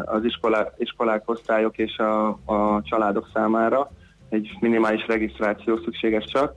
az 0.06 0.24
iskolák, 0.24 0.72
iskolák 0.78 1.30
osztályok 1.30 1.78
és 1.78 1.98
a, 1.98 2.28
a 2.46 2.82
családok 2.84 3.30
számára. 3.34 3.92
Egy 4.30 4.58
minimális 4.60 5.08
regisztráció 5.08 5.78
szükséges 5.78 6.26
csak, 6.26 6.54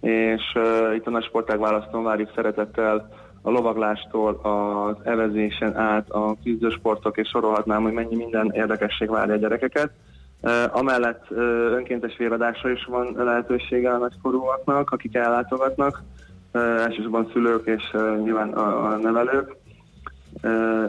és 0.00 0.42
uh, 0.54 0.94
itt 0.94 1.06
a 1.06 1.10
nagy 1.10 1.24
sportág 1.24 1.58
választón 1.58 2.02
várjuk 2.02 2.32
szeretettel 2.34 3.08
a 3.46 3.50
lovaglástól 3.50 4.40
az 4.42 5.06
evezésen 5.06 5.76
át 5.76 6.10
a 6.10 6.36
küzdősportok, 6.44 7.16
és 7.16 7.28
sorolhatnám, 7.28 7.82
hogy 7.82 7.92
mennyi 7.92 8.16
minden 8.16 8.50
érdekesség 8.54 9.10
várja 9.10 9.34
a 9.34 9.36
gyerekeket. 9.36 9.90
Amellett 10.72 11.24
önkéntes 11.74 12.16
véradásra 12.16 12.70
is 12.70 12.84
van 12.84 13.14
lehetősége 13.16 13.90
a 13.90 13.98
nagykorúaknak, 13.98 14.90
akik 14.90 15.14
ellátogatnak, 15.14 16.02
elsősorban 16.52 17.30
szülők 17.32 17.66
és 17.66 17.96
nyilván 18.22 18.52
a, 18.52 18.96
nevelők. 18.96 19.56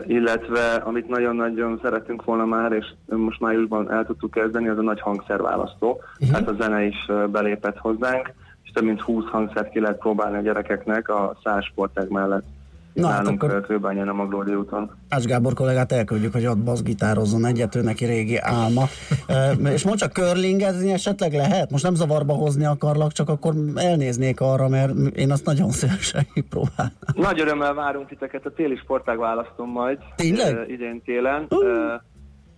Illetve 0.06 0.74
amit 0.74 1.08
nagyon-nagyon 1.08 1.80
szeretünk 1.82 2.24
volna 2.24 2.46
már, 2.46 2.72
és 2.72 2.86
most 3.06 3.40
májusban 3.40 3.92
el 3.92 4.06
tudtuk 4.06 4.32
kezdeni, 4.32 4.68
az 4.68 4.78
a 4.78 4.82
nagy 4.82 5.02
hangszerválasztó. 5.02 6.02
Uh-huh. 6.20 6.38
Hát 6.38 6.50
a 6.50 6.56
zene 6.60 6.84
is 6.84 7.12
belépett 7.32 7.78
hozzánk, 7.78 8.34
több 8.76 8.84
mint 8.84 9.02
20 9.02 9.26
hangszert 9.26 9.70
ki 9.70 9.80
lehet 9.80 9.98
próbálni 9.98 10.38
a 10.38 10.42
gyerekeknek 10.42 11.10
a 11.10 11.38
száz 11.44 11.64
sportág 11.64 12.10
mellett. 12.10 12.46
Na, 12.94 13.08
hát 13.08 13.28
akkor 13.28 13.62
Kőbányán 13.62 14.08
a 14.08 14.14
Maglódi 14.14 14.54
úton. 14.54 14.92
Ács 15.10 15.26
Gábor 15.26 15.54
kollégát 15.54 15.92
elküldjük, 15.92 16.34
hogy 16.34 16.46
ott 16.46 16.58
baszgitározzon 16.58 17.46
egyet, 17.46 17.76
ő 17.76 17.82
neki 17.82 18.06
régi 18.06 18.38
álma. 18.38 18.84
e, 19.28 19.52
és 19.52 19.84
most 19.84 19.98
csak 19.98 20.12
curlingezni 20.12 20.92
esetleg 20.92 21.34
lehet? 21.34 21.72
Most 21.72 21.84
nem 21.84 21.96
zavarba 21.96 22.34
hozni 22.34 22.66
akarlak, 22.66 23.12
csak 23.12 23.30
akkor 23.30 23.54
elnéznék 23.76 24.42
arra, 24.42 24.68
mert 24.68 24.94
én 25.16 25.32
azt 25.32 25.46
nagyon 25.46 25.70
szívesen 25.70 26.28
próbálnám. 26.50 26.96
Nagy 27.14 27.40
örömmel 27.40 27.74
várunk 27.74 28.08
titeket, 28.08 28.46
a 28.46 28.52
téli 28.52 28.76
sportág 28.76 29.18
választom 29.18 29.70
majd. 29.70 29.98
Tényleg? 30.16 30.56
E, 30.56 30.66
idén 30.68 31.02
télen. 31.06 31.46
Uh. 31.50 31.68
E, 31.68 32.04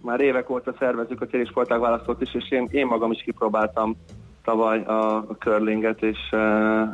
már 0.01 0.19
évek 0.19 0.49
óta 0.49 0.75
szervezzük 0.79 1.21
a 1.21 1.25
téli 1.25 1.45
sportág 1.45 1.79
választót 1.79 2.21
is, 2.21 2.35
és 2.35 2.51
én, 2.51 2.67
én 2.71 2.85
magam 2.85 3.11
is 3.11 3.21
kipróbáltam 3.21 3.95
tavaly 4.47 4.79
a, 4.79 5.25
curlinget, 5.39 6.01
és 6.01 6.17
uh, 6.31 6.39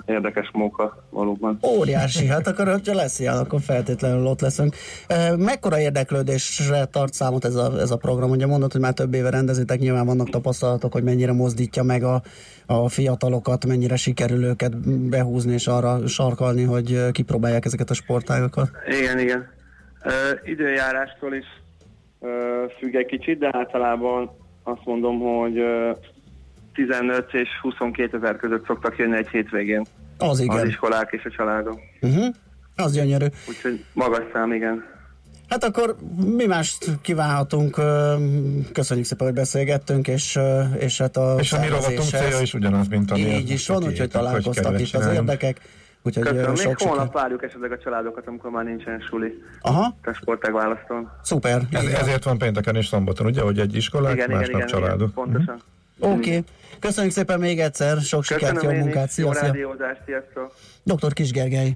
érdekes 0.06 0.50
móka 0.54 1.04
valóban. 1.10 1.60
Óriási, 1.68 2.28
hát 2.28 2.48
akkor, 2.48 2.68
hogyha 2.68 2.96
lesz 2.96 3.20
ilyen, 3.20 3.38
akkor 3.38 3.60
feltétlenül 3.62 4.26
ott 4.26 4.42
leszünk. 4.42 4.76
Uh, 5.10 5.38
mekkora 5.38 5.80
érdeklődésre 5.80 6.86
tart 6.86 7.14
számot 7.14 7.46
ez 7.46 7.56
a, 7.56 7.80
ez 7.80 7.92
a 7.92 7.98
program? 7.98 8.30
Ugye 8.30 8.48
mondod, 8.48 8.72
hogy 8.72 8.82
már 8.82 8.94
több 8.94 9.14
éve 9.14 9.30
rendezitek, 9.30 9.80
nyilván 9.80 10.06
vannak 10.06 10.30
tapasztalatok, 10.30 10.94
hogy 10.94 11.04
mennyire 11.04 11.34
mozdítja 11.34 11.84
meg 11.84 12.04
a, 12.04 12.22
a 12.66 12.90
fiatalokat, 12.90 13.66
mennyire 13.66 13.96
sikerül 13.96 14.44
őket 14.44 14.78
behúzni 15.10 15.54
és 15.54 15.68
arra 15.68 16.08
sarkalni, 16.08 16.64
hogy 16.64 17.12
kipróbálják 17.12 17.66
ezeket 17.66 17.90
a 17.90 17.94
sportágokat. 17.94 18.70
Igen, 19.00 19.20
igen. 19.20 19.50
Uh, 20.06 20.50
időjárástól 20.50 21.34
is 21.34 21.46
uh, 22.20 22.30
függ 22.80 22.96
egy 22.96 23.06
kicsit, 23.06 23.40
de 23.40 23.50
általában 23.52 24.32
azt 24.64 24.86
mondom, 24.86 25.20
hogy 25.20 25.60
uh, 25.60 25.98
15 26.74 27.34
és 27.34 27.50
22 27.62 28.18
ezer 28.18 28.36
között 28.36 28.66
szoktak 28.66 28.98
jönni 28.98 29.18
egy 29.18 29.28
hétvégén. 29.28 29.86
Az 30.18 30.40
igen. 30.40 30.58
Az 30.58 30.68
iskolák 30.68 31.12
és 31.12 31.26
a 31.26 31.30
családok. 31.30 31.80
Uh-huh. 32.02 32.26
Az 32.76 32.94
gyönyörű. 32.94 33.26
Úgyhogy 33.48 33.86
magas 33.94 34.24
szám, 34.34 34.54
igen. 34.54 34.92
Hát 35.50 35.64
akkor 35.64 35.96
mi 36.36 36.46
mást 36.46 36.86
kívánhatunk? 37.02 37.82
Köszönjük 38.74 39.06
szépen, 39.06 39.28
hogy 39.28 39.36
beszélgettünk, 39.36 40.08
és, 40.08 40.40
és 40.80 40.98
hát 40.98 41.18
a 41.18 41.36
És 41.40 41.54
a 41.54 41.60
mi 41.60 41.68
rovatunk 41.68 42.10
célja 42.10 42.42
is 42.42 42.54
ugyanaz, 42.54 42.88
mint 42.88 43.12
a 43.12 43.18
Így 43.18 43.50
is 43.50 43.68
van, 43.68 43.84
úgyhogy 43.84 44.10
találkoztak 44.10 44.80
itt 44.80 44.94
az 44.94 45.08
érdekek. 45.14 45.62
Úgyhogy 46.04 46.24
Köszönöm. 46.24 46.52
Még 46.52 46.78
holnap 46.78 47.14
várjuk 47.14 47.44
esetleg 47.44 47.72
a 47.72 47.78
családokat, 47.78 48.28
amikor 48.28 48.52
már 48.52 48.64
nincsen 48.64 49.00
suli. 49.00 49.44
Aha. 49.62 49.96
A 50.04 50.12
sportág 50.12 50.54
választón. 50.54 51.12
Szuper. 51.22 51.62
Ez, 51.72 51.86
ezért 51.86 52.24
van 52.24 52.38
pénteken 52.38 52.76
és 52.76 52.88
szombaton, 52.88 53.26
ugye, 53.26 53.42
hogy 53.42 53.60
egy 53.60 53.76
iskolák, 53.76 54.14
igen, 54.14 54.30
másnap 54.30 54.56
igen, 54.56 54.68
családok. 54.68 55.00
Igen, 55.00 55.14
pontosan. 55.14 55.56
Uh-huh. 55.56 55.72
Oké. 56.00 56.14
Okay. 56.16 56.44
Köszönjük 56.80 57.14
szépen 57.14 57.40
még 57.40 57.60
egyszer, 57.60 58.02
sok 58.02 58.24
sikert, 58.24 58.64
jó 58.64 58.72
munkát, 58.72 59.10
szia, 59.10 59.34
szia. 59.34 59.54
sziasztok. 60.06 60.56
Dr. 60.84 61.14
Kis 61.14 61.32
Gergely 61.32 61.76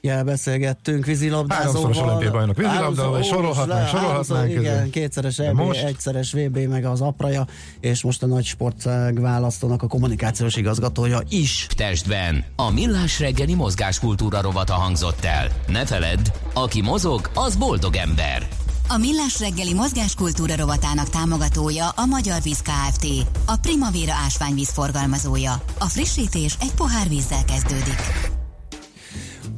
jel 0.00 0.24
beszélgettünk 0.24 1.04
vízilabdázóval. 1.04 1.72
Háromszoros 1.72 2.08
olimpiai 2.08 2.30
bajnok 2.30 2.56
vízilabdával, 2.56 3.20
és 3.20 3.26
sorolhatnánk, 3.26 3.88
sorolhatnánk. 3.88 4.50
Igen, 4.50 4.90
kétszeres 4.90 5.38
EB, 5.38 5.54
most... 5.54 5.84
egyszeres 5.84 6.32
VB, 6.32 6.58
meg 6.58 6.84
az 6.84 7.00
apraja, 7.00 7.46
és 7.80 8.02
most 8.02 8.22
a 8.22 8.26
nagy 8.26 8.44
sportág 8.44 9.20
választónak 9.20 9.82
a 9.82 9.86
kommunikációs 9.86 10.56
igazgatója 10.56 11.18
is. 11.28 11.66
Testben 11.76 12.44
a 12.56 12.70
millás 12.72 13.20
reggeli 13.20 13.54
mozgáskultúra 13.54 14.40
rovata 14.40 14.74
hangzott 14.74 15.24
el. 15.24 15.48
Ne 15.66 15.86
feledd, 15.86 16.26
aki 16.54 16.82
mozog, 16.82 17.30
az 17.34 17.56
boldog 17.56 17.96
ember. 17.96 18.46
A 18.88 18.96
Millás 18.96 19.40
reggeli 19.40 19.74
mozgáskultúra 19.74 20.56
rovatának 20.56 21.08
támogatója 21.08 21.88
a 21.88 22.04
Magyar 22.04 22.42
Víz 22.42 22.62
Kft. 22.62 23.06
A 23.46 23.56
Primavera 23.56 24.12
ásványvíz 24.12 24.70
forgalmazója. 24.70 25.62
A 25.78 25.84
frissítés 25.84 26.56
egy 26.60 26.72
pohár 26.72 27.08
vízzel 27.08 27.44
kezdődik. 27.44 28.02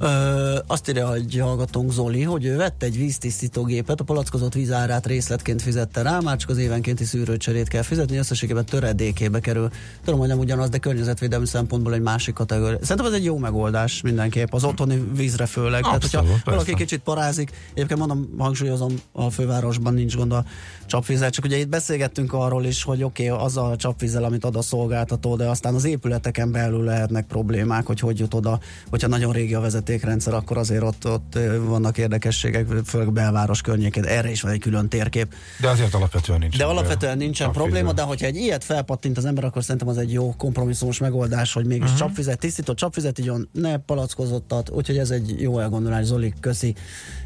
Ö, 0.01 0.59
azt 0.67 0.89
írja, 0.89 1.09
hogy 1.09 1.39
hallgatónk 1.39 1.93
Zoli, 1.93 2.23
hogy 2.23 2.45
ő 2.45 2.57
vett 2.57 2.83
egy 2.83 2.97
víztisztítógépet, 2.97 4.01
a 4.01 4.05
palackozott 4.05 4.55
vízárát 4.55 5.07
részletként 5.07 5.63
fizette 5.63 6.03
rá, 6.03 6.19
már 6.19 6.37
csak 6.37 6.51
az 6.51 6.59
évenkénti 6.59 7.05
szűrőcserét 7.05 7.69
kell 7.69 7.83
fizetni, 7.83 8.17
összességében 8.17 8.65
töredékébe 8.65 9.41
kerül. 9.41 9.71
Tudom, 10.05 10.19
hogy 10.21 10.29
nem 10.29 10.39
ugyanaz, 10.39 10.69
de 10.69 10.79
környezetvédelmi 10.79 11.47
szempontból 11.47 11.95
egy 11.95 12.01
másik 12.01 12.35
kategória. 12.35 12.79
Szerintem 12.81 13.07
ez 13.07 13.13
egy 13.13 13.25
jó 13.25 13.39
megoldás 13.39 14.01
mindenképp, 14.01 14.53
az 14.53 14.65
otthoni 14.65 15.05
vízre 15.15 15.47
főleg. 15.47 15.85
Abszolút, 15.85 16.11
Tehát, 16.11 16.27
hogyha 16.27 16.51
valaki 16.51 16.75
kicsit 16.75 17.01
parázik, 17.01 17.51
egyébként 17.75 17.99
mondom, 17.99 18.29
hangsúlyozom, 18.39 18.95
a 19.13 19.31
fővárosban 19.31 19.95
nincs 19.95 20.17
gond 20.17 20.33
a 20.33 20.45
csapvízzel, 20.87 21.31
csak 21.31 21.45
ugye 21.45 21.57
itt 21.57 21.69
beszélgettünk 21.69 22.33
arról 22.33 22.65
is, 22.65 22.83
hogy 22.83 23.03
oké, 23.03 23.31
okay, 23.31 23.45
az 23.45 23.57
a 23.57 23.77
csapvízzel, 23.77 24.25
amit 24.25 24.45
ad 24.45 24.57
a 24.57 24.63
szolgáltató, 24.63 25.37
de 25.37 25.49
aztán 25.49 25.75
az 25.75 25.85
épületeken 25.85 26.53
belül 26.53 26.85
lehetnek 26.85 27.27
problémák, 27.27 27.87
hogy 27.87 28.01
hogy 28.01 28.19
jut 28.19 28.35
oda, 28.35 28.61
hogyha 28.91 29.09
nagyon 29.09 29.33
régi 29.33 29.55
a 29.55 29.61
vezető 29.61 29.88
vezetékrendszer, 29.89 30.35
akkor 30.35 30.59
azért 30.59 30.83
ott, 30.83 31.07
ott 31.07 31.39
vannak 31.61 31.99
érdekességek, 31.99 32.67
főleg 32.85 33.13
belváros 33.13 33.61
környékén, 33.61 34.05
erre 34.05 34.31
is 34.31 34.41
van 34.41 34.53
egy 34.53 34.61
külön 34.61 34.89
térkép. 34.89 35.35
De 35.61 35.69
azért 35.69 35.95
alapvetően 35.95 36.39
nincs. 36.39 36.57
De 36.57 36.65
alapvetően 36.65 37.17
nincsen 37.17 37.53
probléma, 37.53 37.93
de 37.93 38.03
hogyha 38.03 38.27
egy 38.27 38.37
ilyet 38.37 38.65
felpattint 38.65 39.17
az 39.17 39.25
ember, 39.25 39.45
akkor 39.45 39.63
szerintem 39.63 39.89
az 39.89 39.99
egy 39.99 40.13
jó 40.13 40.35
kompromisszumos 40.37 40.99
megoldás, 40.99 41.53
hogy 41.53 41.67
mégis 41.67 41.85
uh-huh. 41.85 41.99
csapvizet, 41.99 42.39
tisztított 42.39 42.77
csapvizet 42.77 43.19
igyon, 43.19 43.49
ne 43.53 43.79
palackozottat, 43.79 44.71
úgyhogy 44.71 44.99
ez 44.99 45.11
egy 45.11 45.41
jó 45.41 45.59
elgondolás, 45.59 46.05
Zoli, 46.05 46.33
köszi. 46.41 46.75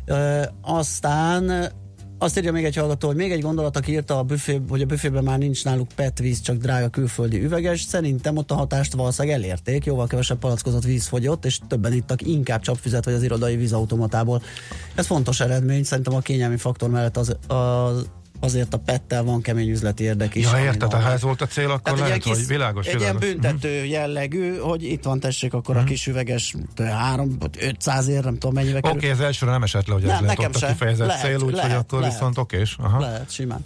Ö, 0.04 0.42
aztán 0.60 1.72
azt 2.22 2.38
írja 2.38 2.52
még 2.52 2.64
egy 2.64 2.76
hallgató, 2.76 3.06
hogy 3.06 3.16
még 3.16 3.32
egy 3.32 3.40
gondolat, 3.40 3.76
aki 3.76 3.92
írta, 3.92 4.18
a 4.18 4.22
büfé, 4.22 4.60
hogy 4.68 4.82
a 4.82 4.86
büfében 4.86 5.24
már 5.24 5.38
nincs 5.38 5.64
náluk 5.64 5.88
PET 5.94 6.18
víz, 6.18 6.40
csak 6.40 6.56
drága 6.56 6.88
külföldi 6.88 7.42
üveges. 7.42 7.82
Szerintem 7.82 8.36
ott 8.36 8.50
a 8.50 8.54
hatást 8.54 8.92
valószínűleg 8.92 9.38
elérték, 9.38 9.84
jóval 9.84 10.06
kevesebb 10.06 10.38
palackozott 10.38 10.84
víz 10.84 11.06
fogyott, 11.06 11.44
és 11.44 11.58
többen 11.68 11.92
ittak 11.92 12.22
inkább 12.22 12.60
csapvizet, 12.60 13.04
vagy 13.04 13.14
az 13.14 13.22
irodai 13.22 13.56
vízautomatából. 13.56 14.42
Ez 14.94 15.06
fontos 15.06 15.40
eredmény, 15.40 15.84
szerintem 15.84 16.14
a 16.14 16.20
kényelmi 16.20 16.56
faktor 16.56 16.90
mellett 16.90 17.16
az, 17.16 17.36
az 17.46 18.06
azért 18.42 18.74
a 18.74 18.78
pettel 18.78 19.22
van 19.22 19.40
kemény 19.40 19.68
üzleti 19.68 20.04
érdek 20.04 20.34
is. 20.34 20.44
Ja, 20.44 20.58
érted, 20.58 20.92
ha 20.92 21.10
ez 21.10 21.22
volt 21.22 21.40
a 21.40 21.46
cél, 21.46 21.70
akkor 21.70 21.80
Tehát 21.82 22.00
lehet, 22.00 22.22
kis, 22.22 22.32
hogy 22.32 22.46
világos. 22.46 22.86
Egy 22.86 22.98
világos. 22.98 23.22
ilyen 23.22 23.34
büntető 23.40 23.74
uh-huh. 23.74 23.90
jellegű, 23.90 24.56
hogy 24.56 24.82
itt 24.82 25.04
van 25.04 25.20
tessék 25.20 25.54
akkor 25.54 25.60
uh-huh. 25.60 25.80
a 25.80 25.82
mhm. 25.82 25.90
kis 25.90 26.06
üveges 26.06 26.54
3 26.76 27.38
500 27.58 28.08
ér, 28.08 28.24
nem 28.24 28.32
tudom 28.32 28.54
mennyibe 28.54 28.80
kerül. 28.80 28.96
Oké, 28.96 29.06
okay, 29.06 29.18
ez 29.18 29.24
elsőre 29.26 29.52
nem 29.52 29.62
esett 29.62 29.86
le, 29.86 29.94
hogy 29.94 30.02
nem, 30.02 30.14
ez 30.14 30.20
lehet 30.20 30.38
ott 30.56 30.62
a 30.62 30.66
kifejezett 30.66 31.06
lehet, 31.06 31.24
cél, 31.24 31.40
úgyhogy 31.42 31.72
akkor 31.72 32.00
lehet, 32.00 32.14
viszont 32.14 32.38
okés. 32.38 32.76
Aha. 32.78 33.00
Lehet, 33.00 33.30
simán. 33.30 33.64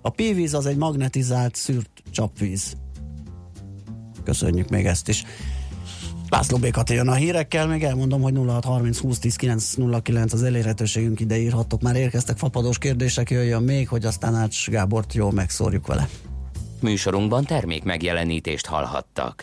A 0.00 0.10
pívíz 0.10 0.54
az 0.54 0.66
egy 0.66 0.76
magnetizált 0.76 1.54
szűrt 1.54 2.02
csapvíz. 2.10 2.76
Köszönjük 4.24 4.68
még 4.68 4.86
ezt 4.86 5.08
is. 5.08 5.24
László 6.30 6.58
Békati 6.58 6.94
jön 6.94 7.08
a 7.08 7.14
hírekkel, 7.14 7.66
még 7.66 7.82
elmondom, 7.82 8.22
hogy 8.22 8.34
0630 8.34 8.98
20 8.98 9.18
10 9.18 9.36
909 9.36 10.32
az 10.32 10.42
elérhetőségünk 10.42 11.20
ide 11.20 11.36
írhattok. 11.38 11.82
Már 11.82 11.96
érkeztek 11.96 12.36
fapadós 12.36 12.78
kérdések, 12.78 13.30
jöjjön 13.30 13.62
még, 13.62 13.88
hogy 13.88 14.04
aztán 14.04 14.34
Ács 14.34 14.68
Gábort 14.68 15.14
jól 15.14 15.32
megszórjuk 15.32 15.86
vele. 15.86 16.08
Műsorunkban 16.80 17.44
termék 17.44 17.84
megjelenítést 17.84 18.66
hallhattak. 18.66 19.38